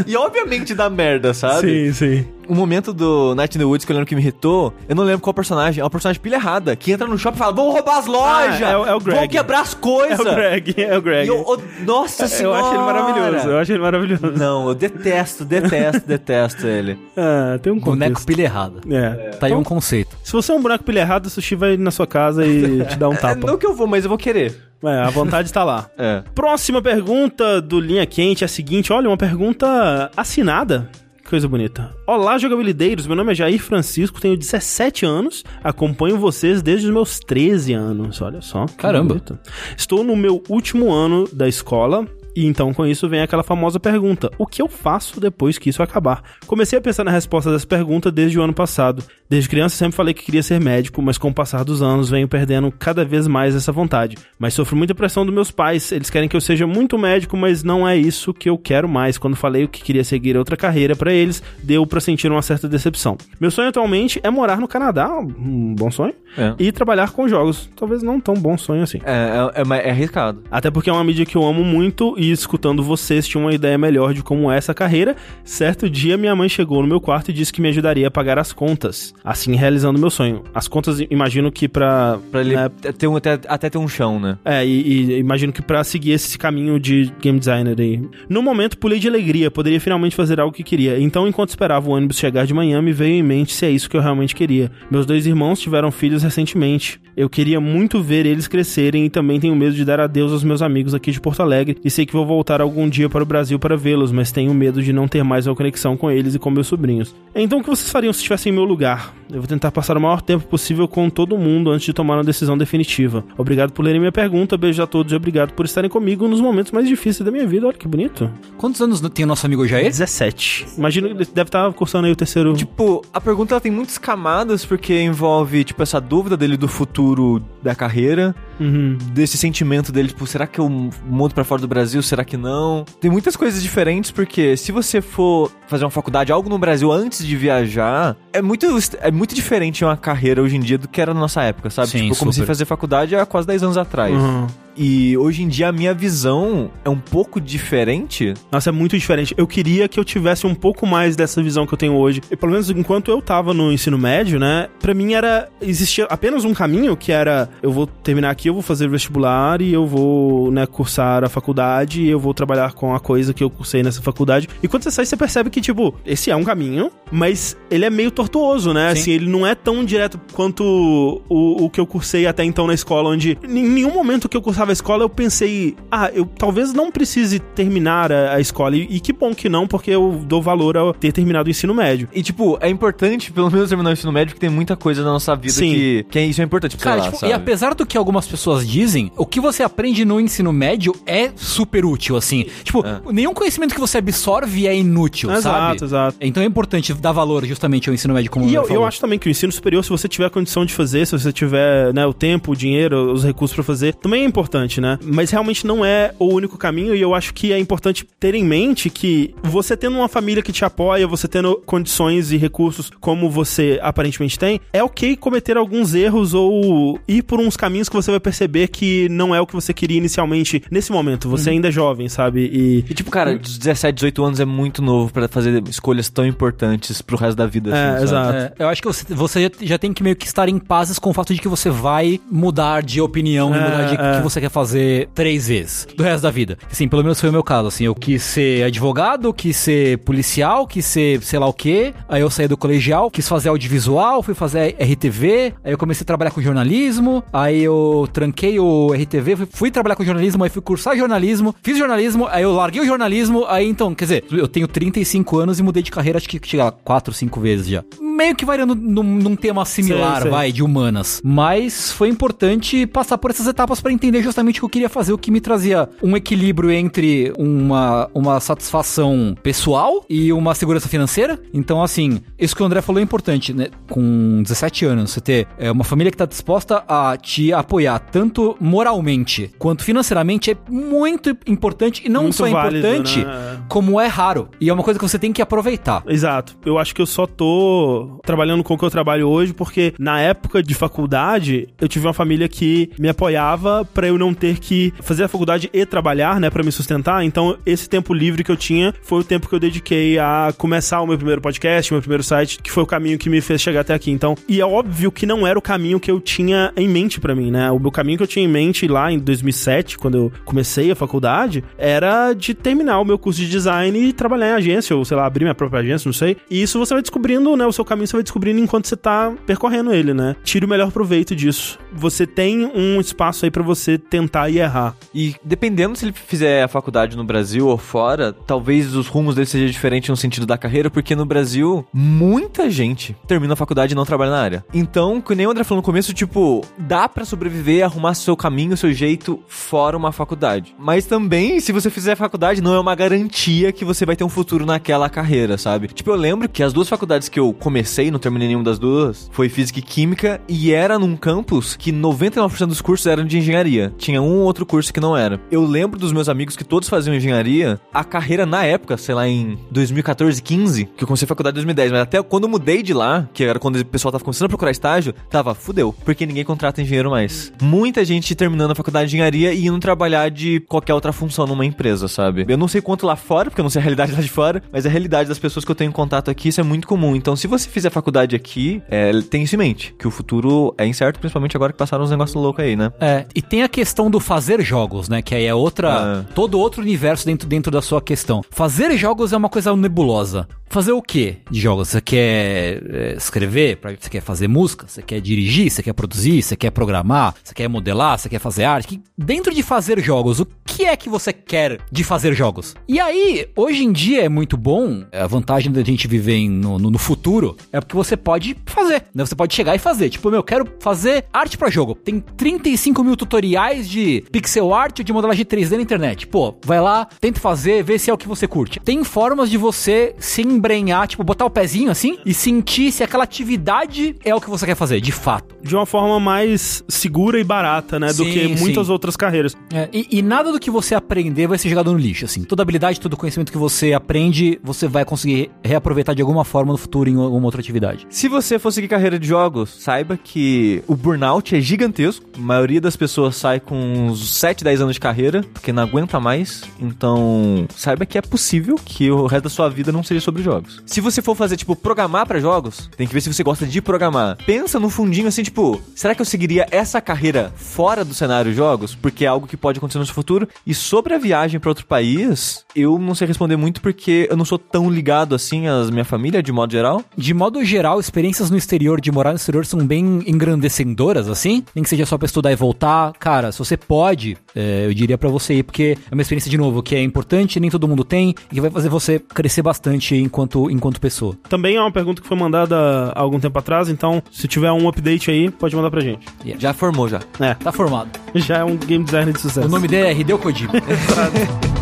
E 0.07 0.15
obviamente 0.15 0.73
dá 0.73 0.89
merda, 0.89 1.33
sabe? 1.33 1.91
Sim, 1.91 1.93
sim. 1.93 2.38
O 2.49 2.55
momento 2.55 2.91
do 2.91 3.35
Night 3.35 3.55
in 3.55 3.59
the 3.59 3.65
Woods 3.65 3.85
que 3.85 3.91
eu 3.91 3.95
lembro 3.95 4.07
que 4.07 4.15
me 4.15 4.21
irritou, 4.21 4.73
eu 4.89 4.95
não 4.95 5.03
lembro 5.03 5.21
qual 5.21 5.33
personagem. 5.33 5.81
É 5.81 5.85
um 5.85 5.89
personagem 5.89 6.19
pilha 6.21 6.35
errada, 6.35 6.75
que 6.75 6.91
entra 6.91 7.05
no 7.07 7.17
shopping 7.17 7.35
e 7.37 7.39
fala: 7.39 7.53
vamos 7.53 7.73
roubar 7.73 7.99
as 7.99 8.05
lojas! 8.07 8.59
é 8.61 8.75
o- 8.75 8.85
é 8.87 8.95
o 8.95 8.99
Greg. 8.99 9.15
Vamos 9.17 9.31
quebrar 9.31 9.61
as 9.61 9.73
É 9.73 9.77
coisas! 9.77 10.19
o 10.19 10.23
Greg, 10.35 10.75
é 10.81 10.97
o 10.97 11.01
Greg. 11.01 11.25
E 11.27 11.29
eu, 11.29 11.43
oh, 11.47 11.57
nossa 11.85 12.23
eu 12.25 12.27
senhora! 12.27 12.59
acho 12.59 12.69
ele 12.73 12.83
maravilhoso, 12.83 13.47
eu 13.49 13.57
acho 13.59 13.71
ele 13.71 13.79
maravilhoso. 13.79 14.31
Não, 14.35 14.67
eu 14.67 14.73
detesto, 14.75 15.45
detesto, 15.45 16.05
detesto 16.07 16.65
ele. 16.67 16.97
Ah, 17.15 17.59
tem 17.61 17.71
um 17.71 17.79
Boneco 17.79 18.13
contexto. 18.13 18.25
pilha 18.25 18.43
errada. 18.43 18.81
É. 18.89 19.29
Tá 19.37 19.45
aí 19.45 19.53
um 19.53 19.63
conceito. 19.63 20.17
Se 20.23 20.33
você 20.33 20.51
é 20.51 20.55
um 20.55 20.61
boneco 20.61 20.83
pilha 20.83 21.01
errado, 21.01 21.27
o 21.27 21.29
sushi 21.29 21.53
vai 21.55 21.77
na 21.77 21.91
sua 21.91 22.07
casa 22.07 22.45
e 22.45 22.83
te 22.89 22.97
dá 22.97 23.07
um 23.09 23.13
É, 23.13 23.17
tapa. 23.17 23.45
não 23.47 23.57
que 23.57 23.65
eu 23.67 23.75
vou, 23.75 23.85
mas 23.85 24.03
eu 24.05 24.09
vou 24.09 24.17
querer. 24.17 24.57
É, 24.83 25.01
a 25.03 25.09
vontade 25.09 25.51
tá 25.53 25.63
lá. 25.63 25.87
É. 25.97 26.23
Próxima 26.33 26.81
pergunta 26.81 27.61
do 27.61 27.79
Linha 27.79 28.05
Quente 28.05 28.43
é 28.43 28.45
a 28.45 28.47
seguinte: 28.47 28.91
olha, 28.91 29.07
uma 29.09 29.17
pergunta 29.17 30.09
assinada. 30.17 30.89
Coisa 31.29 31.47
bonita. 31.47 31.95
Olá, 32.07 32.39
jogabilideiros. 32.39 33.05
Meu 33.05 33.15
nome 33.15 33.33
é 33.33 33.35
Jair 33.35 33.61
Francisco, 33.61 34.19
tenho 34.19 34.35
17 34.35 35.05
anos, 35.05 35.43
acompanho 35.63 36.17
vocês 36.17 36.59
desde 36.63 36.87
os 36.87 36.91
meus 36.91 37.19
13 37.19 37.71
anos. 37.71 38.19
Olha 38.19 38.41
só. 38.41 38.65
Caramba. 38.75 39.09
bonito. 39.09 39.37
Estou 39.77 40.03
no 40.03 40.15
meu 40.15 40.43
último 40.49 40.91
ano 40.91 41.29
da 41.31 41.47
escola. 41.47 42.07
E 42.35 42.45
então 42.45 42.73
com 42.73 42.85
isso 42.85 43.07
vem 43.09 43.21
aquela 43.21 43.43
famosa 43.43 43.79
pergunta: 43.79 44.31
o 44.37 44.45
que 44.45 44.61
eu 44.61 44.67
faço 44.67 45.19
depois 45.19 45.57
que 45.57 45.69
isso 45.69 45.83
acabar? 45.83 46.21
Comecei 46.47 46.77
a 46.77 46.81
pensar 46.81 47.03
na 47.03 47.11
resposta 47.11 47.51
dessa 47.51 47.67
pergunta 47.67 48.11
desde 48.11 48.39
o 48.39 48.41
ano 48.41 48.53
passado. 48.53 49.03
Desde 49.29 49.47
criança 49.49 49.75
sempre 49.75 49.95
falei 49.95 50.13
que 50.13 50.23
queria 50.23 50.41
ser 50.41 50.59
médico, 50.59 51.01
mas 51.03 51.17
com 51.17 51.27
o 51.29 51.33
passar 51.33 51.63
dos 51.63 51.83
anos 51.83 52.09
venho 52.09 52.27
perdendo 52.27 52.71
cada 52.71 53.05
vez 53.05 53.27
mais 53.27 53.55
essa 53.55 53.71
vontade. 53.71 54.17
Mas 54.39 54.55
sofro 54.55 54.75
muita 54.75 54.95
pressão 54.95 55.23
dos 55.23 55.33
meus 55.33 55.51
pais, 55.51 55.91
eles 55.91 56.09
querem 56.09 56.27
que 56.27 56.35
eu 56.35 56.41
seja 56.41 56.65
muito 56.65 56.97
médico, 56.97 57.37
mas 57.37 57.63
não 57.63 57.87
é 57.87 57.95
isso 57.95 58.33
que 58.33 58.49
eu 58.49 58.57
quero 58.57 58.89
mais. 58.89 59.17
Quando 59.19 59.35
falei 59.35 59.67
que 59.67 59.83
queria 59.83 60.03
seguir 60.03 60.35
outra 60.35 60.57
carreira 60.57 60.95
para 60.95 61.13
eles, 61.13 61.43
deu 61.61 61.85
pra 61.85 61.99
sentir 61.99 62.31
uma 62.31 62.41
certa 62.41 62.67
decepção. 62.67 63.17
Meu 63.39 63.51
sonho 63.51 63.69
atualmente 63.69 64.19
é 64.23 64.29
morar 64.31 64.57
no 64.59 64.67
Canadá, 64.67 65.07
um 65.19 65.75
bom 65.75 65.91
sonho, 65.91 66.13
É. 66.35 66.55
e 66.57 66.71
trabalhar 66.71 67.11
com 67.11 67.27
jogos. 67.27 67.69
Talvez 67.75 68.01
não 68.01 68.19
tão 68.19 68.33
bom 68.33 68.57
sonho 68.57 68.81
assim. 68.81 68.99
É, 69.03 69.51
é, 69.55 69.61
é, 69.61 69.87
é 69.87 69.91
arriscado. 69.91 70.41
Até 70.49 70.71
porque 70.71 70.89
é 70.89 70.93
uma 70.93 71.03
mídia 71.03 71.25
que 71.25 71.35
eu 71.35 71.43
amo 71.45 71.63
muito 71.63 72.15
e 72.19 72.31
escutando 72.31 72.83
vocês 72.83 73.27
tinha 73.27 73.41
uma 73.41 73.53
ideia 73.53 73.77
melhor 73.77 74.13
de 74.13 74.21
como 74.21 74.51
é 74.51 74.57
essa 74.57 74.73
carreira. 74.73 75.15
Certo 75.43 75.89
dia 75.89 76.17
minha 76.17 76.35
mãe 76.35 76.49
chegou 76.49 76.81
no 76.81 76.87
meu 76.87 76.99
quarto 76.99 77.29
e 77.29 77.33
disse 77.33 77.53
que 77.53 77.61
me 77.61 77.69
ajudaria 77.69 78.07
a 78.07 78.11
pagar 78.11 78.37
as 78.37 78.51
contas, 78.51 79.13
assim 79.23 79.55
realizando 79.55 79.97
meu 79.97 80.09
sonho. 80.09 80.43
As 80.53 80.67
contas, 80.67 80.99
imagino 81.09 81.51
que 81.51 81.67
pra... 81.67 82.19
Pra 82.29 82.41
ele 82.41 82.55
né, 82.55 82.69
ter 82.97 83.07
um, 83.07 83.15
até, 83.15 83.39
até 83.47 83.69
ter 83.69 83.77
um 83.77 83.87
chão, 83.87 84.19
né? 84.19 84.37
é, 84.43 84.65
e, 84.65 85.11
e 85.11 85.19
imagino 85.19 85.53
que 85.53 85.61
pra 85.61 85.83
seguir 85.83 86.11
esse 86.11 86.37
caminho 86.37 86.79
de 86.79 87.11
game 87.21 87.39
designer 87.39 87.79
aí. 87.79 88.01
No 88.27 88.41
momento, 88.41 88.77
pulei 88.77 88.99
de 88.99 89.07
alegria, 89.07 89.51
poderia 89.51 89.79
finalmente 89.79 90.15
fazer 90.15 90.39
algo 90.39 90.53
que 90.53 90.63
queria. 90.63 90.99
Então, 90.99 91.27
enquanto 91.27 91.49
esperava 91.49 91.87
o 91.87 91.93
ônibus 91.93 92.17
chegar 92.17 92.45
de 92.45 92.53
manhã, 92.53 92.81
me 92.81 92.91
veio 92.91 93.13
em 93.13 93.23
mente 93.23 93.53
se 93.53 93.65
é 93.65 93.69
isso 93.69 93.89
que 93.89 93.95
eu 93.95 94.01
realmente 94.01 94.35
queria. 94.35 94.71
Meus 94.89 95.05
dois 95.05 95.25
irmãos 95.25 95.59
tiveram 95.59 95.91
filhos 95.91 96.23
recentemente. 96.23 96.99
Eu 97.15 97.29
queria 97.29 97.59
muito 97.59 98.01
ver 98.01 98.25
eles 98.25 98.47
crescerem 98.47 99.05
e 99.05 99.09
também 99.09 99.39
tenho 99.39 99.55
medo 99.55 99.75
de 99.75 99.85
dar 99.85 99.99
adeus 99.99 100.31
aos 100.31 100.43
meus 100.43 100.61
amigos 100.61 100.93
aqui 100.93 101.11
de 101.11 101.19
Porto 101.19 101.41
Alegre 101.41 101.77
e 101.83 101.89
sei 101.89 102.05
que 102.09 102.15
vou 102.15 102.25
voltar 102.25 102.61
algum 102.61 102.89
dia 102.89 103.09
para 103.09 103.23
o 103.23 103.25
Brasil 103.25 103.57
para 103.59 103.75
vê-los, 103.77 104.11
mas 104.11 104.31
tenho 104.31 104.53
medo 104.53 104.81
de 104.81 104.91
não 104.91 105.07
ter 105.07 105.23
mais 105.23 105.47
uma 105.47 105.55
conexão 105.55 105.95
com 105.95 106.09
eles 106.11 106.35
e 106.35 106.39
com 106.39 106.49
meus 106.49 106.67
sobrinhos. 106.67 107.15
Então, 107.35 107.59
o 107.59 107.63
que 107.63 107.69
vocês 107.69 107.89
fariam 107.89 108.11
se 108.11 108.19
estivessem 108.19 108.51
em 108.51 108.55
meu 108.55 108.63
lugar? 108.65 109.13
Eu 109.31 109.39
vou 109.39 109.47
tentar 109.47 109.71
passar 109.71 109.95
o 109.95 110.01
maior 110.01 110.21
tempo 110.21 110.45
possível 110.47 110.87
com 110.87 111.09
todo 111.09 111.37
mundo 111.37 111.69
antes 111.69 111.85
de 111.85 111.93
tomar 111.93 112.15
uma 112.17 112.23
decisão 112.23 112.57
definitiva. 112.57 113.23
Obrigado 113.37 113.71
por 113.71 113.83
lerem 113.83 113.99
minha 113.99 114.11
pergunta, 114.11 114.57
beijo 114.57 114.81
a 114.81 114.87
todos 114.87 115.13
e 115.13 115.15
obrigado 115.15 115.53
por 115.53 115.65
estarem 115.65 115.89
comigo 115.89 116.27
nos 116.27 116.41
momentos 116.41 116.71
mais 116.71 116.87
difíceis 116.87 117.23
da 117.23 117.31
minha 117.31 117.45
vida. 117.47 117.67
Olha 117.67 117.77
que 117.77 117.87
bonito. 117.87 118.29
Quantos 118.57 118.81
anos 118.81 118.99
tem 119.11 119.25
o 119.25 119.27
nosso 119.27 119.45
amigo 119.45 119.67
Jair? 119.67 119.85
17. 119.85 120.65
Imagino 120.77 121.07
que 121.07 121.13
ele 121.13 121.25
deve 121.33 121.47
estar 121.47 121.71
cursando 121.73 122.07
aí 122.07 122.11
o 122.11 122.15
terceiro. 122.15 122.53
Tipo, 122.53 123.03
a 123.13 123.21
pergunta 123.21 123.53
ela 123.53 123.61
tem 123.61 123.71
muitas 123.71 123.97
camadas 123.99 124.65
porque 124.65 124.99
envolve, 125.01 125.63
tipo, 125.63 125.83
essa 125.83 126.01
dúvida 126.01 126.35
dele 126.35 126.57
do 126.57 126.67
futuro 126.67 127.41
da 127.61 127.75
carreira, 127.75 128.35
Uhum. 128.59 128.97
desse 129.13 129.37
sentimento 129.37 129.91
dele, 129.91 130.09
tipo, 130.09 130.25
será 130.27 130.45
que 130.45 130.59
eu 130.59 130.67
mudo 131.07 131.33
pra 131.33 131.43
fora 131.43 131.61
do 131.61 131.67
Brasil? 131.67 131.98
Será 132.01 132.23
que 132.23 132.37
não? 132.37 132.85
Tem 132.99 133.09
muitas 133.09 133.35
coisas 133.35 133.61
diferentes 133.61 134.11
porque 134.11 134.55
se 134.57 134.71
você 134.71 135.01
for 135.01 135.51
fazer 135.67 135.85
uma 135.85 135.91
faculdade, 135.91 136.31
algo 136.31 136.49
no 136.49 136.57
Brasil 136.57 136.91
antes 136.91 137.25
de 137.25 137.35
viajar, 137.35 138.15
é 138.33 138.41
muito, 138.41 138.65
é 138.99 139.11
muito 139.11 139.35
diferente 139.35 139.83
uma 139.83 139.97
carreira 139.97 140.41
hoje 140.41 140.55
em 140.55 140.59
dia 140.59 140.77
do 140.77 140.87
que 140.87 141.01
era 141.01 141.13
na 141.13 141.19
nossa 141.19 141.41
época, 141.43 141.69
sabe? 141.69 141.89
Sim, 141.89 141.97
tipo, 141.99 142.13
eu 142.13 142.17
comecei 142.17 142.41
a 142.41 142.43
super. 142.43 142.47
fazer 142.47 142.65
faculdade 142.65 143.15
há 143.15 143.25
quase 143.25 143.47
10 143.47 143.63
anos 143.63 143.77
atrás. 143.77 144.13
Uhum. 144.13 144.47
E 144.81 145.17
hoje 145.17 145.43
em 145.43 145.49
dia 145.49 145.67
a 145.67 145.71
minha 145.73 145.93
visão 145.93 146.71
é 146.85 146.89
um 146.89 146.97
pouco 146.97 147.41
diferente. 147.41 148.33
Nossa, 148.49 148.69
é 148.69 148.71
muito 148.71 148.97
diferente. 148.97 149.35
Eu 149.37 149.45
queria 149.45 149.89
que 149.89 149.99
eu 149.99 150.05
tivesse 150.05 150.47
um 150.47 150.55
pouco 150.55 150.87
mais 150.87 151.17
dessa 151.17 151.43
visão 151.43 151.67
que 151.67 151.73
eu 151.73 151.77
tenho 151.77 151.95
hoje. 151.95 152.21
E 152.31 152.35
pelo 152.37 152.53
menos 152.53 152.69
enquanto 152.69 153.11
eu 153.11 153.21
tava 153.21 153.53
no 153.53 153.73
ensino 153.73 153.97
médio, 153.97 154.39
né? 154.39 154.69
Pra 154.79 154.93
mim 154.93 155.15
era. 155.15 155.49
Existia 155.61 156.05
apenas 156.05 156.45
um 156.45 156.53
caminho 156.53 156.95
que 156.95 157.11
era: 157.11 157.49
eu 157.61 157.73
vou 157.73 157.85
terminar 157.85 158.29
aqui, 158.29 158.47
eu 158.47 158.53
vou 158.53 158.61
fazer 158.61 158.87
vestibular 158.87 159.61
e 159.61 159.73
eu 159.73 159.85
vou, 159.85 160.49
né, 160.49 160.65
cursar 160.65 161.25
a 161.25 161.29
faculdade 161.29 162.01
e 162.01 162.09
eu 162.09 162.19
vou 162.19 162.33
trabalhar 162.33 162.71
com 162.71 162.95
a 162.95 163.01
coisa 163.01 163.33
que 163.33 163.43
eu 163.43 163.49
cursei 163.49 163.83
nessa 163.83 164.01
faculdade. 164.01 164.47
E 164.63 164.67
quando 164.69 164.83
você 164.83 164.91
sai, 164.91 165.05
você 165.05 165.17
percebe 165.17 165.49
que, 165.49 165.59
tipo, 165.59 165.93
esse 166.05 166.31
é 166.31 166.35
um 166.37 166.45
caminho, 166.45 166.89
mas 167.11 167.57
ele 167.69 167.83
é 167.83 167.89
meio 167.89 168.11
tortuoso, 168.11 168.73
né? 168.73 168.95
Sim. 168.95 169.01
Assim, 169.01 169.11
ele 169.11 169.29
não 169.29 169.45
é 169.45 169.55
tão 169.55 169.83
direto 169.83 170.17
quanto 170.33 171.21
o, 171.27 171.65
o 171.65 171.69
que 171.69 171.81
eu 171.81 171.85
cursei 171.85 172.25
até 172.25 172.45
então 172.45 172.65
na 172.65 172.73
escola, 172.73 173.09
onde 173.09 173.37
em 173.43 173.67
nenhum 173.67 173.93
momento 173.93 174.29
que 174.29 174.37
eu 174.37 174.41
cursava 174.41 174.68
a 174.69 174.73
escola 174.73 175.03
eu 175.03 175.09
pensei, 175.09 175.75
ah, 175.91 176.09
eu 176.13 176.25
talvez 176.25 176.73
não 176.73 176.91
precise 176.91 177.39
terminar 177.39 178.11
a, 178.11 178.35
a 178.35 178.39
escola. 178.39 178.75
E, 178.75 178.87
e 178.89 178.99
que 178.99 179.13
bom 179.13 179.33
que 179.33 179.49
não, 179.49 179.67
porque 179.67 179.91
eu 179.91 180.21
dou 180.25 180.41
valor 180.41 180.77
a 180.77 180.93
ter 180.93 181.11
terminado 181.11 181.47
o 181.47 181.51
ensino 181.51 181.73
médio. 181.73 182.07
E, 182.13 182.21
tipo, 182.21 182.57
é 182.61 182.69
importante, 182.69 183.31
pelo 183.31 183.49
menos, 183.51 183.69
terminar 183.69 183.89
o 183.89 183.93
ensino 183.93 184.11
médio, 184.11 184.33
porque 184.33 184.45
tem 184.45 184.53
muita 184.53 184.75
coisa 184.75 185.03
na 185.03 185.11
nossa 185.11 185.35
vida 185.35 185.53
Sim. 185.53 185.73
que, 185.73 186.05
que 186.09 186.19
isso 186.21 186.41
é 186.41 186.43
importante. 186.43 186.77
Cara, 186.77 186.97
lá, 186.97 187.03
tipo, 187.05 187.17
sabe? 187.17 187.31
e 187.31 187.35
apesar 187.35 187.73
do 187.73 187.85
que 187.85 187.97
algumas 187.97 188.27
pessoas 188.27 188.67
dizem, 188.67 189.11
o 189.17 189.25
que 189.25 189.39
você 189.39 189.63
aprende 189.63 190.05
no 190.05 190.19
ensino 190.19 190.51
médio 190.51 190.95
é 191.05 191.31
super 191.35 191.85
útil, 191.85 192.15
assim. 192.15 192.45
Tipo, 192.63 192.83
nenhum 193.11 193.33
conhecimento 193.33 193.73
que 193.73 193.79
você 193.79 193.97
absorve 193.97 194.67
é 194.67 194.75
inútil, 194.75 195.31
Exato, 195.31 195.43
sabe? 195.43 195.83
exato. 195.83 196.17
Então 196.21 196.43
é 196.43 196.45
importante 196.45 196.93
dar 196.93 197.11
valor 197.11 197.45
justamente 197.45 197.89
ao 197.89 197.95
ensino 197.95 198.13
médio 198.13 198.31
como 198.31 198.47
E 198.47 198.53
eu, 198.53 198.67
eu 198.69 198.85
acho 198.85 198.99
também 198.99 199.17
que 199.17 199.27
o 199.27 199.31
ensino 199.31 199.51
superior, 199.51 199.83
se 199.83 199.89
você 199.89 200.07
tiver 200.07 200.25
a 200.25 200.29
condição 200.29 200.65
de 200.65 200.73
fazer, 200.73 201.05
se 201.05 201.11
você 201.11 201.31
tiver 201.31 201.93
né, 201.93 202.05
o 202.05 202.13
tempo, 202.13 202.51
o 202.51 202.55
dinheiro, 202.55 203.11
os 203.11 203.23
recursos 203.23 203.55
pra 203.55 203.63
fazer, 203.63 203.95
também 203.95 204.23
é 204.23 204.25
importante. 204.25 204.58
Importante, 204.59 204.81
né? 204.81 204.99
Mas 205.03 205.31
realmente 205.31 205.65
não 205.65 205.83
é 205.83 206.13
o 206.19 206.25
único 206.25 206.57
caminho 206.57 206.95
e 206.95 207.01
eu 207.01 207.13
acho 207.15 207.33
que 207.33 207.53
é 207.53 207.59
importante 207.59 208.05
ter 208.19 208.35
em 208.35 208.43
mente 208.43 208.89
que 208.89 209.33
você 209.43 209.77
tendo 209.77 209.97
uma 209.97 210.07
família 210.07 210.43
que 210.43 210.51
te 210.51 210.65
apoia, 210.65 211.07
você 211.07 211.27
tendo 211.27 211.61
condições 211.65 212.31
e 212.31 212.37
recursos 212.37 212.91
como 212.99 213.29
você 213.29 213.79
aparentemente 213.81 214.37
tem, 214.37 214.59
é 214.73 214.83
ok 214.83 215.15
cometer 215.15 215.57
alguns 215.57 215.93
erros 215.93 216.33
ou 216.33 216.99
ir 217.07 217.23
por 217.23 217.39
uns 217.39 217.55
caminhos 217.55 217.87
que 217.89 217.95
você 217.95 218.11
vai 218.11 218.19
perceber 218.19 218.67
que 218.67 219.07
não 219.09 219.33
é 219.33 219.39
o 219.39 219.47
que 219.47 219.53
você 219.53 219.73
queria 219.73 219.97
inicialmente 219.97 220.61
nesse 220.69 220.91
momento. 220.91 221.29
Você 221.29 221.51
ainda 221.51 221.69
é 221.69 221.71
jovem, 221.71 222.09
sabe? 222.09 222.49
E 222.51 222.85
E 222.89 222.93
tipo, 222.93 223.11
cara, 223.11 223.37
dos 223.37 223.57
17, 223.57 223.95
18 223.95 224.23
anos 224.23 224.39
é 224.39 224.45
muito 224.45 224.81
novo 224.81 225.11
pra 225.11 225.27
fazer 225.27 225.61
escolhas 225.67 226.09
tão 226.09 226.25
importantes 226.25 227.01
pro 227.01 227.17
resto 227.17 227.37
da 227.37 227.45
vida. 227.45 227.75
É, 227.75 227.89
assim, 227.89 228.07
sabe? 228.07 228.37
exato. 228.37 228.53
É, 228.59 228.63
eu 228.63 228.67
acho 228.67 228.81
que 228.81 228.87
você, 228.87 229.05
você 229.13 229.51
já 229.61 229.77
tem 229.77 229.93
que 229.93 230.03
meio 230.03 230.15
que 230.15 230.25
estar 230.25 230.49
em 230.49 230.59
pazes 230.59 230.99
com 230.99 231.09
o 231.09 231.13
fato 231.13 231.33
de 231.33 231.41
que 231.41 231.47
você 231.47 231.69
vai 231.69 232.19
mudar 232.29 232.83
de 232.83 233.01
opinião 233.01 233.53
e 233.53 233.57
É, 233.57 233.63
mudar 233.63 233.83
de 233.85 233.95
é. 233.95 234.17
que 234.17 234.23
você 234.23 234.38
quer 234.41 234.49
fazer 234.49 235.09
três 235.13 235.47
vezes 235.47 235.87
do 235.95 236.03
resto 236.03 236.23
da 236.23 236.31
vida. 236.31 236.57
Assim, 236.71 236.87
pelo 236.87 237.03
menos 237.03 237.19
foi 237.19 237.29
o 237.29 237.31
meu 237.33 237.43
caso. 237.43 237.67
Assim, 237.67 237.85
eu 237.85 237.95
quis 237.95 238.21
ser 238.23 238.63
advogado, 238.63 239.33
quis 239.33 239.55
ser 239.57 239.97
policial, 239.99 240.65
quis 240.67 240.85
ser 240.85 241.21
sei 241.21 241.39
lá 241.39 241.47
o 241.47 241.53
quê. 241.53 241.93
Aí 242.07 242.21
eu 242.21 242.29
saí 242.29 242.47
do 242.47 242.57
colegial, 242.57 243.09
quis 243.11 243.27
fazer 243.27 243.49
audiovisual, 243.49 244.21
fui 244.23 244.33
fazer 244.33 244.75
RTV. 244.79 245.53
Aí 245.63 245.71
eu 245.71 245.77
comecei 245.77 246.03
a 246.03 246.05
trabalhar 246.05 246.31
com 246.31 246.41
jornalismo. 246.41 247.23
Aí 247.31 247.63
eu 247.63 248.07
tranquei 248.11 248.59
o 248.59 248.93
RTV, 248.93 249.35
fui, 249.35 249.47
fui 249.51 249.71
trabalhar 249.71 249.95
com 249.95 250.03
jornalismo, 250.03 250.43
aí 250.43 250.49
fui 250.49 250.61
cursar 250.61 250.95
jornalismo, 250.97 251.55
fiz 251.61 251.77
jornalismo, 251.77 252.27
aí 252.29 252.43
eu 252.43 252.53
larguei 252.53 252.81
o 252.81 252.85
jornalismo. 252.85 253.45
Aí 253.47 253.67
então, 253.67 253.93
quer 253.93 254.05
dizer, 254.05 254.23
eu 254.31 254.47
tenho 254.47 254.67
35 254.67 255.37
anos 255.39 255.59
e 255.59 255.63
mudei 255.63 255.83
de 255.83 255.91
carreira, 255.91 256.17
acho 256.17 256.27
que 256.27 256.39
chega 256.43 256.65
lá, 256.65 256.71
4, 256.71 257.13
5 257.13 257.39
vezes 257.39 257.67
já. 257.67 257.83
Meio 258.01 258.35
que 258.35 258.45
variando 258.45 258.75
num, 258.75 259.03
num 259.03 259.35
tema 259.35 259.63
similar, 259.65 260.13
Sei, 260.15 260.21
sei. 260.23 260.31
vai, 260.31 260.51
de 260.51 260.63
humanas. 260.63 261.21
Mas 261.23 261.91
foi 261.91 262.09
importante 262.09 262.85
passar 262.85 263.17
por 263.17 263.31
essas 263.31 263.47
etapas 263.47 263.79
pra 263.79 263.91
entender 263.91 264.21
justamente 264.29 264.57
o 264.57 264.61
que 264.61 264.65
eu 264.65 264.69
queria 264.69 264.89
fazer, 264.89 265.11
o 265.13 265.17
que 265.17 265.31
me 265.31 265.41
trazia 265.41 265.89
um 266.01 266.15
equilíbrio 266.15 266.71
entre 266.71 267.33
uma, 267.37 268.09
uma 268.13 268.39
satisfação 268.39 269.35
pessoal 269.41 270.05
e 270.09 270.31
uma 270.31 270.53
segurança 270.55 270.87
financeira. 270.87 271.39
Então, 271.53 271.81
assim, 271.81 272.21
isso 272.37 272.55
que 272.55 272.61
o 272.61 272.65
André 272.65 272.81
falou 272.81 272.99
é 272.99 273.03
importante, 273.03 273.53
né? 273.53 273.67
Com 273.89 274.41
17 274.43 274.85
anos, 274.85 275.11
você 275.11 275.21
ter 275.21 275.47
é, 275.57 275.71
uma 275.71 275.83
família 275.83 276.11
que 276.11 276.17
tá 276.17 276.25
disposta 276.25 276.83
a 276.87 277.17
te 277.17 277.51
apoiar 277.51 277.99
tanto 277.99 278.55
moralmente 278.59 279.51
quanto 279.57 279.83
financeiramente 279.83 280.51
é 280.51 280.57
muito 280.69 281.35
importante 281.47 282.03
e 282.05 282.09
não 282.09 282.23
Muito 282.23 282.35
só 282.35 282.49
válido, 282.49 282.85
importante, 282.85 283.25
né? 283.25 283.59
como 283.67 283.99
é 283.99 284.07
raro. 284.07 284.49
E 284.61 284.69
é 284.69 284.73
uma 284.73 284.83
coisa 284.83 284.99
que 284.99 285.07
você 285.07 285.17
tem 285.17 285.33
que 285.33 285.41
aproveitar. 285.41 286.03
Exato. 286.07 286.55
Eu 286.65 286.77
acho 286.77 286.93
que 286.93 287.01
eu 287.01 287.05
só 287.05 287.25
tô 287.25 288.19
trabalhando 288.23 288.63
com 288.63 288.75
o 288.75 288.77
que 288.77 288.85
eu 288.85 288.89
trabalho 288.91 289.27
hoje 289.27 289.53
porque 289.53 289.93
na 289.97 290.19
época 290.21 290.61
de 290.61 290.75
faculdade 290.75 291.67
eu 291.81 291.87
tive 291.87 292.05
uma 292.05 292.13
família 292.13 292.47
que 292.47 292.91
me 292.99 293.09
apoiava 293.09 293.83
pra 293.85 294.07
eu 294.07 294.17
não 294.19 294.33
ter 294.33 294.59
que 294.59 294.93
fazer 295.01 295.23
a 295.23 295.27
faculdade 295.27 295.69
e 295.73 295.85
trabalhar, 295.85 296.39
né, 296.39 296.49
Pra 296.49 296.63
me 296.63 296.71
sustentar. 296.71 297.23
Então 297.23 297.57
esse 297.65 297.87
tempo 297.87 298.13
livre 298.13 298.43
que 298.43 298.51
eu 298.51 298.57
tinha 298.57 298.93
foi 299.01 299.21
o 299.21 299.23
tempo 299.23 299.47
que 299.47 299.55
eu 299.55 299.59
dediquei 299.59 300.19
a 300.19 300.53
começar 300.57 300.99
o 301.01 301.07
meu 301.07 301.15
primeiro 301.15 301.39
podcast, 301.41 301.93
meu 301.93 302.01
primeiro 302.01 302.23
site, 302.23 302.59
que 302.61 302.71
foi 302.71 302.83
o 302.83 302.87
caminho 302.87 303.17
que 303.17 303.29
me 303.29 303.39
fez 303.39 303.61
chegar 303.61 303.81
até 303.81 303.93
aqui. 303.93 304.11
Então, 304.11 304.35
e 304.47 304.59
é 304.59 304.65
óbvio 304.65 305.11
que 305.11 305.25
não 305.25 305.47
era 305.47 305.57
o 305.57 305.61
caminho 305.61 305.99
que 305.99 306.09
eu 306.11 306.19
tinha 306.19 306.73
em 306.75 306.87
mente 306.87 307.19
pra 307.19 307.35
mim, 307.35 307.51
né? 307.51 307.71
O 307.71 307.79
meu 307.79 307.91
caminho 307.91 308.17
que 308.17 308.23
eu 308.23 308.27
tinha 308.27 308.43
em 308.43 308.47
mente 308.47 308.87
lá 308.87 309.11
em 309.11 309.19
2007, 309.19 309.97
quando 309.97 310.17
eu 310.17 310.31
comecei 310.43 310.91
a 310.91 310.95
faculdade, 310.95 311.63
era 311.77 312.33
de 312.33 312.53
terminar 312.53 312.99
o 312.99 313.05
meu 313.05 313.17
curso 313.17 313.39
de 313.39 313.49
design 313.49 313.97
e 313.97 314.11
trabalhar 314.11 314.49
em 314.49 314.53
agência, 314.53 314.95
ou 314.95 315.05
sei 315.05 315.15
lá, 315.15 315.25
abrir 315.25 315.45
minha 315.45 315.55
própria 315.55 315.79
agência, 315.79 316.07
não 316.07 316.13
sei. 316.13 316.35
E 316.49 316.61
isso 316.61 316.77
você 316.77 316.93
vai 316.93 317.01
descobrindo, 317.01 317.55
né? 317.55 317.65
O 317.65 317.71
seu 317.71 317.85
caminho 317.85 318.07
você 318.07 318.13
vai 318.13 318.23
descobrindo 318.23 318.59
enquanto 318.59 318.87
você 318.87 318.97
tá 318.97 319.33
percorrendo 319.45 319.93
ele, 319.93 320.13
né? 320.13 320.35
Tire 320.43 320.65
o 320.65 320.69
melhor 320.69 320.91
proveito 320.91 321.35
disso. 321.35 321.79
Você 321.93 322.25
tem 322.25 322.65
um 322.75 322.99
espaço 322.99 323.45
aí 323.45 323.51
pra 323.51 323.63
você 323.63 323.97
tentar 324.09 324.49
e 324.49 324.59
errar. 324.59 324.95
E 325.13 325.35
dependendo 325.43 325.95
se 325.95 326.05
ele 326.05 326.13
fizer 326.13 326.63
a 326.63 326.67
faculdade 326.67 327.15
no 327.15 327.23
Brasil 327.23 327.67
ou 327.67 327.77
fora, 327.77 328.33
talvez 328.33 328.95
os 328.95 329.07
rumos 329.07 329.35
dele 329.35 329.47
sejam 329.47 329.67
diferentes 329.67 330.09
no 330.09 330.17
sentido 330.17 330.45
da 330.45 330.57
carreira, 330.57 330.89
porque 330.89 331.15
no 331.15 331.25
Brasil, 331.25 331.85
muita 331.93 332.69
gente 332.69 333.15
termina 333.27 333.53
a 333.53 333.57
faculdade 333.57 333.93
e 333.93 333.95
não 333.95 334.05
trabalha 334.05 334.31
na 334.31 334.41
área. 334.41 334.65
Então, 334.73 335.21
que 335.21 335.35
nem 335.35 335.47
o 335.47 335.51
André 335.51 335.63
falou 335.63 335.81
no 335.81 335.85
começo, 335.85 336.13
tipo, 336.13 336.65
dá 336.77 337.07
pra 337.07 337.25
sobreviver, 337.25 337.83
arrumar 337.83 338.13
seu 338.13 338.35
caminho, 338.35 338.75
seu 338.75 338.91
jeito 338.91 339.39
fora 339.47 339.97
uma 339.97 340.11
faculdade. 340.11 340.75
Mas 340.77 341.05
também, 341.05 341.59
se 341.59 341.71
você 341.71 341.89
fizer 341.89 342.15
faculdade, 342.15 342.61
não 342.61 342.73
é 342.73 342.79
uma 342.79 342.95
garantia 342.95 343.71
que 343.71 343.85
você 343.85 344.05
vai 344.05 344.15
ter 344.15 344.23
um 344.23 344.29
futuro 344.29 344.65
naquela 344.65 345.09
carreira, 345.09 345.57
sabe? 345.57 345.87
Tipo, 345.87 346.11
eu 346.11 346.15
lembro 346.15 346.49
que 346.49 346.63
as 346.63 346.73
duas 346.73 346.89
faculdades 346.89 347.29
que 347.29 347.39
eu 347.39 347.53
comecei, 347.53 348.11
não 348.11 348.19
terminei 348.19 348.47
nenhuma 348.47 348.63
das 348.63 348.79
duas, 348.79 349.29
foi 349.31 349.49
Física 349.49 349.79
e 349.79 349.83
Química, 349.83 350.41
e 350.47 350.71
era 350.71 350.97
num 350.97 351.15
campus 351.15 351.75
que 351.75 351.91
99% 351.91 352.65
dos 352.67 352.81
cursos 352.81 353.05
eram 353.07 353.25
de 353.25 353.37
engenharia. 353.37 353.93
Tinha 353.99 354.21
um 354.21 354.39
ou 354.39 354.45
outro 354.45 354.65
curso 354.65 354.93
que 354.93 354.99
não 354.99 355.15
era. 355.15 355.39
Eu 355.51 355.63
lembro 355.63 355.99
dos 355.99 356.11
meus 356.11 356.27
amigos 356.29 356.55
que 356.55 356.63
todos 356.63 356.89
faziam 356.89 357.13
engenharia, 357.13 357.79
a 357.93 358.03
carreira 358.03 358.45
na 358.45 358.63
época, 358.63 358.97
sei 358.97 359.13
lá, 359.13 359.27
em 359.27 359.59
2014, 359.69 360.41
15, 360.41 360.85
que 360.85 361.03
eu 361.03 361.07
comecei 361.07 361.25
a 361.25 361.27
faculdade 361.27 361.55
em 361.55 361.59
2010, 361.59 361.91
mas 361.91 362.01
até 362.01 362.23
quando 362.23 362.45
eu 362.45 362.49
mudei 362.49 362.81
de 362.81 362.93
lá, 362.93 363.27
que 363.33 363.43
era 363.43 363.59
quando 363.59 363.75
o 363.75 363.85
pessoal 363.85 364.11
tava 364.11 364.23
começando 364.23 364.45
a 364.45 364.49
procurar 364.49 364.71
estágio, 364.71 365.13
tava 365.29 365.53
fudeu, 365.53 365.93
porque 366.03 366.25
ninguém 366.25 366.43
contrata 366.43 366.81
engenheiro 366.81 367.11
mais. 367.11 367.51
Muita 367.61 368.03
gente 368.05 368.33
terminando 368.35 368.71
a 368.71 368.75
faculdade 368.75 369.09
de 369.09 369.17
engenharia 369.17 369.53
e 369.53 369.67
indo 369.67 369.79
trabalhar 369.79 370.29
de 370.31 370.61
qualquer 370.61 370.93
outra 370.93 371.11
função 371.11 371.45
numa 371.45 371.65
empresa, 371.65 372.07
sabe? 372.07 372.45
Eu 372.47 372.57
não 372.57 372.67
sei 372.67 372.81
quanto 372.81 373.05
lá 373.05 373.15
fora, 373.15 373.49
porque 373.49 373.59
eu 373.59 373.63
não 373.63 373.69
sei 373.69 373.81
a 373.81 373.83
realidade 373.83 374.13
lá 374.13 374.21
de 374.21 374.29
fora, 374.29 374.63
mas 374.71 374.85
a 374.85 374.89
realidade 374.89 375.27
das 375.27 375.39
pessoas 375.39 375.65
que 375.65 375.71
eu 375.71 375.75
tenho 375.75 375.91
contato 375.91 376.31
aqui, 376.31 376.49
isso 376.49 376.61
é 376.61 376.63
muito 376.63 376.87
comum. 376.87 377.15
Então, 377.15 377.35
se 377.35 377.47
você 377.47 377.69
fizer 377.69 377.89
faculdade 377.89 378.35
aqui, 378.35 378.81
é, 378.89 379.11
tem 379.21 379.43
isso 379.43 379.55
em 379.55 379.57
mente, 379.57 379.93
que 379.97 380.07
o 380.07 380.11
futuro 380.11 380.73
é 380.77 380.85
incerto, 380.85 381.19
principalmente 381.19 381.55
agora 381.55 381.71
que 381.71 381.77
passaram 381.77 382.03
uns 382.03 382.11
negócios 382.11 382.41
loucos 382.41 382.63
aí, 382.63 382.75
né? 382.75 382.91
É, 382.99 383.25
e 383.35 383.41
tem 383.41 383.63
a 383.63 383.69
questão 383.69 383.88
do 384.09 384.19
fazer 384.19 384.61
jogos, 384.61 385.09
né? 385.09 385.21
Que 385.21 385.35
aí 385.35 385.45
é 385.45 385.53
outra. 385.55 386.25
É. 386.29 386.33
Todo 386.33 386.59
outro 386.59 386.81
universo 386.81 387.25
dentro, 387.25 387.47
dentro 387.47 387.71
da 387.71 387.81
sua 387.81 388.01
questão. 388.01 388.41
Fazer 388.51 388.95
jogos 388.97 389.33
é 389.33 389.37
uma 389.37 389.49
coisa 389.49 389.75
nebulosa. 389.75 390.47
Fazer 390.71 390.91
o 390.91 391.01
que 391.01 391.37
de 391.49 391.59
jogos? 391.59 391.87
Você 391.89 391.99
quer 391.99 392.83
é, 392.93 393.13
escrever? 393.17 393.79
Você 393.99 394.07
quer 394.09 394.21
fazer 394.21 394.47
música? 394.47 394.85
Você 394.87 395.01
quer 395.01 395.19
dirigir? 395.19 395.71
Você 395.71 395.81
quer 395.81 395.93
produzir? 395.93 396.43
Você 396.43 396.55
quer 396.55 396.69
programar? 396.69 397.33
Você 397.43 397.55
quer 397.55 397.67
modelar? 397.67 398.19
Você 398.19 398.29
quer 398.29 398.37
fazer 398.39 398.65
arte? 398.65 399.01
Dentro 399.17 399.51
de 399.53 399.63
fazer 399.63 399.99
jogos, 399.99 400.39
o 400.39 400.47
que 400.65 400.85
é 400.85 400.95
que 400.95 401.09
você 401.09 401.33
quer 401.33 401.79
de 401.91 402.03
fazer 402.03 402.33
jogos? 402.35 402.75
E 402.87 402.99
aí, 402.99 403.47
hoje 403.55 403.83
em 403.83 403.91
dia 403.91 404.21
é 404.23 404.29
muito 404.29 404.55
bom, 404.55 405.03
a 405.11 405.25
vantagem 405.25 405.71
da 405.71 405.83
gente 405.83 406.07
viver 406.07 406.35
em- 406.35 406.49
no, 406.49 406.77
no, 406.77 406.91
no 406.91 406.99
futuro 406.99 407.57
é 407.73 407.79
porque 407.79 407.95
você 407.95 408.15
pode 408.15 408.55
fazer, 408.67 409.05
né? 409.13 409.25
Você 409.25 409.35
pode 409.35 409.55
chegar 409.55 409.75
e 409.75 409.79
fazer. 409.79 410.09
Tipo, 410.09 410.29
meu, 410.29 410.43
quero 410.43 410.67
fazer 410.79 411.25
arte 411.33 411.57
pra 411.57 411.71
jogo. 411.71 411.95
Tem 411.95 412.19
35 412.19 413.03
mil 413.03 413.17
tutoriais 413.17 413.78
de 413.87 414.23
pixel 414.31 414.73
art 414.73 414.99
ou 414.99 415.05
de 415.05 415.13
modelagem 415.13 415.45
3D 415.45 415.71
na 415.71 415.81
internet. 415.81 416.27
Pô, 416.27 416.55
vai 416.63 416.81
lá, 416.81 417.07
tenta 417.19 417.39
fazer, 417.39 417.83
vê 417.83 417.97
se 417.97 418.09
é 418.09 418.13
o 418.13 418.17
que 418.17 418.27
você 418.27 418.47
curte. 418.47 418.79
Tem 418.79 419.03
formas 419.03 419.49
de 419.49 419.57
você 419.57 420.15
se 420.19 420.41
embrenhar, 420.41 421.07
tipo, 421.07 421.23
botar 421.23 421.45
o 421.45 421.49
pezinho 421.49 421.89
assim 421.89 422.17
e 422.25 422.33
sentir 422.33 422.91
se 422.91 423.03
aquela 423.03 423.23
atividade 423.23 424.15
é 424.23 424.35
o 424.35 424.41
que 424.41 424.49
você 424.49 424.65
quer 424.65 424.75
fazer, 424.75 424.99
de 425.01 425.11
fato. 425.11 425.55
De 425.61 425.75
uma 425.75 425.85
forma 425.85 426.19
mais 426.19 426.83
segura 426.87 427.39
e 427.39 427.43
barata, 427.43 427.99
né? 427.99 428.09
do 428.13 428.23
Sim, 428.23 428.31
que 428.31 428.47
muitas 428.59 428.87
sim. 428.87 428.91
outras 428.91 429.15
carreiras. 429.15 429.55
É, 429.73 429.89
e, 429.91 430.07
e 430.19 430.21
nada 430.21 430.51
do 430.51 430.59
que 430.59 430.69
você 430.69 430.95
aprender 430.95 431.47
vai 431.47 431.57
ser 431.57 431.69
jogado 431.69 431.91
no 431.91 431.97
lixo, 431.97 432.25
assim. 432.25 432.43
Toda 432.43 432.61
habilidade, 432.61 432.99
todo 432.99 433.15
conhecimento 433.17 433.51
que 433.51 433.57
você 433.57 433.93
aprende, 433.93 434.59
você 434.63 434.87
vai 434.87 435.05
conseguir 435.05 435.51
reaproveitar 435.63 436.13
de 436.13 436.21
alguma 436.21 436.43
forma 436.43 436.71
no 436.71 436.77
futuro 436.77 437.09
em 437.09 437.15
alguma 437.15 437.45
outra 437.45 437.61
atividade. 437.61 438.07
Se 438.09 438.27
você 438.27 438.59
for 438.59 438.71
seguir 438.71 438.87
carreira 438.87 439.19
de 439.19 439.27
jogos, 439.27 439.75
saiba 439.79 440.17
que 440.17 440.83
o 440.87 440.95
burnout 440.95 441.55
é 441.55 441.61
gigantesco. 441.61 442.25
A 442.37 442.41
maioria 442.41 442.81
das 442.81 442.95
pessoas 442.95 443.35
sai 443.35 443.59
com 443.69 444.09
uns 444.09 444.31
7, 444.31 444.63
10 444.63 444.81
anos 444.81 444.95
de 444.95 444.99
carreira, 444.99 445.43
porque 445.53 445.71
não 445.71 445.83
aguenta 445.83 446.19
mais. 446.19 446.63
Então, 446.79 447.67
saiba 447.75 448.05
que 448.05 448.17
é 448.17 448.21
possível 448.21 448.75
que 448.83 449.11
o 449.11 449.27
resto 449.27 449.43
da 449.43 449.49
sua 449.49 449.69
vida 449.69 449.91
não 449.91 450.03
seja 450.03 450.19
sobre 450.19 450.41
jogos. 450.41 450.81
Se 450.87 450.99
você 450.99 451.21
for 451.21 451.35
fazer, 451.35 451.55
tipo, 451.55 451.75
programar 451.75 452.25
pra 452.25 452.39
jogos, 452.39 452.89
tem 452.97 453.07
que 453.07 453.13
ver 453.13 453.21
se 453.21 453.31
você 453.31 453.43
gosta 453.43 453.67
de 453.67 453.81
programar. 453.81 454.37
Pensa 454.45 454.79
no 454.79 454.89
fundinho 454.89 455.27
assim, 455.27 455.43
tipo, 455.43 455.79
será 455.95 456.15
que 456.15 456.21
eu 456.21 456.25
seguiria 456.25 456.65
essa 456.71 456.99
carreira 456.99 457.53
fora 457.55 458.03
do 458.03 458.13
cenário 458.13 458.51
jogos? 458.53 458.95
Porque 458.95 459.23
é 459.23 459.27
algo 459.27 459.45
que 459.45 459.55
pode 459.55 459.77
acontecer 459.77 459.99
no 459.99 460.05
seu 460.05 460.15
futuro. 460.15 460.47
E 460.65 460.73
sobre 460.73 461.13
a 461.13 461.19
viagem 461.19 461.59
pra 461.59 461.69
outro 461.69 461.85
país, 461.85 462.65
eu 462.75 462.97
não 462.97 463.13
sei 463.13 463.27
responder 463.27 463.55
muito 463.55 463.81
porque 463.81 464.27
eu 464.29 464.35
não 464.35 464.45
sou 464.45 464.57
tão 464.57 464.89
ligado 464.89 465.35
assim 465.35 465.67
à 465.67 465.83
minha 465.91 466.05
família, 466.05 466.41
de 466.41 466.51
modo 466.51 466.71
geral. 466.71 467.03
De 467.15 467.33
modo 467.33 467.63
geral, 467.63 467.99
experiências 467.99 468.49
no 468.49 468.57
exterior, 468.57 468.99
de 468.99 469.11
morar 469.11 469.31
no 469.31 469.35
exterior, 469.35 469.65
são 469.65 469.85
bem 469.85 470.23
engrandecedoras, 470.25 471.27
assim. 471.29 471.63
Nem 471.75 471.83
que 471.83 471.89
seja 471.89 472.05
só 472.05 472.17
pra 472.17 472.25
estudar 472.25 472.51
e 472.51 472.55
voltar. 472.55 473.13
Cara, 473.19 473.51
se 473.63 473.69
você 473.69 473.77
pode, 473.77 474.37
é, 474.55 474.85
eu 474.85 474.93
diria 474.93 475.17
pra 475.17 475.29
você 475.29 475.55
ir, 475.55 475.63
porque 475.63 475.97
é 476.09 476.15
uma 476.15 476.21
experiência, 476.21 476.49
de 476.49 476.57
novo, 476.57 476.81
que 476.81 476.95
é 476.95 477.03
importante, 477.03 477.59
nem 477.59 477.69
todo 477.69 477.87
mundo 477.87 478.03
tem, 478.03 478.33
e 478.51 478.55
que 478.55 478.61
vai 478.61 478.69
fazer 478.69 478.89
você 478.89 479.19
crescer 479.19 479.61
bastante 479.61 480.15
enquanto, 480.15 480.69
enquanto 480.69 480.99
pessoa. 480.99 481.35
Também 481.49 481.75
é 481.75 481.81
uma 481.81 481.91
pergunta 481.91 482.21
que 482.21 482.27
foi 482.27 482.37
mandada 482.37 482.75
há 483.13 483.19
algum 483.19 483.39
tempo 483.39 483.57
atrás, 483.59 483.89
então 483.89 484.21
se 484.31 484.47
tiver 484.47 484.71
um 484.71 484.87
update 484.87 485.29
aí, 485.29 485.49
pode 485.51 485.75
mandar 485.75 485.91
pra 485.91 486.01
gente. 486.01 486.25
Já 486.57 486.73
formou, 486.73 487.07
já. 487.07 487.19
É, 487.39 487.53
Tá 487.53 487.71
formado. 487.71 488.09
já 488.35 488.59
é 488.59 488.63
um 488.63 488.77
game 488.77 489.03
designer 489.03 489.33
de 489.33 489.41
sucesso. 489.41 489.67
O 489.67 489.71
nome 489.71 489.87
dele 489.87 490.07
é 490.07 490.13
Hideo 490.13 490.39
Kojima. 490.39 490.71
Próxima 490.71 491.69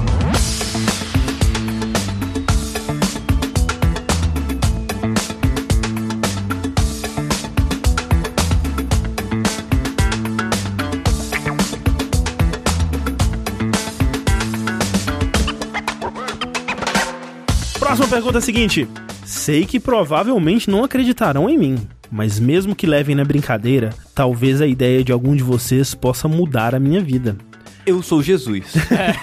pergunta 18.18 18.40
é 18.40 18.40
a 18.40 18.42
seguinte: 18.42 18.88
Sei 19.24 19.64
que 19.64 19.80
provavelmente 19.80 20.72
não 20.72 20.84
acreditarão 20.84 21.48
em 21.48 21.56
mim, 21.56 21.78
mas 22.10 22.40
mesmo 22.40 22.76
que 22.76 22.88
levem 22.88 23.16
na 23.16 23.24
brincadeira, 23.24 23.92
talvez 24.16 24.60
a 24.60 24.66
ideia 24.66 25.04
de 25.04 25.12
algum 25.12 25.36
de 25.36 25.44
vocês 25.44 25.94
possa 25.94 26.28
mudar 26.28 26.74
a 26.74 26.80
minha 26.80 27.00
vida. 27.00 27.38
Eu 27.86 28.02
sou 28.02 28.24
Jesus. 28.24 28.74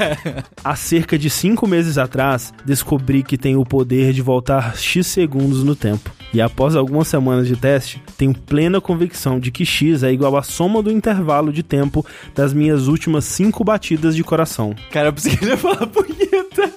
Há 0.63 0.77
cerca 0.77 1.19
de 1.19 1.29
cinco 1.29 1.67
meses 1.67 1.99
atrás, 1.99 2.55
descobri 2.65 3.25
que 3.25 3.37
tenho 3.37 3.61
o 3.61 3.67
poder 3.67 4.13
de 4.13 4.23
voltar 4.23 4.77
X 4.77 5.09
segundos 5.09 5.65
no 5.65 5.75
tempo. 5.75 6.11
E 6.35 6.43
após 6.43 6.75
algumas 6.75 7.07
semanas 7.07 7.47
de 7.47 7.55
teste, 7.55 8.03
tenho 8.19 8.35
plena 8.35 8.81
convicção 8.81 9.39
de 9.39 9.53
que 9.53 9.65
X 9.65 10.03
é 10.03 10.11
igual 10.11 10.37
à 10.37 10.43
soma 10.43 10.83
do 10.83 10.91
intervalo 10.91 11.53
de 11.53 11.63
tempo 11.63 12.05
das 12.35 12.53
minhas 12.53 12.89
últimas 12.89 13.25
cinco 13.25 13.63
batidas 13.63 14.17
de 14.17 14.25
coração. 14.25 14.75
Cara, 14.91 15.09
eu 15.09 15.13
pensei 15.13 15.37
que 15.37 15.45
ele 15.45 15.53
ia 15.53 15.57
falar 15.57 15.87
punheta. 15.87 16.75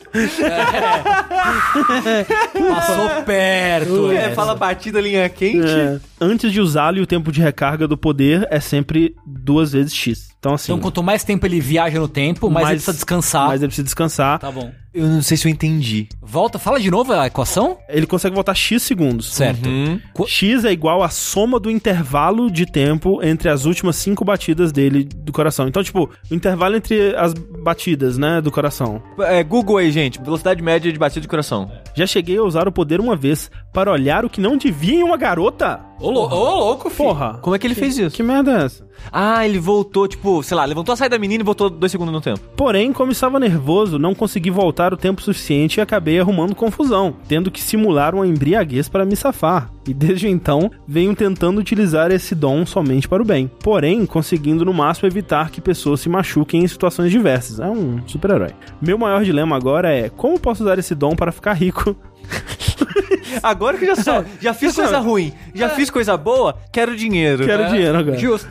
Passou 2.70 3.24
perto. 3.24 4.12
É, 4.12 4.32
fala 4.36 4.54
batida, 4.54 5.02
linha 5.02 5.28
quente. 5.28 5.68
É, 5.68 6.00
antes 6.22 6.52
de 6.52 6.62
usá-lo, 6.62 6.98
e 7.00 7.02
o 7.02 7.08
tempo 7.08 7.32
de 7.32 7.42
recarga 7.42 7.88
do 7.88 7.98
poder 7.98 8.48
é 8.52 8.60
sempre 8.60 9.16
duas 9.26 9.72
vezes 9.72 9.92
X. 9.92 10.30
Então, 10.40 10.54
assim. 10.54 10.72
Então, 10.72 10.80
quanto 10.80 11.02
mais 11.02 11.24
tempo 11.24 11.48
ele 11.48 11.60
viaja 11.60 12.00
no 12.00 12.08
tempo, 12.08 12.48
mais, 12.50 12.68
ele 12.68 12.76
precisa 12.76 12.94
descansar. 12.94 13.48
Mais 13.48 13.62
ele 13.62 13.70
precisa 13.70 13.86
descansar. 13.86 14.38
Tá 14.38 14.52
bom. 14.52 14.72
Eu 14.98 15.08
não 15.08 15.22
sei 15.22 15.38
se 15.38 15.48
eu 15.48 15.52
entendi. 15.52 16.08
Volta, 16.22 16.58
fala 16.58 16.80
de 16.80 16.90
novo 16.90 17.14
a 17.14 17.28
equação? 17.28 17.78
Ele 17.88 18.06
consegue 18.08 18.34
voltar 18.36 18.56
X 18.56 18.82
segundos. 18.84 19.32
Certo. 19.34 19.68
Uhum. 19.70 20.00
X 20.26 20.66
é 20.66 20.72
igual 20.72 21.04
à 21.04 21.10
soma 21.10 21.60
do 21.60 21.70
intervalo 21.70 22.50
de 22.50 22.66
tempo 22.66 23.24
entre 23.24 23.50
as 23.50 23.66
últimas 23.66 23.96
cinco 23.96 24.26
batidas 24.26 24.72
dele 24.72 25.04
do 25.04 25.32
coração. 25.32 25.68
Então, 25.68 25.84
tipo, 25.84 26.10
o 26.30 26.34
intervalo 26.34 26.76
entre 26.76 27.16
as 27.16 27.34
batidas, 27.34 28.18
né, 28.18 28.42
do 28.42 28.52
coração. 28.52 29.02
É, 29.20 29.44
Google 29.44 29.78
aí, 29.78 29.92
gente. 29.92 30.22
Velocidade 30.22 30.62
média 30.64 30.92
de 30.92 30.98
batida 30.98 31.22
de 31.22 31.28
coração. 31.28 31.72
Já 31.96 32.06
cheguei 32.08 32.38
a 32.38 32.44
usar 32.44 32.68
o 32.68 32.72
poder 32.72 33.00
uma 33.00 33.16
vez 33.16 33.52
para 33.74 33.92
olhar 33.92 34.26
o 34.26 34.30
que 34.30 34.42
não 34.42 34.58
devia 34.58 34.96
em 35.00 35.04
uma 35.04 35.18
garota. 35.18 35.80
Ô, 36.00 36.10
lou- 36.12 36.30
ô, 36.32 36.56
louco, 36.60 36.90
filho. 36.90 37.10
Porra. 37.10 37.40
Como 37.42 37.56
é 37.56 37.60
que 37.60 37.66
ele 37.68 37.76
fez 37.76 37.98
isso? 37.98 38.16
Que 38.16 38.24
merda 38.24 38.52
é 38.62 38.66
essa? 38.66 38.87
Ah, 39.12 39.46
ele 39.46 39.60
voltou, 39.60 40.08
tipo, 40.08 40.44
sei 40.44 40.56
lá, 40.58 40.66
levantou 40.66 40.94
a 40.94 40.96
saída 40.96 41.16
da 41.16 41.20
menina 41.20 41.42
e 41.42 41.46
voltou 41.46 41.70
dois 41.70 41.92
segundos 41.92 42.14
no 42.14 42.22
tempo. 42.22 42.40
Porém, 42.56 42.92
como 42.92 43.12
estava 43.12 43.40
nervoso, 43.40 43.98
não 43.98 44.14
consegui 44.14 44.50
voltar 44.50 44.94
o 44.94 44.98
tempo 44.98 45.22
suficiente 45.22 45.78
e 45.78 45.82
acabei 45.82 46.20
arrumando 46.20 46.56
confusão, 46.56 47.16
tendo 47.28 47.52
que 47.52 47.62
simular 47.62 48.14
uma 48.14 48.28
embriaguez 48.28 48.90
para 48.90 49.06
me 49.06 49.16
safar. 49.16 49.72
E 49.88 49.94
desde 49.94 50.28
então, 50.28 50.70
venho 50.88 51.16
tentando 51.16 51.60
utilizar 51.60 52.12
esse 52.12 52.36
dom 52.36 52.66
somente 52.66 53.08
para 53.08 53.22
o 53.22 53.26
bem. 53.26 53.50
Porém, 53.64 54.06
conseguindo 54.06 54.66
no 54.66 54.74
máximo 54.74 55.08
evitar 55.08 55.50
que 55.50 55.62
pessoas 55.62 56.02
se 56.02 56.10
machuquem 56.10 56.64
em 56.64 56.68
situações 56.68 57.12
diversas. 57.12 57.60
É 57.60 57.68
um 57.68 58.02
super-herói. 58.06 58.52
Meu 58.82 58.98
maior 58.98 59.24
dilema 59.24 59.56
agora 59.56 59.94
é 59.94 60.10
como 60.10 60.40
posso 60.40 60.64
usar 60.64 60.78
esse 60.78 60.94
dom 60.94 61.16
para 61.16 61.32
ficar 61.32 61.54
rico? 61.54 61.96
Agora 63.42 63.78
que 63.78 63.86
já 63.86 63.96
só, 63.96 64.24
já 64.40 64.54
fiz 64.54 64.76
coisa 64.76 65.00
ruim, 65.00 65.34
já 65.54 65.70
fiz 65.70 65.90
coisa 65.90 66.18
boa, 66.18 66.58
quero 66.72 66.96
dinheiro. 66.96 67.46
Quero 67.46 67.68
dinheiro 67.68 67.98
agora. 67.98 68.18
Justo. 68.18 68.50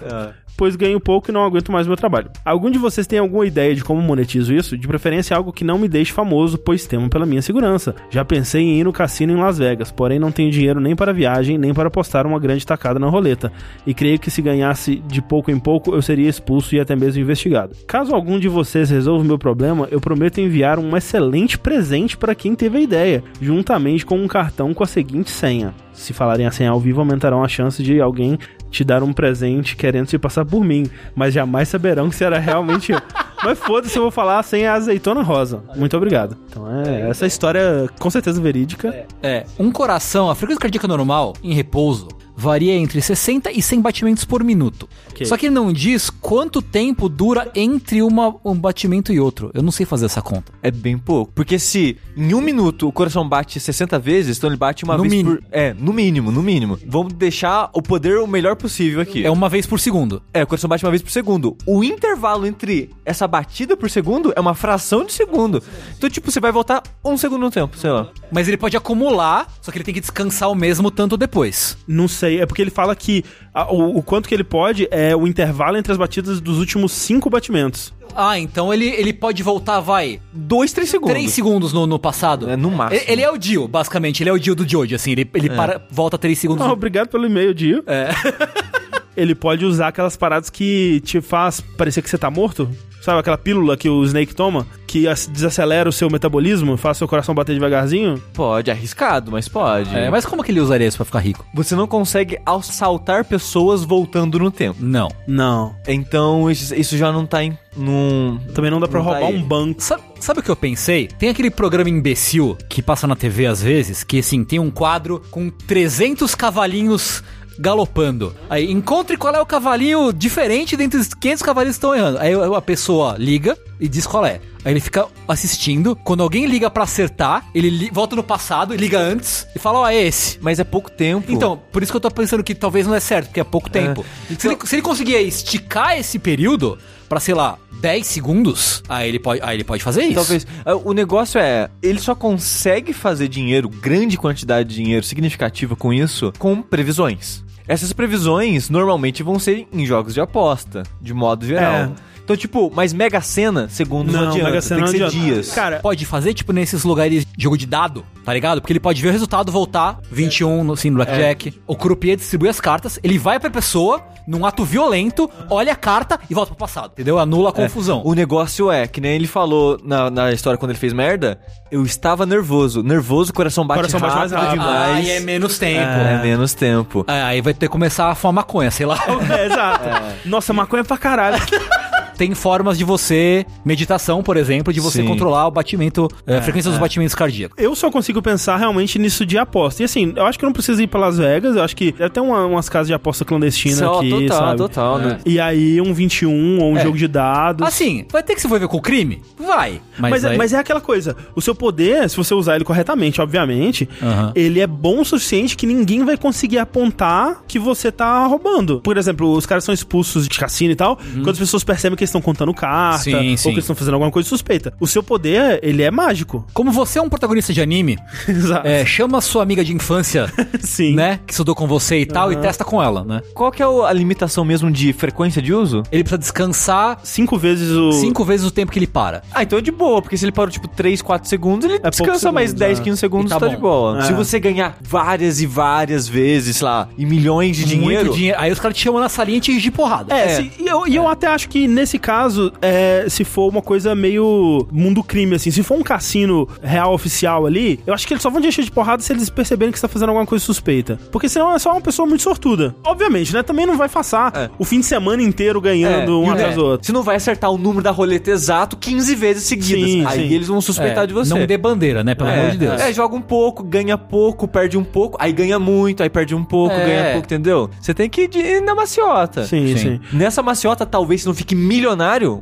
Pois 0.56 0.76
ganho 0.76 1.00
pouco 1.00 1.30
e 1.30 1.32
não 1.32 1.44
aguento 1.44 1.70
mais 1.70 1.86
meu 1.86 1.96
trabalho. 1.96 2.30
Algum 2.44 2.70
de 2.70 2.78
vocês 2.78 3.06
tem 3.06 3.18
alguma 3.18 3.46
ideia 3.46 3.74
de 3.74 3.84
como 3.84 4.00
monetizo 4.00 4.52
isso? 4.54 4.76
De 4.76 4.88
preferência 4.88 5.36
algo 5.36 5.52
que 5.52 5.64
não 5.64 5.78
me 5.78 5.88
deixe 5.88 6.12
famoso, 6.12 6.58
pois 6.58 6.86
temo 6.86 7.08
pela 7.08 7.26
minha 7.26 7.42
segurança. 7.42 7.94
Já 8.10 8.24
pensei 8.24 8.62
em 8.62 8.80
ir 8.80 8.84
no 8.84 8.92
cassino 8.92 9.32
em 9.32 9.36
Las 9.36 9.58
Vegas, 9.58 9.90
porém 9.90 10.18
não 10.18 10.32
tenho 10.32 10.50
dinheiro 10.50 10.80
nem 10.80 10.96
para 10.96 11.12
viagem, 11.12 11.58
nem 11.58 11.74
para 11.74 11.88
apostar 11.88 12.26
uma 12.26 12.38
grande 12.38 12.66
tacada 12.66 12.98
na 12.98 13.08
roleta. 13.08 13.52
E 13.86 13.94
creio 13.94 14.18
que 14.18 14.30
se 14.30 14.42
ganhasse 14.42 14.96
de 14.96 15.20
pouco 15.20 15.50
em 15.50 15.58
pouco, 15.58 15.94
eu 15.94 16.02
seria 16.02 16.28
expulso 16.28 16.74
e 16.74 16.80
até 16.80 16.96
mesmo 16.96 17.20
investigado. 17.20 17.74
Caso 17.86 18.14
algum 18.14 18.38
de 18.38 18.48
vocês 18.48 18.90
resolva 18.90 19.22
o 19.22 19.26
meu 19.26 19.38
problema, 19.38 19.88
eu 19.90 20.00
prometo 20.00 20.40
enviar 20.40 20.78
um 20.78 20.96
excelente 20.96 21.58
presente 21.58 22.16
para 22.16 22.34
quem 22.34 22.54
teve 22.54 22.78
a 22.78 22.80
ideia, 22.80 23.22
juntamente 23.40 24.04
com 24.04 24.18
um 24.18 24.28
cartão 24.28 24.72
com 24.72 24.82
a 24.82 24.86
seguinte 24.86 25.30
senha. 25.30 25.74
Se 25.92 26.12
falarem 26.12 26.46
a 26.46 26.50
senha 26.50 26.70
ao 26.70 26.78
vivo, 26.78 27.00
aumentarão 27.00 27.42
a 27.42 27.48
chance 27.48 27.82
de 27.82 28.00
alguém 28.00 28.38
te 28.70 28.84
dar 28.84 29.02
um 29.02 29.12
presente 29.12 29.76
querendo 29.76 30.08
se 30.08 30.18
passar 30.18 30.44
por 30.44 30.64
mim, 30.64 30.86
mas 31.14 31.34
jamais 31.34 31.68
saberão 31.68 32.08
que 32.08 32.16
será 32.16 32.38
realmente 32.38 32.92
eu. 32.92 33.00
Mas 33.44 33.58
foda-se, 33.58 33.94
eu 33.96 34.02
vou 34.02 34.10
falar 34.10 34.38
a 34.38 34.42
senha 34.42 34.72
azeitona 34.72 35.22
rosa. 35.22 35.62
Muito 35.76 35.94
obrigado. 35.94 36.36
Então 36.48 36.66
é 36.82 37.08
essa 37.08 37.26
história 37.26 37.88
com 38.00 38.10
certeza 38.10 38.40
verídica. 38.40 39.06
É, 39.22 39.44
um 39.58 39.70
coração, 39.70 40.30
a 40.30 40.34
frequência 40.34 40.60
cardíaca 40.60 40.88
normal, 40.88 41.34
em 41.42 41.52
repouso, 41.52 42.08
varia 42.36 42.74
entre 42.74 43.00
60 43.00 43.50
e 43.50 43.62
100 43.62 43.80
batimentos 43.80 44.24
por 44.24 44.44
minuto. 44.44 44.88
Ok. 45.10 45.24
Só 45.26 45.36
que 45.36 45.46
ele 45.46 45.54
não 45.54 45.72
diz 45.72 46.10
quanto 46.10 46.60
tempo 46.60 47.08
dura 47.08 47.50
entre 47.54 48.02
uma- 48.02 48.36
um 48.44 48.54
batimento 48.54 49.12
e 49.12 49.18
outro. 49.18 49.50
Eu 49.54 49.62
não 49.62 49.72
sei 49.72 49.86
fazer 49.86 50.06
essa 50.06 50.20
conta. 50.20 50.52
É 50.62 50.70
bem 50.70 50.98
pouco. 50.98 51.32
Porque 51.34 51.58
se 51.58 51.96
em 52.16 52.34
um 52.34 52.40
minuto 52.40 52.86
o 52.86 52.92
coração 52.92 53.26
bate 53.26 53.58
60 53.58 53.98
vezes, 53.98 54.36
então 54.36 54.50
ele 54.50 54.56
bate 54.56 54.84
uma 54.84 54.96
No 54.96 55.02
vez 55.04 55.12
mínimo. 55.14 55.36
por. 55.36 55.44
É, 55.50 55.72
no 55.74 55.92
mínimo, 55.92 56.30
no 56.30 56.42
mínimo. 56.42 56.78
Vamos 56.86 57.14
deixar 57.14 57.70
o 57.72 57.80
poder 57.80 58.18
o 58.18 58.26
melhor 58.26 58.54
possível 58.56 59.00
aqui. 59.00 59.24
É 59.24 59.30
uma 59.30 59.48
vez 59.48 59.64
por 59.66 59.80
segundo. 59.80 60.20
É, 60.34 60.42
o 60.42 60.46
coração 60.46 60.68
bate 60.68 60.84
uma 60.84 60.90
vez 60.90 61.02
por 61.02 61.10
segundo. 61.10 61.56
O 61.66 61.82
intervalo 61.82 62.46
entre 62.46 62.90
essa 63.04 63.26
batida 63.26 63.76
por 63.76 63.88
segundo 63.88 64.32
é 64.36 64.40
uma 64.40 64.54
fração 64.54 65.04
de 65.04 65.12
segundo. 65.12 65.62
Então, 65.96 66.10
tipo, 66.10 66.30
você 66.30 66.40
vai 66.40 66.52
voltar 66.52 66.82
um 67.04 67.16
segundo 67.16 67.40
no 67.42 67.50
tempo, 67.50 67.76
sei 67.78 67.90
lá. 67.90 68.08
Mas 68.30 68.46
ele 68.48 68.56
pode 68.56 68.76
acumular, 68.76 69.46
só 69.62 69.70
que 69.72 69.78
ele 69.78 69.84
tem 69.84 69.94
que 69.94 70.00
descansar 70.00 70.50
o 70.50 70.54
mesmo 70.54 70.90
tanto 70.90 71.16
depois. 71.16 71.76
Não 71.86 72.08
sei, 72.08 72.25
é 72.26 72.46
porque 72.46 72.62
ele 72.62 72.70
fala 72.70 72.94
que 72.96 73.24
a- 73.54 73.72
o, 73.72 73.98
o 73.98 74.02
quanto 74.02 74.28
que 74.28 74.34
ele 74.34 74.44
pode 74.44 74.88
é 74.90 75.14
o 75.16 75.26
intervalo 75.26 75.76
entre 75.76 75.92
as 75.92 75.98
batidas 75.98 76.40
dos 76.40 76.58
últimos 76.58 76.92
cinco 76.92 77.30
batimentos. 77.30 77.94
Ah, 78.14 78.38
então 78.38 78.72
ele, 78.72 78.86
ele 78.88 79.12
pode 79.12 79.42
voltar, 79.42 79.80
vai, 79.80 80.20
Dois, 80.32 80.72
três 80.72 80.88
segundos. 80.88 81.12
3 81.12 81.30
segundos 81.30 81.72
no, 81.72 81.86
no 81.86 81.98
passado. 81.98 82.48
É, 82.48 82.56
no 82.56 82.70
máximo. 82.70 83.00
Ele, 83.02 83.12
ele 83.12 83.22
é 83.22 83.30
o 83.30 83.36
Dio, 83.36 83.68
basicamente. 83.68 84.22
Ele 84.22 84.30
é 84.30 84.32
o 84.32 84.38
Dio 84.38 84.54
do 84.54 84.66
Jojo, 84.68 84.94
assim. 84.94 85.12
Ele, 85.12 85.28
ele 85.34 85.50
para, 85.50 85.82
volta 85.90 86.16
3 86.16 86.38
segundos. 86.38 86.66
Ah, 86.66 86.72
obrigado 86.72 87.08
pelo 87.08 87.26
e-mail, 87.26 87.52
Dio. 87.54 87.82
É. 87.86 88.08
Ele 89.16 89.34
pode 89.34 89.64
usar 89.64 89.88
aquelas 89.88 90.14
paradas 90.14 90.50
que 90.50 91.00
te 91.00 91.22
faz 91.22 91.60
parecer 91.60 92.02
que 92.02 92.10
você 92.10 92.18
tá 92.18 92.30
morto. 92.30 92.68
Sabe 93.06 93.20
aquela 93.20 93.38
pílula 93.38 93.76
que 93.76 93.88
o 93.88 94.02
Snake 94.02 94.34
toma? 94.34 94.66
Que 94.84 95.04
desacelera 95.30 95.88
o 95.88 95.92
seu 95.92 96.10
metabolismo, 96.10 96.76
faz 96.76 96.98
seu 96.98 97.06
coração 97.06 97.36
bater 97.36 97.54
devagarzinho? 97.54 98.20
Pode, 98.34 98.68
é 98.68 98.72
arriscado, 98.72 99.30
mas 99.30 99.48
pode. 99.48 99.96
É, 99.96 100.10
mas 100.10 100.26
como 100.26 100.42
que 100.42 100.50
ele 100.50 100.60
usaria 100.60 100.88
isso 100.88 100.96
pra 100.96 101.06
ficar 101.06 101.20
rico? 101.20 101.46
Você 101.54 101.76
não 101.76 101.86
consegue 101.86 102.36
assaltar 102.44 103.24
pessoas 103.24 103.84
voltando 103.84 104.40
no 104.40 104.50
tempo. 104.50 104.78
Não. 104.80 105.08
Não. 105.24 105.76
Então, 105.86 106.50
isso, 106.50 106.74
isso 106.74 106.96
já 106.96 107.12
não 107.12 107.24
tá 107.24 107.44
em. 107.44 107.56
Num... 107.76 108.40
Também 108.52 108.72
não 108.72 108.80
dá 108.80 108.88
pra 108.88 108.98
Não 108.98 109.06
tá 109.06 109.18
roubar 109.20 109.30
um 109.30 109.40
banco. 109.40 109.80
Sabe, 109.80 110.02
sabe 110.18 110.40
o 110.40 110.42
que 110.42 110.50
eu 110.50 110.56
pensei? 110.56 111.06
Tem 111.06 111.28
aquele 111.28 111.50
programa 111.50 111.88
imbecil 111.88 112.58
que 112.68 112.82
passa 112.82 113.06
na 113.06 113.14
TV 113.14 113.46
às 113.46 113.62
vezes, 113.62 114.02
que 114.02 114.18
assim, 114.18 114.42
tem 114.42 114.58
um 114.58 114.70
quadro 114.70 115.22
com 115.30 115.48
300 115.48 116.34
cavalinhos 116.34 117.22
galopando. 117.58 118.34
Aí, 118.48 118.70
encontre 118.70 119.16
qual 119.16 119.34
é 119.34 119.40
o 119.40 119.46
cavalinho 119.46 120.12
diferente 120.12 120.76
dentre 120.76 120.98
os 121.00 121.12
500 121.14 121.42
cavalinhos 121.42 121.76
que 121.76 121.78
estão 121.78 121.94
errando. 121.94 122.18
Aí 122.18 122.32
a 122.32 122.62
pessoa 122.62 123.16
liga 123.18 123.56
e 123.80 123.88
diz 123.88 124.06
qual 124.06 124.24
é. 124.24 124.40
Aí 124.64 124.72
ele 124.72 124.80
fica 124.80 125.06
assistindo. 125.28 125.94
Quando 125.94 126.22
alguém 126.22 126.46
liga 126.46 126.68
pra 126.68 126.82
acertar, 126.84 127.46
ele 127.54 127.88
volta 127.92 128.16
no 128.16 128.22
passado 128.22 128.74
e 128.74 128.76
liga 128.76 128.98
antes 128.98 129.46
e 129.54 129.58
fala, 129.58 129.80
ó, 129.80 129.88
é 129.88 129.94
esse. 129.94 130.38
Mas 130.40 130.58
é 130.58 130.64
pouco 130.64 130.90
tempo. 130.90 131.30
Então, 131.30 131.60
por 131.70 131.82
isso 131.82 131.92
que 131.92 131.96
eu 131.96 132.00
tô 132.00 132.10
pensando 132.10 132.42
que 132.42 132.54
talvez 132.54 132.86
não 132.86 132.94
é 132.94 133.00
certo, 133.00 133.26
porque 133.28 133.40
é 133.40 133.44
pouco 133.44 133.70
tempo. 133.70 134.04
Se, 134.38 134.48
ele, 134.48 134.56
se 134.64 134.74
ele 134.74 134.82
conseguir 134.82 135.16
esticar 135.18 135.96
esse 135.96 136.18
período 136.18 136.76
pra, 137.08 137.20
sei 137.20 137.34
lá, 137.34 137.58
10 137.80 138.06
segundos, 138.06 138.82
aí 138.88 139.08
ele 139.08 139.20
pode, 139.20 139.40
aí 139.42 139.56
ele 139.56 139.64
pode 139.64 139.84
fazer 139.84 140.02
isso. 140.02 140.14
Talvez. 140.14 140.46
Ah, 140.64 140.74
O 140.74 140.92
negócio 140.92 141.38
é, 141.38 141.70
ele 141.80 142.00
só 142.00 142.14
consegue 142.16 142.92
fazer 142.92 143.28
dinheiro, 143.28 143.68
grande 143.68 144.16
quantidade 144.16 144.68
de 144.68 144.74
dinheiro 144.74 145.06
significativa 145.06 145.76
com 145.76 145.92
isso, 145.92 146.32
com 146.38 146.60
previsões. 146.60 147.44
Essas 147.68 147.92
previsões 147.92 148.70
normalmente 148.70 149.22
vão 149.22 149.38
ser 149.38 149.66
em 149.72 149.84
jogos 149.84 150.14
de 150.14 150.20
aposta, 150.20 150.82
de 151.00 151.12
modo 151.12 151.44
geral. 151.44 151.74
É. 151.74 151.90
Então, 152.26 152.36
tipo, 152.36 152.72
mas 152.74 152.92
Mega 152.92 153.20
Sena, 153.20 153.68
segundos 153.68 154.12
não, 154.12 154.30
adianta, 154.30 154.44
Mega 154.50 154.60
Sena 154.60 154.82
tem 154.82 154.92
que 154.94 154.98
não 154.98 155.08
ser 155.10 155.16
adianta. 155.16 155.34
dias. 155.34 155.52
Cara, 155.52 155.78
Pode 155.78 156.04
fazer, 156.04 156.34
tipo, 156.34 156.52
nesses 156.52 156.82
lugares 156.82 157.24
de 157.24 157.44
jogo 157.44 157.56
de 157.56 157.66
dado, 157.66 158.04
tá 158.24 158.34
ligado? 158.34 158.60
Porque 158.60 158.72
ele 158.72 158.80
pode 158.80 159.00
ver 159.00 159.10
o 159.10 159.12
resultado, 159.12 159.52
voltar, 159.52 160.00
21 160.10 160.64
no, 160.64 160.72
assim, 160.72 160.90
no 160.90 160.96
Blackjack. 160.96 161.54
O 161.68 161.76
croupier 161.76 162.16
distribui 162.16 162.48
as 162.48 162.60
cartas, 162.60 162.98
ele 163.00 163.16
vai 163.16 163.38
pra 163.38 163.48
pessoa, 163.48 164.02
num 164.26 164.44
ato 164.44 164.64
violento, 164.64 165.30
olha 165.48 165.72
a 165.72 165.76
carta 165.76 166.18
e 166.28 166.34
volta 166.34 166.48
pro 166.50 166.58
passado, 166.58 166.90
entendeu? 166.94 167.16
Anula 167.16 167.50
a 167.50 167.52
confusão. 167.52 168.02
O 168.04 168.12
negócio 168.12 168.72
é, 168.72 168.88
que 168.88 169.00
nem 169.00 169.12
ele 169.14 169.28
falou 169.28 169.78
na, 169.84 170.10
na 170.10 170.32
história 170.32 170.58
quando 170.58 170.72
ele 170.72 170.80
fez 170.80 170.92
merda, 170.92 171.38
eu 171.70 171.84
estava 171.84 172.26
nervoso. 172.26 172.82
Nervoso, 172.82 173.32
coração 173.32 173.64
bate 173.64 173.78
Coração 173.82 174.00
bate 174.00 174.16
mais 174.16 174.32
rápido 174.32 174.46
rápido. 174.48 174.62
demais. 174.64 174.96
Aí 174.96 175.10
é 175.10 175.20
menos 175.20 175.60
tempo. 175.60 175.80
É 175.80 176.20
menos 176.20 176.54
tempo. 176.54 177.04
É, 177.06 177.22
aí 177.22 177.40
vai 177.40 177.54
ter 177.54 177.66
que 177.66 177.72
começar 177.72 178.10
a 178.10 178.16
fumar 178.16 178.32
maconha, 178.44 178.70
sei 178.72 178.84
lá. 178.84 178.98
É, 179.30 179.46
exato. 179.46 179.84
Nossa, 180.24 180.52
maconha 180.52 180.82
pra 180.82 180.98
caralho. 180.98 181.36
tem 182.16 182.34
formas 182.34 182.76
de 182.78 182.84
você, 182.84 183.44
meditação, 183.64 184.22
por 184.22 184.36
exemplo, 184.36 184.72
de 184.72 184.80
você 184.80 185.02
Sim. 185.02 185.08
controlar 185.08 185.46
o 185.46 185.50
batimento, 185.50 186.08
é, 186.26 186.38
a 186.38 186.42
frequência 186.42 186.70
dos 186.70 186.80
batimentos 186.80 187.14
cardíacos. 187.14 187.56
Eu 187.62 187.74
só 187.74 187.90
consigo 187.90 188.20
pensar 188.22 188.56
realmente 188.56 188.98
nisso 188.98 189.24
de 189.26 189.36
aposta. 189.38 189.82
E 189.82 189.84
assim, 189.84 190.12
eu 190.16 190.24
acho 190.24 190.38
que 190.38 190.44
eu 190.44 190.48
não 190.48 190.52
preciso 190.54 190.80
ir 190.82 190.86
pra 190.86 191.00
Las 191.00 191.18
Vegas, 191.18 191.56
eu 191.56 191.62
acho 191.62 191.76
que 191.76 191.92
deve 191.92 192.10
ter 192.10 192.20
uma- 192.20 192.46
umas 192.46 192.68
casas 192.68 192.86
de 192.88 192.94
aposta 192.94 193.24
clandestina 193.24 193.76
Só, 193.76 193.98
aqui, 193.98 194.10
total, 194.10 194.38
sabe? 194.38 194.56
total. 194.58 194.98
né? 194.98 195.18
E 195.26 195.38
aí 195.40 195.80
um 195.80 195.92
21 195.92 196.58
ou 196.60 196.72
um 196.72 196.78
É. 196.78 196.82
jogo 196.82 196.96
de 196.96 197.08
dados. 197.08 197.66
Assim, 197.66 198.04
vai 198.10 198.22
ter 198.22 198.34
que 198.34 198.40
se 198.40 198.46
envolver 198.46 198.68
com 198.68 198.76
o 198.76 198.82
crime? 198.82 199.20
Vai. 199.38 199.80
Mas, 199.98 200.10
Mas, 200.10 200.24
é- 200.24 200.28
aí- 200.30 200.38
mas 200.38 200.52
é 200.52 200.58
aquela 200.58 200.80
coisa, 200.80 201.16
o 201.34 201.40
seu 201.40 201.54
poder, 201.54 202.08
se 202.08 202.16
você 202.16 202.34
usar 202.34 202.56
ele 202.56 202.64
corretamente, 202.64 203.20
obviamente, 203.20 203.88
Aham. 204.02 204.32
ele 204.34 204.60
é 204.60 204.66
bom 204.66 205.00
o 205.00 205.04
suficiente 205.04 205.56
que 205.56 205.66
ninguém 205.66 206.04
vai 206.04 206.16
conseguir 206.16 206.58
apontar 206.58 207.42
que 207.46 207.58
você 207.58 207.90
tá 207.90 208.26
roubando. 208.26 208.80
Por 208.80 208.96
exemplo, 208.96 209.32
os 209.32 209.46
caras 209.46 209.64
são 209.64 209.72
expulsos 209.74 210.28
de 210.28 210.38
cassino 210.38 210.72
e 210.72 210.76
tal, 210.76 210.96
quando 211.14 211.30
as 211.30 211.38
pessoas 211.38 211.64
percebem 211.64 211.96
que 211.96 212.05
estão 212.10 212.20
contando 212.20 212.52
carta, 212.54 213.02
Sim, 213.04 213.30
ou 213.32 213.36
sim. 213.36 213.52
que 213.52 213.60
estão 213.60 213.74
fazendo 213.76 213.94
alguma 213.94 214.10
coisa 214.10 214.28
suspeita. 214.28 214.72
O 214.80 214.86
seu 214.86 215.02
poder, 215.02 215.60
ele 215.62 215.82
é 215.82 215.90
mágico. 215.90 216.46
Como 216.52 216.70
você 216.70 216.98
é 216.98 217.02
um 217.02 217.08
protagonista 217.08 217.52
de 217.52 217.60
anime, 217.60 217.98
Exato. 218.28 218.66
é, 218.66 218.84
chama 218.84 219.20
sua 219.20 219.42
amiga 219.42 219.64
de 219.64 219.72
infância, 219.74 220.32
Sim. 220.60 220.94
né, 220.94 221.20
que 221.26 221.32
estudou 221.32 221.54
com 221.54 221.66
você 221.66 221.98
e 222.00 222.06
tal, 222.06 222.32
e 222.32 222.36
testa 222.36 222.64
com 222.64 222.82
ela, 222.82 223.04
né? 223.04 223.20
Qual 223.34 223.50
que 223.52 223.62
é 223.62 223.66
a 223.66 223.92
limitação 223.92 224.44
mesmo 224.44 224.70
de 224.70 224.92
frequência 224.92 225.40
de 225.42 225.52
uso? 225.52 225.82
Ele 225.92 226.02
precisa 226.02 226.18
descansar 226.18 226.98
Cinco 227.02 227.36
vezes 227.38 227.70
o. 227.70 227.92
cinco 227.92 228.24
vezes 228.24 228.46
o 228.46 228.50
tempo 228.50 228.72
que 228.72 228.78
ele 228.78 228.86
para. 228.86 229.22
Ah, 229.32 229.42
então 229.42 229.58
é 229.58 229.62
de 229.62 229.70
boa, 229.70 230.00
porque 230.02 230.16
se 230.16 230.24
ele 230.24 230.32
parou 230.32 230.50
tipo 230.50 230.68
3, 230.68 231.00
4 231.02 231.28
segundos, 231.28 231.64
ele 231.68 231.78
poucos 231.80 231.98
descansa 231.98 232.32
mais 232.32 232.50
segundos, 232.50 232.66
10, 232.68 232.78
é. 232.78 232.82
15 232.82 232.96
segundos 232.98 233.30
E 233.32 233.34
tá, 233.34 233.40
tá 233.40 233.48
de 233.48 233.56
boa. 233.56 233.98
É. 233.98 234.02
Se 234.02 234.12
você 234.12 234.38
ganhar 234.38 234.76
várias 234.82 235.40
e 235.40 235.46
várias 235.46 236.06
vezes, 236.08 236.56
sei 236.56 236.64
lá, 236.66 236.88
e 236.96 237.04
milhões 237.06 237.56
de 237.56 237.64
dinheiro. 237.64 238.04
Muito 238.06 238.16
dinheiro. 238.16 238.38
Aí 238.40 238.50
os 238.52 238.58
caras 238.60 238.76
te 238.76 238.82
chamam 238.84 239.00
na 239.00 239.08
salinha 239.08 239.38
e 239.38 239.40
te 239.40 239.56
de 239.60 239.70
porrada. 239.70 240.14
É, 240.14 240.28
se- 240.36 240.52
e, 240.58 240.66
eu, 240.66 240.86
e 240.86 240.94
eu 240.96 241.08
até 241.08 241.26
acho 241.26 241.48
que 241.48 241.66
nesse 241.66 241.95
caso, 241.98 242.52
é, 242.62 243.06
se 243.08 243.24
for 243.24 243.48
uma 243.48 243.62
coisa 243.62 243.94
meio 243.94 244.66
mundo 244.70 245.02
crime, 245.02 245.34
assim, 245.36 245.50
se 245.50 245.62
for 245.62 245.76
um 245.78 245.82
cassino 245.82 246.48
real 246.62 246.92
oficial 246.94 247.46
ali, 247.46 247.80
eu 247.86 247.94
acho 247.94 248.06
que 248.06 248.12
eles 248.14 248.22
só 248.22 248.30
vão 248.30 248.40
te 248.40 248.48
encher 248.48 248.64
de 248.64 248.70
porrada 248.70 249.02
se 249.02 249.12
eles 249.12 249.28
perceberem 249.30 249.72
que 249.72 249.78
você 249.78 249.86
tá 249.86 249.92
fazendo 249.92 250.08
alguma 250.10 250.26
coisa 250.26 250.44
suspeita. 250.44 250.98
Porque 251.10 251.28
senão 251.28 251.54
é 251.54 251.58
só 251.58 251.72
uma 251.72 251.80
pessoa 251.80 252.06
muito 252.06 252.22
sortuda. 252.22 252.74
Obviamente, 252.84 253.32
né? 253.32 253.42
Também 253.42 253.66
não 253.66 253.76
vai 253.76 253.88
passar 253.88 254.32
É. 254.36 254.50
o 254.58 254.64
fim 254.64 254.80
de 254.80 254.86
semana 254.86 255.22
inteiro 255.22 255.60
ganhando 255.60 256.20
um 256.20 256.26
e 256.26 256.28
o- 256.28 256.32
atrás 256.32 256.54
do 256.54 256.64
outro. 256.64 256.86
Você 256.86 256.92
não 256.92 257.02
vai 257.02 257.16
acertar 257.16 257.50
o 257.50 257.58
número 257.58 257.82
da 257.82 257.90
roleta 257.90 258.30
exato 258.30 258.76
15 258.76 259.14
vezes 259.14 259.44
seguidas. 259.44 259.90
Sim, 259.90 260.04
aí 260.06 260.28
sim. 260.28 260.34
eles 260.34 260.48
vão 260.48 260.60
suspeitar 260.60 261.04
É, 261.04 261.06
de 261.06 261.14
você. 261.14 261.32
Não 261.34 261.46
dê 261.46 261.56
bandeira, 261.58 262.02
né? 262.04 262.14
Pelo 262.14 262.28
é, 262.30 262.38
amor 262.40 262.50
de 262.52 262.58
Deus. 262.58 262.80
é, 262.80 262.92
joga 262.92 263.14
um 263.16 263.20
pouco, 263.22 263.62
ganha 263.62 263.96
pouco, 263.98 264.46
perde 264.48 264.76
um 264.76 264.84
pouco, 264.84 265.16
aí 265.20 265.32
ganha 265.32 265.58
muito, 265.58 266.02
aí 266.02 266.10
perde 266.10 266.34
um 266.34 266.44
pouco, 266.44 266.74
É. 266.74 266.84
ganha 266.86 267.12
pouco, 267.12 267.26
entendeu? 267.26 267.70
Você 267.80 267.92
tem 267.94 268.08
que 268.08 268.22
ir 268.32 268.60
na 268.62 268.74
maciota. 268.74 269.44
Sim, 269.44 269.68
sim. 269.68 269.76
sim. 269.76 270.00
Nessa 270.12 270.42
maciota, 270.42 270.84
talvez 270.86 271.22
você 271.22 271.28
não 271.28 271.34
fique 271.34 271.54
milionário, 271.54 271.85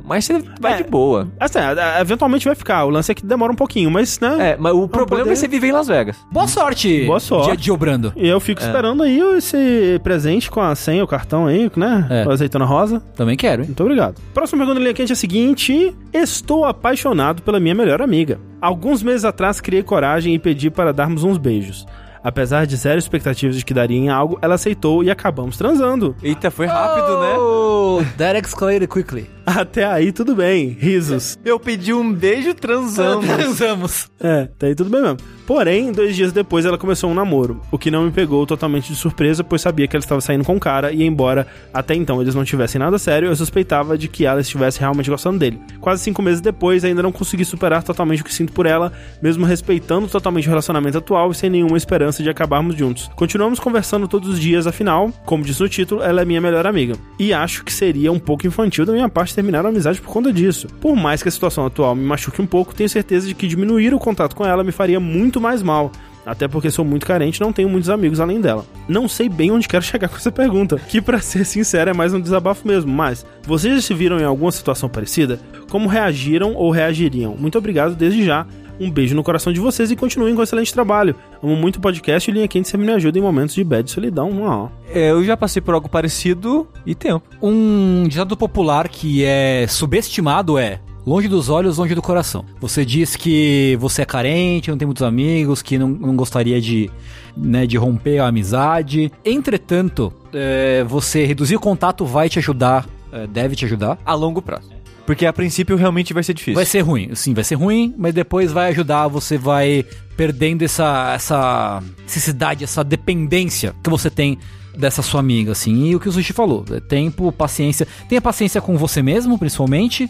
mas 0.05 0.25
você 0.25 0.41
vai 0.59 0.73
É. 0.73 0.77
de 0.77 0.83
boa. 0.89 1.27
Assim, 1.39 1.59
a- 1.59 1.97
a- 1.97 2.01
eventualmente 2.01 2.45
vai 2.45 2.55
ficar. 2.55 2.85
O 2.85 2.89
lance 2.89 3.11
é 3.11 3.15
que 3.15 3.25
demora 3.25 3.51
um 3.51 3.55
pouquinho, 3.55 3.91
mas, 3.91 4.19
né? 4.19 4.51
É, 4.51 4.57
mas 4.57 4.73
o 4.73 4.87
problema 4.87 5.23
poder- 5.23 5.31
é 5.31 5.35
você 5.35 5.47
viver 5.47 5.67
em 5.67 5.71
Las 5.71 5.87
Vegas. 5.87 6.17
Boa 6.31 6.47
sorte. 6.47 7.05
Boa 7.05 7.19
sorte. 7.19 7.47
Dia 7.47 7.57
de 7.57 7.71
Obrando. 7.71 8.13
E 8.15 8.27
eu 8.27 8.39
fico 8.39 8.61
esperando 8.61 9.03
aí 9.03 9.19
esse 9.37 9.99
presente 10.03 10.49
com 10.49 10.61
a 10.61 10.73
senha, 10.75 11.03
o 11.03 11.07
cartão 11.07 11.45
aí, 11.47 11.69
né? 11.75 12.07
É. 12.09 12.23
Com 12.23 12.29
a 12.29 12.33
azeitona 12.33 12.65
rosa. 12.65 12.99
Também 13.15 13.35
quero, 13.35 13.61
hein? 13.61 13.67
Muito 13.67 13.83
obrigado. 13.83 14.15
Próxima 14.33 14.59
pergunta 14.59 14.79
linha 14.79 14.93
quente 14.93 15.11
é 15.11 15.13
a 15.13 15.15
seguinte: 15.15 15.95
Estou 16.13 16.65
apaixonado 16.65 17.41
pela 17.41 17.59
minha 17.59 17.75
melhor 17.75 18.01
amiga. 18.01 18.39
Alguns 18.61 19.03
meses 19.03 19.25
atrás 19.25 19.59
criei 19.61 19.83
coragem 19.83 20.33
e 20.33 20.39
pedi 20.39 20.69
para 20.69 20.91
darmos 20.93 21.23
uns 21.23 21.37
beijos. 21.37 21.85
Apesar 22.25 22.65
de 22.65 22.75
zero 22.75 22.97
expectativas 22.97 23.55
de 23.55 23.63
que 23.63 23.71
daria 23.71 23.95
em 23.95 24.09
algo, 24.09 24.39
ela 24.41 24.55
aceitou 24.55 25.03
e 25.03 25.11
acabamos 25.11 25.57
transando. 25.57 26.15
Eita, 26.23 26.49
foi 26.49 26.65
rápido, 26.65 27.19
né? 27.21 27.37
Oh, 27.37 28.01
that 28.17 28.35
escalated 28.43 28.87
quickly. 28.87 29.29
Até 29.45 29.85
aí 29.85 30.11
tudo 30.11 30.35
bem, 30.35 30.69
risos. 30.69 31.37
Eu 31.45 31.59
pedi 31.59 31.93
um 31.93 32.11
beijo 32.11 32.55
transando. 32.55 33.27
Transamos. 33.29 34.09
É, 34.19 34.49
até 34.55 34.65
aí 34.65 34.75
tudo 34.75 34.89
bem 34.89 35.03
mesmo. 35.03 35.17
Porém, 35.45 35.91
dois 35.91 36.15
dias 36.15 36.31
depois 36.31 36.65
ela 36.65 36.77
começou 36.77 37.09
um 37.09 37.13
namoro, 37.13 37.61
o 37.71 37.77
que 37.77 37.91
não 37.91 38.05
me 38.05 38.11
pegou 38.11 38.45
totalmente 38.47 38.91
de 38.91 38.95
surpresa, 38.95 39.43
pois 39.43 39.61
sabia 39.61 39.87
que 39.87 39.95
ela 39.95 40.03
estava 40.03 40.19
saindo 40.19 40.43
com 40.43 40.55
o 40.55 40.59
cara 40.59 40.91
e 40.91 41.03
embora 41.03 41.45
até 41.71 41.93
então 41.93 42.19
eles 42.19 42.33
não 42.33 42.43
tivessem 42.43 42.79
nada 42.79 42.97
sério, 42.97 43.27
eu 43.27 43.35
suspeitava 43.35 43.95
de 43.95 44.07
que 44.07 44.25
ela 44.25 44.41
estivesse 44.41 44.79
realmente 44.79 45.09
gostando 45.09 45.37
dele. 45.37 45.59
Quase 45.79 46.01
cinco 46.03 46.21
meses 46.21 46.41
depois, 46.41 46.83
ainda 46.83 47.03
não 47.03 47.11
consegui 47.11 47.45
superar 47.45 47.83
totalmente 47.83 48.23
o 48.23 48.25
que 48.25 48.33
sinto 48.33 48.53
por 48.53 48.65
ela, 48.65 48.91
mesmo 49.21 49.45
respeitando 49.45 50.07
totalmente 50.07 50.47
o 50.47 50.49
relacionamento 50.49 50.97
atual 50.97 51.31
e 51.31 51.35
sem 51.35 51.49
nenhuma 51.49 51.77
esperança 51.77 52.23
de 52.23 52.29
acabarmos 52.29 52.75
juntos. 52.75 53.09
Continuamos 53.15 53.59
conversando 53.59 54.07
todos 54.07 54.29
os 54.29 54.39
dias, 54.39 54.65
afinal, 54.65 55.11
como 55.25 55.43
diz 55.43 55.59
no 55.59 55.69
título, 55.69 56.01
ela 56.01 56.21
é 56.21 56.25
minha 56.25 56.41
melhor 56.41 56.65
amiga. 56.65 56.95
E 57.19 57.33
acho 57.33 57.63
que 57.63 57.71
seria 57.71 58.11
um 58.11 58.19
pouco 58.19 58.47
infantil 58.47 58.85
da 58.85 58.93
minha 58.93 59.07
parte 59.07 59.35
terminar 59.35 59.63
a 59.63 59.69
amizade 59.69 60.01
por 60.01 60.11
conta 60.11 60.33
disso. 60.33 60.67
Por 60.81 60.95
mais 60.95 61.21
que 61.21 61.29
a 61.29 61.31
situação 61.31 61.65
atual 61.67 61.95
me 61.95 62.03
machuque 62.03 62.41
um 62.41 62.47
pouco, 62.47 62.73
tenho 62.73 62.89
certeza 62.89 63.27
de 63.27 63.35
que 63.35 63.47
diminuir 63.47 63.93
o 63.93 63.99
contato 63.99 64.35
com 64.35 64.43
ela 64.43 64.63
me 64.63 64.71
faria 64.71 64.99
muito 64.99 65.34
mais 65.39 65.61
mal. 65.61 65.91
Até 66.25 66.47
porque 66.47 66.71
sou 66.71 66.83
muito 66.83 67.05
carente 67.05 67.39
não 67.39 67.53
tenho 67.53 67.69
muitos 67.69 67.89
amigos 67.89 68.19
além 68.19 68.41
dela. 68.41 68.65
Não 68.87 69.07
sei 69.07 69.29
bem 69.29 69.51
onde 69.51 69.67
quero 69.67 69.83
chegar 69.83 70.09
com 70.09 70.15
essa 70.15 70.31
pergunta, 70.31 70.77
que 70.77 71.01
pra 71.01 71.19
ser 71.19 71.45
sincero 71.45 71.91
é 71.91 71.93
mais 71.93 72.13
um 72.13 72.19
desabafo 72.19 72.67
mesmo, 72.67 72.91
mas 72.91 73.25
vocês 73.43 73.75
já 73.75 73.81
se 73.81 73.93
viram 73.93 74.19
em 74.19 74.23
alguma 74.23 74.51
situação 74.51 74.89
parecida? 74.89 75.39
Como 75.69 75.87
reagiram 75.87 76.55
ou 76.55 76.71
reagiriam? 76.71 77.35
Muito 77.37 77.57
obrigado 77.57 77.95
desde 77.95 78.25
já. 78.25 78.47
Um 78.79 78.91
beijo 78.91 79.15
no 79.15 79.23
coração 79.23 79.53
de 79.53 79.59
vocês 79.59 79.89
e 79.89 79.95
continuem 79.95 80.33
com 80.33 80.41
o 80.41 80.43
excelente 80.43 80.73
trabalho. 80.73 81.15
Amo 81.41 81.55
muito 81.55 81.77
o 81.77 81.79
podcast 81.79 82.29
e 82.29 82.33
Linha 82.33 82.47
Quente 82.47 82.67
sempre 82.67 82.85
me 82.85 82.91
ajuda 82.91 83.17
em 83.17 83.21
momentos 83.21 83.55
de 83.55 83.63
bad 83.63 83.89
solidão. 83.89 84.69
É, 84.93 85.11
eu 85.11 85.23
já 85.23 85.37
passei 85.37 85.61
por 85.61 85.73
algo 85.73 85.87
parecido 85.87 86.67
e 86.85 86.93
tempo. 86.93 87.25
Um 87.41 88.05
ditado 88.07 88.35
popular 88.35 88.89
que 88.89 89.23
é 89.23 89.65
subestimado 89.67 90.57
é 90.57 90.81
longe 91.05 91.27
dos 91.27 91.49
olhos, 91.49 91.77
longe 91.77 91.93
do 91.93 92.01
coração. 92.01 92.43
Você 92.59 92.83
diz 92.83 93.15
que 93.15 93.77
você 93.79 94.01
é 94.01 94.05
carente, 94.05 94.71
não 94.71 94.77
tem 94.77 94.85
muitos 94.85 95.03
amigos, 95.03 95.61
que 95.61 95.77
não, 95.77 95.87
não 95.87 96.15
gostaria 96.15 96.59
de, 96.59 96.89
né, 97.37 97.67
de 97.67 97.77
romper 97.77 98.19
a 98.19 98.27
amizade. 98.27 99.11
Entretanto, 99.23 100.11
é, 100.33 100.83
você 100.83 101.25
reduzir 101.25 101.55
o 101.55 101.59
contato 101.59 102.05
vai 102.05 102.27
te 102.27 102.39
ajudar, 102.39 102.87
é, 103.11 103.27
deve 103.27 103.55
te 103.55 103.65
ajudar. 103.65 103.97
A 104.05 104.13
longo 104.13 104.41
prazo. 104.41 104.73
Porque 105.05 105.25
a 105.25 105.31
princípio 105.31 105.75
realmente 105.75 106.13
vai 106.13 106.23
ser 106.23 106.33
difícil. 106.33 106.55
Vai 106.55 106.65
ser 106.65 106.79
ruim, 106.79 107.13
sim, 107.13 107.33
vai 107.33 107.43
ser 107.43 107.55
ruim, 107.55 107.93
mas 107.95 108.13
depois 108.13 108.51
vai 108.51 108.71
ajudar, 108.71 109.07
você 109.07 109.37
vai 109.37 109.85
perdendo 110.17 110.63
essa, 110.63 111.13
essa 111.13 111.83
necessidade, 112.01 112.63
essa 112.63 112.83
dependência 112.83 113.75
que 113.83 113.89
você 113.89 114.09
tem 114.09 114.39
dessa 114.75 115.03
sua 115.03 115.19
amiga, 115.19 115.51
assim. 115.51 115.85
E 115.85 115.95
o 115.95 115.99
que 115.99 116.09
o 116.09 116.11
Sushi 116.11 116.33
falou, 116.33 116.65
é 116.71 116.79
tempo, 116.79 117.31
paciência. 117.31 117.87
Tenha 118.09 118.21
paciência 118.21 118.59
com 118.59 118.77
você 118.77 119.03
mesmo, 119.03 119.37
principalmente. 119.37 120.09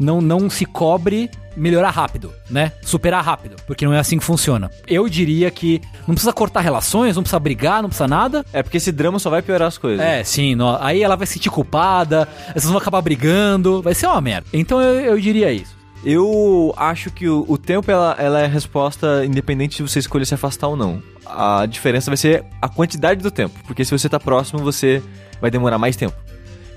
Não, 0.00 0.20
não 0.20 0.48
se 0.50 0.64
cobre 0.66 1.30
melhorar 1.56 1.88
rápido, 1.90 2.32
né? 2.50 2.72
Superar 2.82 3.24
rápido, 3.24 3.56
porque 3.66 3.86
não 3.86 3.94
é 3.94 3.98
assim 3.98 4.18
que 4.18 4.24
funciona. 4.24 4.70
Eu 4.86 5.08
diria 5.08 5.50
que 5.50 5.80
não 6.06 6.14
precisa 6.14 6.32
cortar 6.32 6.60
relações, 6.60 7.16
não 7.16 7.22
precisa 7.22 7.40
brigar, 7.40 7.80
não 7.82 7.88
precisa 7.88 8.06
nada. 8.06 8.44
É 8.52 8.62
porque 8.62 8.76
esse 8.76 8.92
drama 8.92 9.18
só 9.18 9.30
vai 9.30 9.40
piorar 9.40 9.68
as 9.68 9.78
coisas. 9.78 10.04
É, 10.04 10.22
sim. 10.22 10.54
nó- 10.54 10.76
aí 10.80 11.02
ela 11.02 11.16
vai 11.16 11.26
se 11.26 11.34
sentir 11.34 11.48
culpada, 11.50 12.28
vocês 12.52 12.66
vão 12.66 12.76
acabar 12.76 13.00
brigando, 13.00 13.80
vai 13.80 13.94
ser 13.94 14.06
uma 14.06 14.20
merda. 14.20 14.46
Então 14.52 14.80
eu, 14.82 15.00
eu 15.00 15.18
diria 15.20 15.50
isso. 15.50 15.74
Eu 16.04 16.74
acho 16.76 17.10
que 17.10 17.26
o, 17.28 17.44
o 17.48 17.56
tempo 17.58 17.90
ela, 17.90 18.14
ela 18.18 18.40
é 18.40 18.44
a 18.44 18.48
resposta 18.48 19.24
independente 19.24 19.78
de 19.78 19.82
você 19.90 19.98
escolher 19.98 20.26
se 20.26 20.34
afastar 20.34 20.68
ou 20.68 20.76
não. 20.76 21.02
A 21.24 21.66
diferença 21.66 22.10
vai 22.10 22.16
ser 22.18 22.44
a 22.62 22.68
quantidade 22.68 23.20
do 23.22 23.30
tempo. 23.30 23.58
Porque 23.66 23.84
se 23.84 23.90
você 23.90 24.08
tá 24.08 24.20
próximo, 24.20 24.60
você 24.60 25.02
vai 25.40 25.50
demorar 25.50 25.78
mais 25.78 25.96
tempo. 25.96 26.14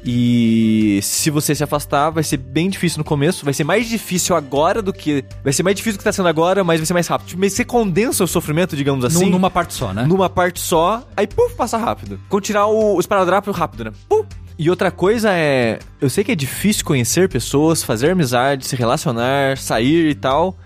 E 0.03 0.99
se 1.03 1.29
você 1.29 1.53
se 1.53 1.63
afastar, 1.63 2.09
vai 2.09 2.23
ser 2.23 2.37
bem 2.37 2.69
difícil 2.69 2.97
no 2.99 3.03
começo. 3.03 3.43
Vai 3.43 3.53
ser 3.53 3.63
mais 3.63 3.87
difícil 3.87 4.35
agora 4.35 4.81
do 4.81 4.93
que. 4.93 5.23
Vai 5.43 5.51
ser 5.53 5.63
mais 5.63 5.75
difícil 5.75 5.97
do 5.97 5.99
que 5.99 6.03
tá 6.03 6.11
sendo 6.11 6.27
agora, 6.29 6.63
mas 6.63 6.79
vai 6.79 6.85
ser 6.85 6.93
mais 6.93 7.07
rápido. 7.07 7.35
Mas 7.37 7.53
você 7.53 7.65
condensa 7.65 8.23
o 8.23 8.27
sofrimento, 8.27 8.75
digamos 8.75 9.03
assim. 9.05 9.25
Num- 9.25 9.31
numa 9.31 9.49
parte 9.51 9.73
só, 9.73 9.93
né? 9.93 10.03
numa 10.03 10.29
parte 10.29 10.59
só, 10.59 11.03
aí 11.15 11.27
puf, 11.27 11.53
passa 11.55 11.77
rápido. 11.77 12.19
O, 12.29 12.95
o 12.95 12.99
esparadrapo 12.99 13.51
rápido, 13.51 13.85
né? 13.85 13.91
Puf. 14.07 14.27
E 14.57 14.69
outra 14.69 14.91
coisa 14.91 15.31
é, 15.31 15.79
eu 16.01 16.09
sei 16.09 16.21
que 16.23 16.31
é 16.33 16.35
difícil 16.35 16.83
conhecer 16.83 17.29
pessoas, 17.29 17.81
fazer 17.81 18.11
amizade, 18.11 18.67
se 18.67 18.75
relacionar, 18.75 19.57
sair 19.57 20.09
e 20.09 20.15
tal, 20.15 20.57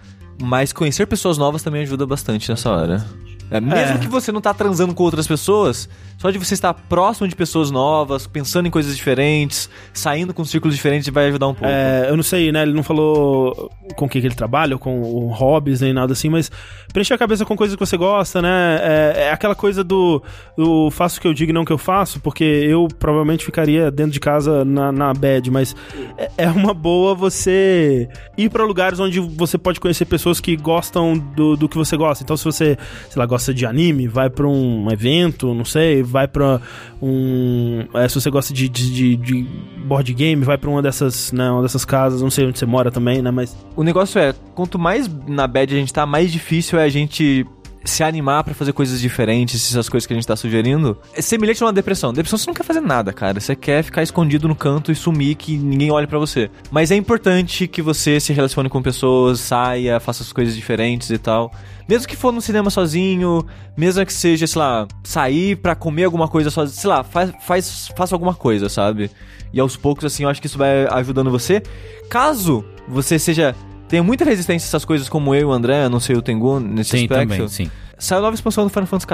mas 0.41 0.73
conhecer 0.73 1.05
pessoas 1.05 1.37
novas 1.37 1.61
também 1.61 1.83
ajuda 1.83 2.03
bastante 2.05 2.49
nessa 2.49 2.71
hora. 2.71 3.05
É, 3.51 3.61
mesmo 3.61 3.97
É. 3.97 3.97
que 3.99 4.07
você 4.07 4.31
não 4.31 4.41
tá 4.41 4.51
transando 4.51 4.95
com 4.95 5.03
outras 5.03 5.27
pessoas, 5.27 5.87
só 6.23 6.31
de 6.31 6.39
você 6.39 6.53
estar 6.53 6.73
próximo 6.73 7.27
de 7.27 7.35
pessoas 7.35 7.69
novas, 7.69 8.25
pensando 8.25 8.65
em 8.65 8.71
coisas 8.71 8.95
diferentes, 8.95 9.69
saindo 9.91 10.33
com 10.33 10.45
círculos 10.45 10.73
diferentes 10.73 11.09
vai 11.09 11.27
ajudar 11.27 11.49
um 11.49 11.53
pouco. 11.53 11.67
É, 11.67 12.05
eu 12.09 12.15
não 12.15 12.23
sei, 12.23 12.49
né? 12.49 12.61
Ele 12.61 12.71
não 12.71 12.81
falou 12.81 13.69
com 13.97 14.05
o 14.05 14.09
que, 14.09 14.21
que 14.21 14.27
ele 14.27 14.33
trabalha, 14.33 14.77
com 14.77 15.27
hobbies, 15.33 15.81
nem 15.81 15.91
nada 15.91 16.13
assim, 16.13 16.29
mas 16.29 16.49
preencher 16.93 17.15
a 17.15 17.17
cabeça 17.17 17.43
com 17.43 17.57
coisas 17.57 17.75
que 17.75 17.85
você 17.85 17.97
gosta, 17.97 18.41
né? 18.41 18.79
É, 18.81 19.23
é 19.23 19.31
aquela 19.33 19.53
coisa 19.53 19.83
do, 19.83 20.23
do 20.55 20.89
faço 20.91 21.17
o 21.17 21.21
que 21.21 21.27
eu 21.27 21.33
digo 21.33 21.51
e 21.51 21.53
não 21.53 21.63
o 21.63 21.65
que 21.65 21.73
eu 21.73 21.77
faço, 21.77 22.21
porque 22.21 22.45
eu 22.45 22.87
provavelmente 22.87 23.43
ficaria 23.43 23.91
dentro 23.91 24.13
de 24.13 24.19
casa 24.21 24.63
na, 24.63 24.93
na 24.93 25.13
bad, 25.13 25.51
mas 25.51 25.75
é, 26.17 26.31
é 26.37 26.49
uma 26.49 26.73
boa 26.73 27.13
você 27.13 28.07
ir 28.37 28.49
pra 28.49 28.63
lugares 28.63 28.97
onde 28.97 29.19
você 29.19 29.57
pode 29.57 29.77
conhecer 29.77 30.05
pessoas 30.05 30.39
que 30.39 30.55
gostam 30.55 31.17
do, 31.17 31.57
do 31.57 31.67
que 31.67 31.75
você 31.75 31.97
gosta. 31.97 32.23
Então, 32.23 32.37
se 32.37 32.45
você, 32.45 32.77
sei 33.09 33.19
lá, 33.19 33.25
gosta 33.25 33.53
de 33.53 33.65
anime, 33.65 34.07
vai 34.07 34.29
pra 34.29 34.47
um 34.47 34.89
evento, 34.89 35.53
não 35.53 35.65
sei, 35.65 36.01
vai 36.13 36.27
pra 36.27 36.61
um. 37.01 37.85
é, 37.95 38.07
se 38.07 38.15
você 38.15 38.29
gosta 38.29 38.53
de, 38.53 38.69
de, 38.69 39.15
de- 39.17 39.47
board 39.85 40.13
game, 40.13 40.45
vai 40.45 40.57
pra 40.57 40.69
uma 40.69 40.81
dessas, 40.81 41.31
né, 41.33 41.49
uma 41.51 41.61
dessas 41.61 41.83
casas, 41.83 42.21
não 42.21 42.29
sei 42.31 42.45
onde 42.45 42.57
você 42.57 42.65
mora 42.65 42.89
também, 42.89 43.21
né? 43.21 43.31
Mas. 43.31 43.57
O 43.75 43.83
negócio 43.83 44.17
é, 44.19 44.33
quanto 44.55 44.79
mais 44.79 45.09
na 45.27 45.45
bad 45.47 45.73
a 45.75 45.77
gente 45.77 45.91
tá, 45.91 46.05
mais 46.05 46.31
difícil 46.31 46.79
é 46.79 46.83
a 46.83 46.89
gente 46.89 47.45
se 47.85 48.01
animar 48.01 48.45
pra 48.45 48.53
fazer 48.53 48.71
coisas 48.71 49.01
diferentes, 49.01 49.69
essas 49.69 49.89
coisas 49.89 50.07
que 50.07 50.13
a 50.13 50.15
gente 50.15 50.25
tá 50.25 50.37
sugerindo. 50.37 50.97
É 51.13 51.21
semelhante 51.21 51.61
a 51.61 51.65
uma 51.65 51.73
depressão. 51.73 52.13
Depressão 52.13 52.39
você 52.39 52.47
não 52.47 52.53
quer 52.53 52.63
fazer 52.63 52.79
nada, 52.79 53.11
cara. 53.11 53.37
Você 53.41 53.57
quer 53.57 53.83
ficar 53.83 54.01
escondido 54.01 54.47
no 54.47 54.55
canto 54.55 54.89
e 54.89 54.95
sumir 54.95 55.35
que 55.35 55.57
ninguém 55.57 55.91
olhe 55.91 56.07
pra 56.07 56.17
você. 56.17 56.49
Mas 56.71 56.91
é 56.91 56.95
importante 56.95 57.67
que 57.67 57.81
você 57.81 58.21
se 58.21 58.31
relacione 58.31 58.69
com 58.69 58.81
pessoas, 58.81 59.41
saia, 59.41 59.99
faça 59.99 60.23
as 60.23 60.31
coisas 60.31 60.55
diferentes 60.55 61.09
e 61.09 61.17
tal. 61.17 61.51
Mesmo 61.87 62.07
que 62.07 62.15
for 62.15 62.31
no 62.31 62.41
cinema 62.41 62.69
sozinho, 62.69 63.45
mesmo 63.75 64.05
que 64.05 64.13
seja, 64.13 64.47
sei 64.47 64.59
lá, 64.59 64.87
sair 65.03 65.55
pra 65.57 65.75
comer 65.75 66.05
alguma 66.05 66.27
coisa 66.27 66.49
sozinho, 66.49 66.79
sei 66.79 66.89
lá, 66.89 67.03
faz, 67.03 67.31
faz, 67.45 67.91
faça 67.95 68.15
alguma 68.15 68.33
coisa, 68.33 68.69
sabe? 68.69 69.11
E 69.51 69.59
aos 69.59 69.75
poucos, 69.75 70.05
assim, 70.05 70.23
eu 70.23 70.29
acho 70.29 70.41
que 70.41 70.47
isso 70.47 70.57
vai 70.57 70.85
ajudando 70.87 71.29
você. 71.29 71.61
Caso 72.09 72.65
você 72.87 73.19
seja 73.19 73.55
tenha 73.93 74.01
muita 74.03 74.25
resistência 74.25 74.65
a 74.65 74.69
essas 74.69 74.83
coisas 74.85 75.07
como 75.07 75.35
eu 75.35 75.41
e 75.41 75.45
o 75.45 75.51
André, 75.51 75.87
não 75.87 75.99
sei 75.99 76.15
o 76.15 76.21
Tengu 76.21 76.59
nesse 76.59 76.89
Sim, 76.97 77.03
aspecto. 77.03 77.29
também, 77.29 77.47
sim. 77.47 77.69
Saiu 77.99 78.21
nova 78.23 78.33
expansão 78.33 78.63
do 78.65 78.69
Final 78.71 78.87
Fantasy 78.87 79.07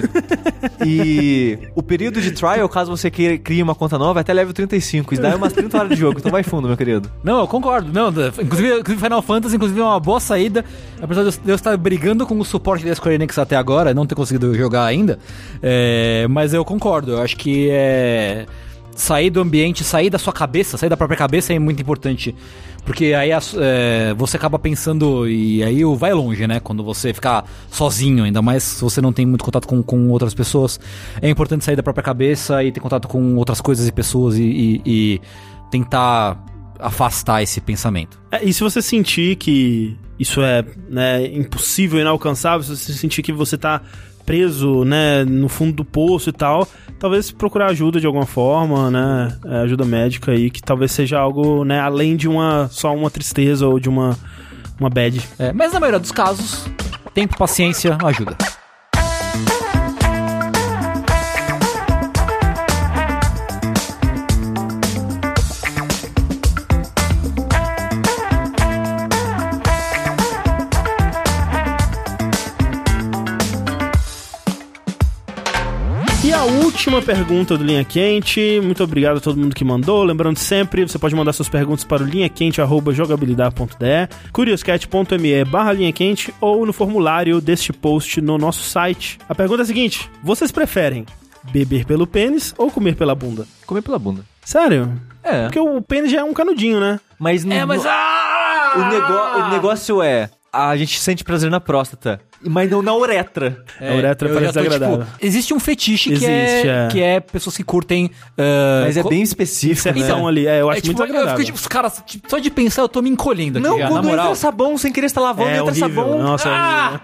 XIV 0.00 0.08
e 0.86 1.58
o 1.74 1.82
período 1.82 2.20
de 2.20 2.30
trial, 2.32 2.66
caso 2.68 2.90
você 2.90 3.10
queira, 3.10 3.36
crie 3.38 3.62
uma 3.62 3.74
conta 3.74 3.98
nova, 3.98 4.20
é 4.20 4.22
até 4.22 4.32
level 4.32 4.52
35. 4.54 5.12
Isso 5.14 5.22
daí 5.22 5.32
é 5.32 5.36
umas 5.36 5.52
30 5.52 5.76
horas 5.78 5.90
de 5.90 5.96
jogo, 5.96 6.18
então 6.18 6.32
vai 6.32 6.42
fundo, 6.42 6.66
meu 6.66 6.76
querido. 6.76 7.10
Não, 7.22 7.40
eu 7.40 7.46
concordo. 7.46 7.92
Não, 7.92 8.08
inclusive, 8.08 8.80
inclusive 8.80 8.96
Final 9.04 9.22
Fantasy, 9.22 9.54
inclusive, 9.56 9.78
é 9.80 9.84
uma 9.84 10.00
boa 10.00 10.18
saída. 10.18 10.64
Apesar 11.00 11.22
de 11.22 11.28
eu- 11.28 11.42
de 11.44 11.50
eu 11.50 11.54
estar 11.54 11.76
brigando 11.76 12.26
com 12.26 12.38
o 12.40 12.44
suporte 12.44 12.84
da 12.84 12.94
Square 12.94 13.14
Enix 13.16 13.38
até 13.38 13.54
agora, 13.54 13.92
não 13.94 14.06
ter 14.06 14.14
conseguido 14.14 14.54
jogar 14.54 14.86
ainda. 14.86 15.18
é, 15.62 16.26
mas 16.28 16.52
eu 16.54 16.64
concordo. 16.64 17.12
Eu 17.12 17.22
acho 17.22 17.36
que 17.36 17.68
é, 17.70 18.46
sair 18.96 19.30
do 19.30 19.40
ambiente, 19.40 19.84
sair 19.84 20.10
da 20.10 20.18
sua 20.18 20.32
cabeça, 20.32 20.76
sair 20.76 20.88
da 20.88 20.96
própria 20.96 21.16
cabeça 21.18 21.52
é 21.52 21.58
muito 21.58 21.80
importante. 21.80 22.34
Porque 22.84 23.14
aí 23.14 23.30
é, 23.30 24.12
você 24.14 24.36
acaba 24.36 24.58
pensando 24.58 25.28
e 25.28 25.62
aí 25.62 25.82
vai 25.96 26.12
longe, 26.12 26.46
né? 26.48 26.58
Quando 26.58 26.82
você 26.82 27.14
ficar 27.14 27.44
sozinho, 27.70 28.24
ainda 28.24 28.42
mais 28.42 28.62
se 28.64 28.80
você 28.82 29.00
não 29.00 29.12
tem 29.12 29.24
muito 29.24 29.44
contato 29.44 29.68
com, 29.68 29.80
com 29.82 30.08
outras 30.08 30.34
pessoas. 30.34 30.80
É 31.20 31.28
importante 31.30 31.64
sair 31.64 31.76
da 31.76 31.82
própria 31.82 32.02
cabeça 32.02 32.62
e 32.64 32.72
ter 32.72 32.80
contato 32.80 33.06
com 33.06 33.36
outras 33.36 33.60
coisas 33.60 33.86
e 33.86 33.92
pessoas 33.92 34.36
e- 34.36 34.42
e- 34.42 34.82
e 34.84 35.20
tentar 35.70 36.44
afastar 36.78 37.40
esse 37.42 37.60
pensamento. 37.60 38.20
É, 38.32 38.44
e 38.44 38.52
se 38.52 38.60
você 38.62 38.82
sentir 38.82 39.36
que 39.36 39.96
isso 40.18 40.42
é 40.42 40.64
né, 40.90 41.24
impossível, 41.26 42.00
inalcançável, 42.00 42.62
se 42.64 42.76
você 42.76 42.92
sentir 42.94 43.22
que 43.22 43.32
você 43.32 43.56
tá 43.56 43.80
preso, 44.24 44.84
né, 44.84 45.24
no 45.24 45.48
fundo 45.48 45.72
do 45.72 45.84
poço 45.84 46.30
e 46.30 46.32
tal, 46.32 46.66
talvez 46.98 47.30
procurar 47.30 47.70
ajuda 47.70 48.00
de 48.00 48.06
alguma 48.06 48.26
forma, 48.26 48.90
né, 48.90 49.36
é, 49.44 49.56
ajuda 49.58 49.84
médica 49.84 50.32
aí, 50.32 50.50
que 50.50 50.62
talvez 50.62 50.92
seja 50.92 51.18
algo, 51.18 51.64
né, 51.64 51.80
além 51.80 52.16
de 52.16 52.28
uma 52.28 52.68
só 52.70 52.94
uma 52.94 53.10
tristeza 53.10 53.66
ou 53.66 53.78
de 53.78 53.88
uma 53.88 54.16
uma 54.80 54.90
bad. 54.90 55.20
É, 55.38 55.52
mas 55.52 55.72
na 55.72 55.78
maioria 55.80 56.00
dos 56.00 56.10
casos, 56.10 56.66
tempo, 57.14 57.36
paciência 57.36 57.96
ajuda. 58.04 58.36
Última 76.72 77.00
pergunta 77.02 77.56
do 77.56 77.64
Linha 77.64 77.84
Quente. 77.84 78.60
Muito 78.62 78.82
obrigado 78.82 79.18
a 79.18 79.20
todo 79.20 79.38
mundo 79.38 79.54
que 79.54 79.64
mandou. 79.64 80.02
Lembrando 80.02 80.38
sempre, 80.38 80.82
você 80.86 80.98
pode 80.98 81.14
mandar 81.14 81.32
suas 81.32 81.48
perguntas 81.48 81.84
para 81.84 82.02
o 82.02 82.06
linhaquente.jogabilidade.de, 82.06 84.08
curioscat.me 84.32 85.44
barra 85.44 85.72
linha 85.72 85.92
quente 85.92 86.34
ou 86.40 86.66
no 86.66 86.72
formulário 86.72 87.40
deste 87.40 87.72
post 87.72 88.20
no 88.20 88.36
nosso 88.38 88.62
site. 88.68 89.18
A 89.28 89.34
pergunta 89.34 89.62
é 89.62 89.64
a 89.64 89.66
seguinte: 89.66 90.10
vocês 90.22 90.50
preferem 90.50 91.06
beber 91.52 91.84
pelo 91.84 92.06
pênis 92.06 92.54
ou 92.58 92.70
comer 92.70 92.96
pela 92.96 93.14
bunda? 93.14 93.46
Comer 93.66 93.82
pela 93.82 93.98
bunda. 93.98 94.24
Sério? 94.44 94.92
É. 95.22 95.44
Porque 95.44 95.60
o 95.60 95.80
pênis 95.80 96.10
já 96.10 96.20
é 96.20 96.24
um 96.24 96.32
canudinho, 96.32 96.80
né? 96.80 96.98
Mas, 97.18 97.44
no, 97.44 97.54
ah! 97.86 98.72
o, 98.74 98.88
nego- 98.88 99.46
o 99.46 99.50
negócio 99.50 100.02
é, 100.02 100.28
a 100.52 100.76
gente 100.76 100.98
sente 101.00 101.24
prazer 101.24 101.50
na 101.50 101.58
próstata, 101.60 102.20
mas 102.44 102.68
não 102.70 102.82
na 102.82 102.94
uretra. 102.94 103.64
a 103.80 103.94
uretra 103.94 104.28
eu 104.28 104.34
parece 104.34 104.52
tô, 104.52 104.60
desagradável. 104.60 105.04
tipo, 105.06 105.16
existe 105.24 105.54
um 105.54 105.60
fetiche 105.60 106.10
que, 106.10 106.14
Existe, 106.16 106.28
é, 106.68 106.86
é. 106.86 106.88
que 106.90 107.00
é 107.02 107.20
pessoas 107.20 107.56
que 107.56 107.64
curtem. 107.64 108.10
ah, 108.36 108.82
Mas 108.84 108.96
é 108.96 109.02
bem 109.02 109.22
específico, 109.22 109.88
né? 109.88 109.94
Inserção 109.98 110.28
ali, 110.28 110.46
é, 110.46 110.60
eu 110.60 110.68
acho 110.68 110.78
é, 110.78 110.82
tipo, 110.82 110.98
muito 110.98 111.02
eu 111.02 111.06
desagradável. 111.06 111.38
fico, 111.38 111.46
tipo, 111.46 111.58
os 111.58 111.66
caras, 111.68 112.02
tipo, 112.04 112.28
só 112.28 112.38
de 112.38 112.50
pensar 112.50 112.82
eu 112.82 112.88
tô 112.88 113.00
me 113.00 113.08
encolhendo 113.08 113.58
aqui 113.58 113.66
Não, 113.68 113.78
já, 113.78 113.84
na 113.84 113.90
quando 113.90 114.04
moral. 114.04 114.24
entra 114.26 114.34
sabão 114.36 114.76
sem 114.76 114.92
querer 114.92 115.06
estar 115.06 115.20
lavando, 115.22 115.48
É 115.48 115.52
entra 115.58 115.64
horrível. 115.70 115.88
sabão. 115.88 116.18
Nossa, 116.22 116.48
é 116.48 116.52
ah! 116.52 117.00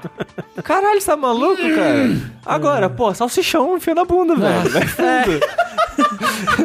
Caralho, 0.62 1.00
você 1.00 1.06
tá 1.06 1.16
maluco, 1.16 1.56
cara? 1.62 2.16
Agora, 2.44 2.90
pô, 2.90 3.14
salsichão 3.14 3.76
enfia 3.76 3.94
na 3.94 4.04
bunda, 4.04 4.34
velho. 4.36 4.68
Vai 4.70 4.86
fundo. 4.86 5.40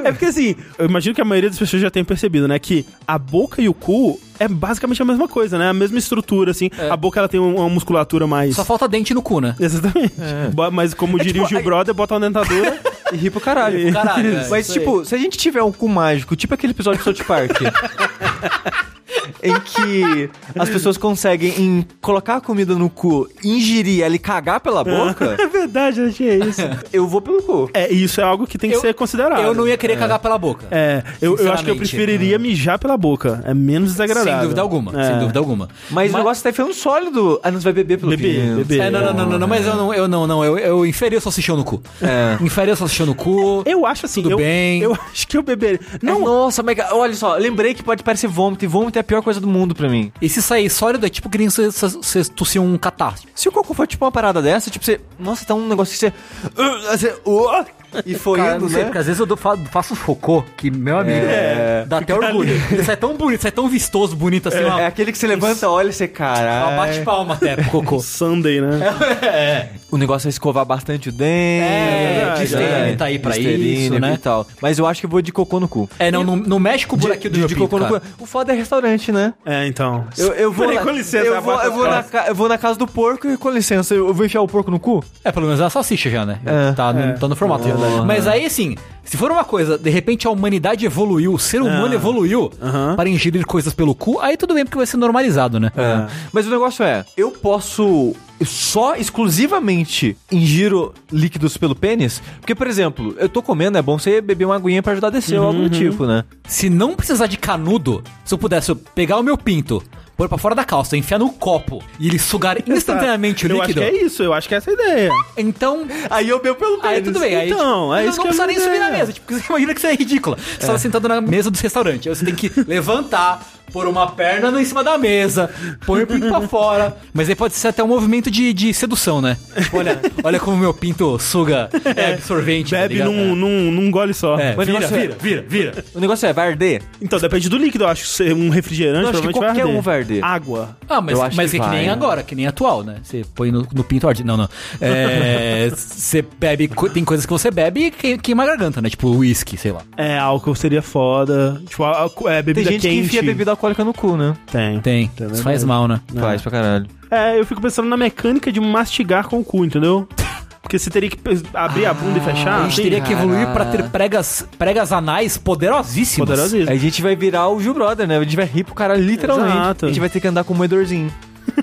É 0.03 0.11
porque 0.11 0.25
assim, 0.25 0.55
eu 0.77 0.85
imagino 0.85 1.13
que 1.15 1.21
a 1.21 1.25
maioria 1.25 1.49
das 1.49 1.59
pessoas 1.59 1.81
já 1.81 1.89
tenha 1.89 2.05
percebido, 2.05 2.47
né? 2.47 2.57
Que 2.59 2.85
a 3.07 3.17
boca 3.17 3.61
e 3.61 3.69
o 3.69 3.73
cu 3.73 4.19
é 4.39 4.47
basicamente 4.47 5.01
a 5.01 5.05
mesma 5.05 5.27
coisa, 5.27 5.57
né? 5.57 5.69
A 5.69 5.73
mesma 5.73 5.97
estrutura, 5.99 6.51
assim. 6.51 6.69
A 6.89 6.97
boca 6.97 7.19
ela 7.19 7.27
tem 7.29 7.39
um- 7.39 7.55
uma 7.57 7.69
musculatura 7.69 8.25
mais. 8.27 8.55
Só 8.55 8.65
falta 8.65 8.87
dente 8.87 9.13
no 9.13 9.21
cu, 9.21 9.39
né? 9.39 9.55
Exatamente. 9.59 10.13
Bo- 10.53 10.71
Mas 10.71 10.93
como 10.93 11.17
diria 11.17 11.33
tipo, 11.33 11.45
o 11.45 11.49
Gil 11.49 11.57
aí- 11.59 11.63
Brother, 11.63 11.93
bota 11.93 12.13
uma 12.15 12.19
dentadura. 12.21 12.79
E 13.11 13.15
ri 13.15 13.29
pro 13.29 13.39
caralho. 13.39 13.91
Caralho, 13.93 14.37
é, 14.37 14.49
Mas, 14.49 14.67
tipo, 14.71 15.05
se 15.05 15.13
a 15.13 15.17
gente 15.17 15.37
tiver 15.37 15.61
um 15.61 15.71
cu 15.71 15.87
mágico, 15.87 16.35
tipo 16.35 16.53
aquele 16.53 16.71
episódio 16.71 16.99
do 16.99 17.03
South 17.03 17.23
Park, 17.25 17.51
em 19.41 19.59
que 19.59 20.29
as 20.57 20.69
pessoas 20.69 20.97
conseguem 20.97 21.53
em 21.57 21.85
colocar 22.01 22.37
a 22.37 22.41
comida 22.41 22.75
no 22.75 22.89
cu, 22.89 23.27
ingerir 23.43 24.03
ela 24.03 24.15
e 24.15 24.19
cagar 24.19 24.59
pela 24.59 24.83
boca, 24.83 25.35
é 25.39 25.47
verdade, 25.47 25.99
eu 26.01 26.07
achei 26.07 26.39
isso. 26.39 26.61
eu 26.91 27.07
vou 27.07 27.21
pelo 27.21 27.41
cu. 27.43 27.69
É, 27.73 27.91
e 27.91 28.03
isso 28.03 28.19
é 28.21 28.23
algo 28.23 28.45
que 28.47 28.57
tem 28.57 28.69
que 28.69 28.75
Eu- 28.77 28.81
ser 28.81 28.93
considerado. 28.93 29.41
Eu 29.41 29.53
não 29.53 29.67
ia 29.67 29.77
querer 29.77 29.97
cagar 29.97 30.19
pela 30.19 30.37
boca. 30.37 30.65
É, 30.71 31.03
eu, 31.21 31.37
eu 31.37 31.51
acho 31.51 31.63
que 31.63 31.69
eu 31.71 31.75
preferiria 31.75 32.37
mijar 32.39 32.77
pela 32.79 32.97
boca. 32.97 33.41
É 33.45 33.53
menos 33.53 33.91
desagradável. 33.91 34.31
Sem 34.33 34.41
dúvida 34.41 34.61
alguma, 34.61 35.01
É. 35.01 35.09
sem 35.09 35.19
dúvida 35.19 35.39
alguma. 35.39 35.69
Mas, 35.89 36.13
o 36.13 36.17
negócio 36.17 36.43
tá 36.43 36.51
ficando 36.51 36.73
sólido. 36.73 37.39
Ah, 37.43 37.51
não, 37.51 37.59
você 37.59 37.65
vai 37.65 37.73
beber 37.73 37.97
pelo 37.99 38.11
Beber, 38.11 38.41
pinto. 38.41 38.55
beber. 38.57 38.79
É, 38.81 38.89
não, 38.89 39.01
não, 39.01 39.13
não, 39.13 39.25
não, 39.29 39.39
não, 39.39 39.47
mas 39.47 39.65
eu 39.65 39.75
não, 39.75 39.93
eu 39.93 40.07
não, 40.07 40.27
não, 40.27 40.43
eu, 40.45 40.57
eu 40.57 40.85
enferi 40.85 41.15
o 41.15 41.21
salsichão 41.21 41.55
no 41.57 41.63
cu. 41.63 41.81
É. 42.01 42.37
Enferi 42.43 42.71
o 42.71 42.75
salsichão 42.75 43.05
no 43.05 43.15
cu. 43.15 43.63
Eu 43.65 43.85
acho 43.85 44.05
assim. 44.05 44.21
Tudo 44.21 44.31
eu, 44.33 44.37
bem. 44.37 44.81
Eu 44.81 44.93
acho 45.11 45.27
que 45.27 45.37
eu 45.37 45.43
beberia. 45.43 45.79
Não, 46.01 46.19
Não, 46.19 46.25
nossa, 46.25 46.61
mas 46.63 46.77
olha 46.91 47.13
só, 47.13 47.35
lembrei 47.35 47.73
que 47.73 47.83
pode 47.83 48.03
parecer 48.03 48.27
vômito, 48.27 48.63
e 48.63 48.67
vômito 48.67 48.97
é 48.97 49.01
a 49.01 49.03
pior 49.13 49.21
coisa 49.21 49.39
do 49.39 49.47
mundo 49.47 49.75
pra 49.75 49.87
mim. 49.87 50.11
E 50.19 50.27
se 50.27 50.41
sair 50.41 50.69
sólido 50.69 51.05
é 51.05 51.09
tipo 51.09 51.29
que 51.29 51.37
nem 51.37 51.49
você, 51.49 51.69
você, 51.69 51.87
você 51.87 52.23
tossir 52.25 52.59
um 52.59 52.77
catarro. 52.77 53.17
Se 53.35 53.47
o 53.47 53.51
cocô 53.51 53.73
for 53.73 53.85
tipo 53.85 54.03
uma 54.03 54.11
parada 54.11 54.41
dessa, 54.41 54.71
tipo, 54.71 54.83
você. 54.83 54.99
Nossa, 55.19 55.45
tá 55.45 55.53
um 55.53 55.67
negócio 55.67 55.93
que 55.93 55.99
você. 55.99 56.07
Uh, 56.07 56.97
você 56.97 57.09
uh, 57.25 57.65
e 58.05 58.15
foi 58.15 58.39
Cara, 58.39 58.55
indo, 58.55 58.61
não 58.63 58.69
sei, 58.69 58.79
né? 58.79 58.83
porque 58.85 58.97
às 58.97 59.05
vezes 59.05 59.19
eu 59.19 59.25
dou- 59.25 59.37
faço 59.37 59.95
cocô, 59.95 60.43
que, 60.57 60.69
meu 60.71 60.97
amigo, 60.99 61.25
É. 61.25 61.85
dá 61.87 61.97
até 61.99 62.13
orgulho. 62.13 62.53
Ele 62.71 62.83
sai 62.83 62.97
tão 62.97 63.15
bonito, 63.15 63.41
sai 63.41 63.51
tão 63.51 63.67
vistoso, 63.67 64.15
bonito 64.15 64.47
assim, 64.49 64.63
uma, 64.63 64.81
É 64.81 64.85
aquele 64.85 65.11
que 65.11 65.17
você 65.17 65.27
levanta, 65.27 65.69
olha 65.69 65.89
e 65.89 65.93
você, 65.93 66.05
uma 66.05 66.13
cara. 66.13 66.75
bate-palma 66.77 67.33
até 67.35 67.55
pro 67.55 67.65
cocô. 67.71 67.99
Sunday, 67.99 68.61
né? 68.61 68.79
O 69.93 69.97
negócio 69.97 70.27
é 70.27 70.29
escovar 70.29 70.65
bastante 70.65 71.09
o 71.09 71.11
dente. 71.11 71.63
É, 71.63 72.35
Listerine 72.39 72.91
é. 72.93 72.95
tá 72.95 73.05
aí 73.05 73.19
pra 73.19 73.37
isso, 73.37 73.99
né? 73.99 74.13
e 74.13 74.17
tal. 74.17 74.47
Mas 74.59 74.79
eu 74.79 74.87
acho 74.87 74.99
que 74.99 75.05
eu 75.05 75.09
vou 75.09 75.21
de 75.21 75.31
cocô 75.31 75.59
no 75.59 75.67
cu. 75.67 75.87
É, 75.99 76.09
não, 76.11 76.23
no, 76.23 76.35
no 76.35 76.59
México 76.59 76.95
o 76.95 76.97
buraquinho 76.97 77.31
do 77.31 77.39
de, 77.41 77.45
de 77.47 77.55
cocô 77.55 77.77
no 77.77 77.85
cara. 77.85 77.99
cu. 77.99 78.23
O 78.23 78.25
foda 78.25 78.51
é 78.51 78.55
restaurante, 78.55 79.11
né? 79.11 79.33
É, 79.45 79.67
então. 79.67 80.05
Eu, 80.17 80.33
eu 80.33 80.51
vou. 80.51 80.65
Peraí, 80.73 80.77
na- 80.79 80.83
com 80.83 80.89
licença, 80.97 81.25
eu 81.27 81.37
a 81.37 81.39
vou, 81.39 81.61
eu, 81.61 81.71
vou 81.71 81.87
na, 81.87 82.03
eu 82.27 82.33
vou 82.35 82.49
na 82.49 82.57
casa 82.57 82.79
do 82.79 82.87
porco 82.87 83.29
e 83.29 83.37
com 83.37 83.51
licença, 83.51 83.93
eu 83.93 84.11
vou 84.13 84.25
enfiar 84.25 84.41
o 84.41 84.47
porco 84.47 84.71
no 84.71 84.79
cu? 84.79 85.03
É, 85.23 85.31
pelo 85.31 85.45
menos 85.45 85.59
é 85.61 85.63
uma 85.63 85.69
salsicha 85.69 86.09
já, 86.09 86.25
né? 86.25 86.39
É. 86.43 86.71
tá, 86.71 86.91
no, 86.91 87.19
tá 87.19 87.27
no 87.27 87.35
formato 87.35 87.67
já. 87.67 87.75
Mas 88.05 88.27
aí, 88.27 88.45
assim, 88.45 88.75
se 89.03 89.17
for 89.17 89.31
uma 89.31 89.43
coisa, 89.43 89.77
de 89.77 89.89
repente 89.89 90.25
a 90.27 90.29
humanidade 90.29 90.85
evoluiu, 90.85 91.33
o 91.33 91.39
ser 91.39 91.61
humano 91.61 91.91
Ah. 91.91 91.95
evoluiu 91.95 92.51
Aham. 92.61 92.95
para 92.95 93.09
ingerir 93.09 93.45
coisas 93.45 93.73
pelo 93.73 93.93
cu, 93.93 94.19
aí 94.19 94.37
tudo 94.37 94.53
bem, 94.53 94.63
porque 94.65 94.77
vai 94.77 94.85
ser 94.87 94.97
normalizado, 94.97 95.59
né? 95.59 95.71
É. 95.75 96.07
Mas 96.31 96.47
o 96.47 96.49
negócio 96.49 96.83
é, 96.83 97.03
eu 97.17 97.31
posso 97.31 98.15
só 98.45 98.95
exclusivamente 98.95 100.17
ingiro 100.31 100.93
líquidos 101.11 101.55
pelo 101.57 101.75
pênis? 101.75 102.21
Porque, 102.39 102.53
por 102.55 102.67
exemplo, 102.67 103.15
eu 103.17 103.29
tô 103.29 103.41
comendo, 103.41 103.77
é 103.77 103.81
bom 103.81 103.97
você 103.97 104.19
beber 104.21 104.45
uma 104.45 104.55
aguinha 104.55 104.81
pra 104.83 104.91
ajudar 104.93 105.07
a 105.07 105.11
descer 105.11 105.39
ou 105.39 105.47
algo 105.47 105.61
do 105.61 105.69
tipo, 105.69 106.05
né? 106.05 106.23
Se 106.47 106.69
não 106.69 106.93
precisar 106.95 107.27
de 107.27 107.37
canudo, 107.37 108.03
se 108.25 108.33
eu 108.33 108.37
pudesse 108.37 108.73
pegar 108.95 109.17
o 109.17 109.23
meu 109.23 109.37
pinto, 109.37 109.81
pôr 110.15 110.29
pra 110.29 110.37
fora 110.37 110.55
da 110.55 110.63
calça, 110.63 110.95
enfiar 110.95 111.19
no 111.19 111.29
copo 111.29 111.83
e 111.99 112.07
ele 112.07 112.19
sugar 112.19 112.57
instantaneamente 112.67 113.45
o 113.45 113.49
eu 113.51 113.55
líquido, 113.61 113.81
acho 113.81 113.91
que 113.91 113.97
é 113.97 114.05
isso, 114.05 114.23
eu 114.23 114.33
acho 114.33 114.47
que 114.47 114.55
é 114.55 114.57
essa 114.57 114.69
a 114.69 114.73
ideia. 114.73 115.09
então 115.37 115.85
Aí 116.09 116.29
eu 116.29 116.41
bebo 116.41 116.55
pelo 116.55 116.79
Aí 116.83 117.01
tudo 117.01 117.19
bem, 117.19 117.35
aí 117.35 117.49
Então, 117.49 117.57
tipo, 117.57 117.93
é 117.93 118.03
não, 118.03 118.09
isso 118.09 118.17
não 118.17 118.23
precisa 118.25 118.43
é 118.43 118.45
a 118.45 118.47
nem 118.47 118.59
subir 118.59 118.79
na 118.79 118.89
mesa, 118.89 119.13
tipo, 119.13 119.33
você 119.33 119.45
imagina 119.49 119.73
que 119.73 119.79
isso 119.79 119.87
é 119.87 119.95
ridículo. 119.95 120.37
Você 120.37 120.65
tava 120.65 120.77
sentado 120.77 121.07
na 121.07 121.21
mesa 121.21 121.49
do 121.49 121.57
restaurante, 121.57 122.09
aí 122.09 122.15
você 122.15 122.25
tem 122.25 122.35
que 122.35 122.51
levantar, 122.67 123.41
Pôr 123.73 123.87
uma 123.87 124.07
perna 124.11 124.61
em 124.61 124.63
cima 124.65 124.83
da 124.83 124.97
mesa, 124.97 125.49
põe 125.85 126.03
o 126.03 126.07
pinto 126.07 126.27
pra 126.27 126.41
fora. 126.47 126.95
Mas 127.11 127.27
aí 127.27 127.35
pode 127.35 127.55
ser 127.55 127.69
até 127.69 127.83
um 127.83 127.87
movimento 127.87 128.29
de, 128.31 128.53
de 128.53 128.73
sedução, 128.73 129.19
né? 129.19 129.35
Tipo, 129.61 129.77
olha, 129.79 129.99
olha 130.23 130.39
como 130.39 130.55
meu 130.55 130.73
pinto 130.73 131.17
suga 131.19 131.69
é 131.95 132.13
absorvente. 132.13 132.69
tá 132.71 132.77
Bebe 132.77 132.93
ligado? 132.95 133.11
num, 133.11 133.35
num, 133.35 133.71
num 133.71 133.89
gole 133.91 134.13
só. 134.13 134.37
É, 134.39 134.51
vira, 134.51 134.65
negócio 134.65 134.95
é- 134.95 134.99
vira, 134.99 135.15
vira, 135.19 135.45
vira. 135.47 135.85
O 135.95 135.99
negócio 135.99 136.25
é, 136.27 136.31
vai 136.31 136.49
arder? 136.49 136.83
Então, 137.01 137.19
depende 137.19 137.49
do 137.49 137.57
líquido, 137.57 137.83
eu 137.83 137.87
acho. 137.89 138.05
Se 138.05 138.31
Um 138.31 138.49
refrigerante 138.49 139.03
Eu 139.05 139.09
acho 139.09 139.21
que 139.21 139.27
provavelmente 139.29 139.39
vai 139.39 139.47
qualquer 139.49 139.61
arder. 139.63 139.75
um 139.79 139.81
vai 139.81 139.97
arder. 139.97 140.23
Água. 140.23 140.77
Ah, 140.87 141.01
mas, 141.01 141.17
Eu 141.17 141.23
acho 141.23 141.35
mas 141.35 141.49
que 141.51 141.57
é 141.57 141.59
que 141.59 141.65
vai, 141.65 141.75
nem 141.77 141.87
né? 141.87 141.91
agora, 141.93 142.21
que 142.23 142.35
nem 142.35 142.45
atual, 142.45 142.83
né? 142.83 142.97
Você 143.03 143.23
põe 143.33 143.51
no, 143.51 143.67
no 143.73 143.83
pinto 143.83 144.07
arde. 144.07 144.23
Não, 144.23 144.37
não. 144.37 144.47
É, 144.79 145.69
Você 145.75 146.21
bebe. 146.39 146.67
co- 146.67 146.89
Tem 146.89 147.03
coisas 147.03 147.25
que 147.25 147.31
você 147.31 147.49
bebe 147.49 147.85
e 147.85 147.91
que- 147.91 148.17
queima 148.19 148.43
a 148.43 148.45
garganta, 148.45 148.81
né? 148.81 148.89
Tipo 148.89 149.09
uísque, 149.09 149.57
sei 149.57 149.71
lá. 149.71 149.81
É, 149.97 150.17
álcool 150.17 150.55
seria 150.55 150.81
foda. 150.81 151.61
Tipo, 151.67 151.83
é, 152.29 152.35
Tem 152.35 152.43
bebida 152.43 152.71
gente 152.71 152.81
quente. 152.81 152.93
que 152.93 152.99
enfia 153.05 153.23
bebida 153.23 153.55
alcoólica 153.63 153.83
no 153.83 153.93
cu, 153.93 154.17
né? 154.17 154.35
Tem. 154.51 154.79
Tem. 154.81 155.11
É 155.19 155.25
Isso 155.25 155.43
faz 155.43 155.63
mal, 155.63 155.87
né? 155.87 156.01
Faz 156.15 156.41
pra 156.41 156.51
caralho. 156.51 156.87
É, 157.09 157.39
eu 157.39 157.45
fico 157.45 157.61
pensando 157.61 157.87
na 157.87 157.95
mecânica 157.95 158.51
de 158.51 158.59
mastigar 158.59 159.27
com 159.27 159.39
o 159.39 159.43
cu, 159.43 159.63
entendeu? 159.63 160.07
Porque 160.61 160.79
você 160.79 160.89
teria 160.89 161.09
que 161.09 161.19
abrir 161.53 161.85
a 161.85 161.93
bunda 161.93 162.17
e 162.17 162.21
fechar. 162.21 162.59
a 162.59 162.61
gente 162.63 162.71
assim. 162.73 162.83
teria 162.83 163.01
que 163.01 163.11
evoluir 163.11 163.47
pra 163.51 163.65
ter 163.65 163.83
pregas, 163.89 164.47
pregas 164.57 164.93
anais 164.93 165.37
poderosíssimas. 165.37 166.29
Poderosíssimo. 166.29 166.69
Aí 166.69 166.77
a 166.77 166.79
gente 166.79 167.01
vai 167.01 167.15
virar 167.17 167.49
o 167.49 167.61
Gil 167.61 167.73
Brother, 167.73 168.07
né? 168.07 168.17
A 168.17 168.23
gente 168.23 168.35
vai 168.35 168.45
rir 168.45 168.63
pro 168.63 168.73
cara 168.73 168.95
literalmente. 168.95 169.57
Exato. 169.57 169.85
A 169.85 169.87
gente 169.89 169.99
vai 169.99 170.09
ter 170.09 170.21
que 170.21 170.27
andar 170.27 170.45
com 170.45 170.53
um 170.53 170.57
moedorzinho. 170.57 171.11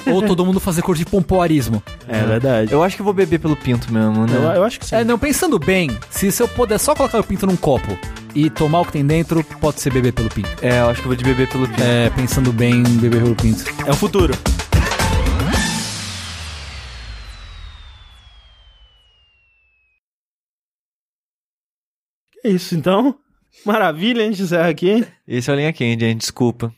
Ou 0.07 0.23
todo 0.23 0.45
mundo 0.45 0.61
fazer 0.61 0.83
curso 0.83 1.03
de 1.05 1.11
pompoarismo. 1.11 1.83
É 2.09 2.23
verdade. 2.25 2.73
Eu 2.73 2.83
acho 2.83 2.97
que 2.97 3.03
eu 3.03 3.05
vou 3.05 3.15
beber 3.15 3.39
pelo 3.39 3.57
pinto 3.57 3.93
mesmo, 3.93 4.27
né? 4.27 4.37
Eu, 4.37 4.43
eu 4.43 4.65
acho 4.65 4.79
que 4.79 4.87
sim. 4.87 4.97
É, 4.97 5.05
não, 5.05 5.19
pensando 5.19 5.59
bem, 5.59 5.91
se, 6.11 6.31
se 6.31 6.43
eu 6.43 6.49
puder 6.49 6.79
só 6.79 6.95
colocar 6.95 7.19
o 7.19 7.25
pinto 7.25 7.47
num 7.47 7.57
copo 7.57 7.99
e 8.35 8.49
tomar 8.49 8.81
o 8.81 8.85
que 8.85 8.93
tem 8.93 9.05
dentro, 9.05 9.43
pode 9.61 9.81
ser 9.81 9.93
beber 9.93 10.13
pelo 10.13 10.29
pinto. 10.29 10.51
É, 10.63 10.81
eu 10.81 10.91
acho 10.91 11.01
que 11.01 11.07
eu 11.07 11.11
vou 11.11 11.17
de 11.17 11.25
beber 11.25 11.49
pelo 11.49 11.67
pinto. 11.69 11.83
É, 11.83 12.11
pensando 12.11 12.53
bem, 12.53 12.83
beber 12.83 13.23
pelo 13.23 13.35
pinto. 13.35 13.65
É 13.87 13.91
o 13.91 13.97
futuro. 13.97 14.35
Que 22.43 22.49
isso, 22.49 22.75
então? 22.75 23.17
Maravilha, 23.67 24.23
a 24.23 24.27
gente 24.27 24.43
encerra 24.43 24.69
aqui. 24.69 25.07
Esse 25.27 25.51
é 25.51 25.53
o 25.53 25.57
linha 25.57 25.73
quente, 25.73 26.01
gente. 26.01 26.21
Desculpa. 26.21 26.73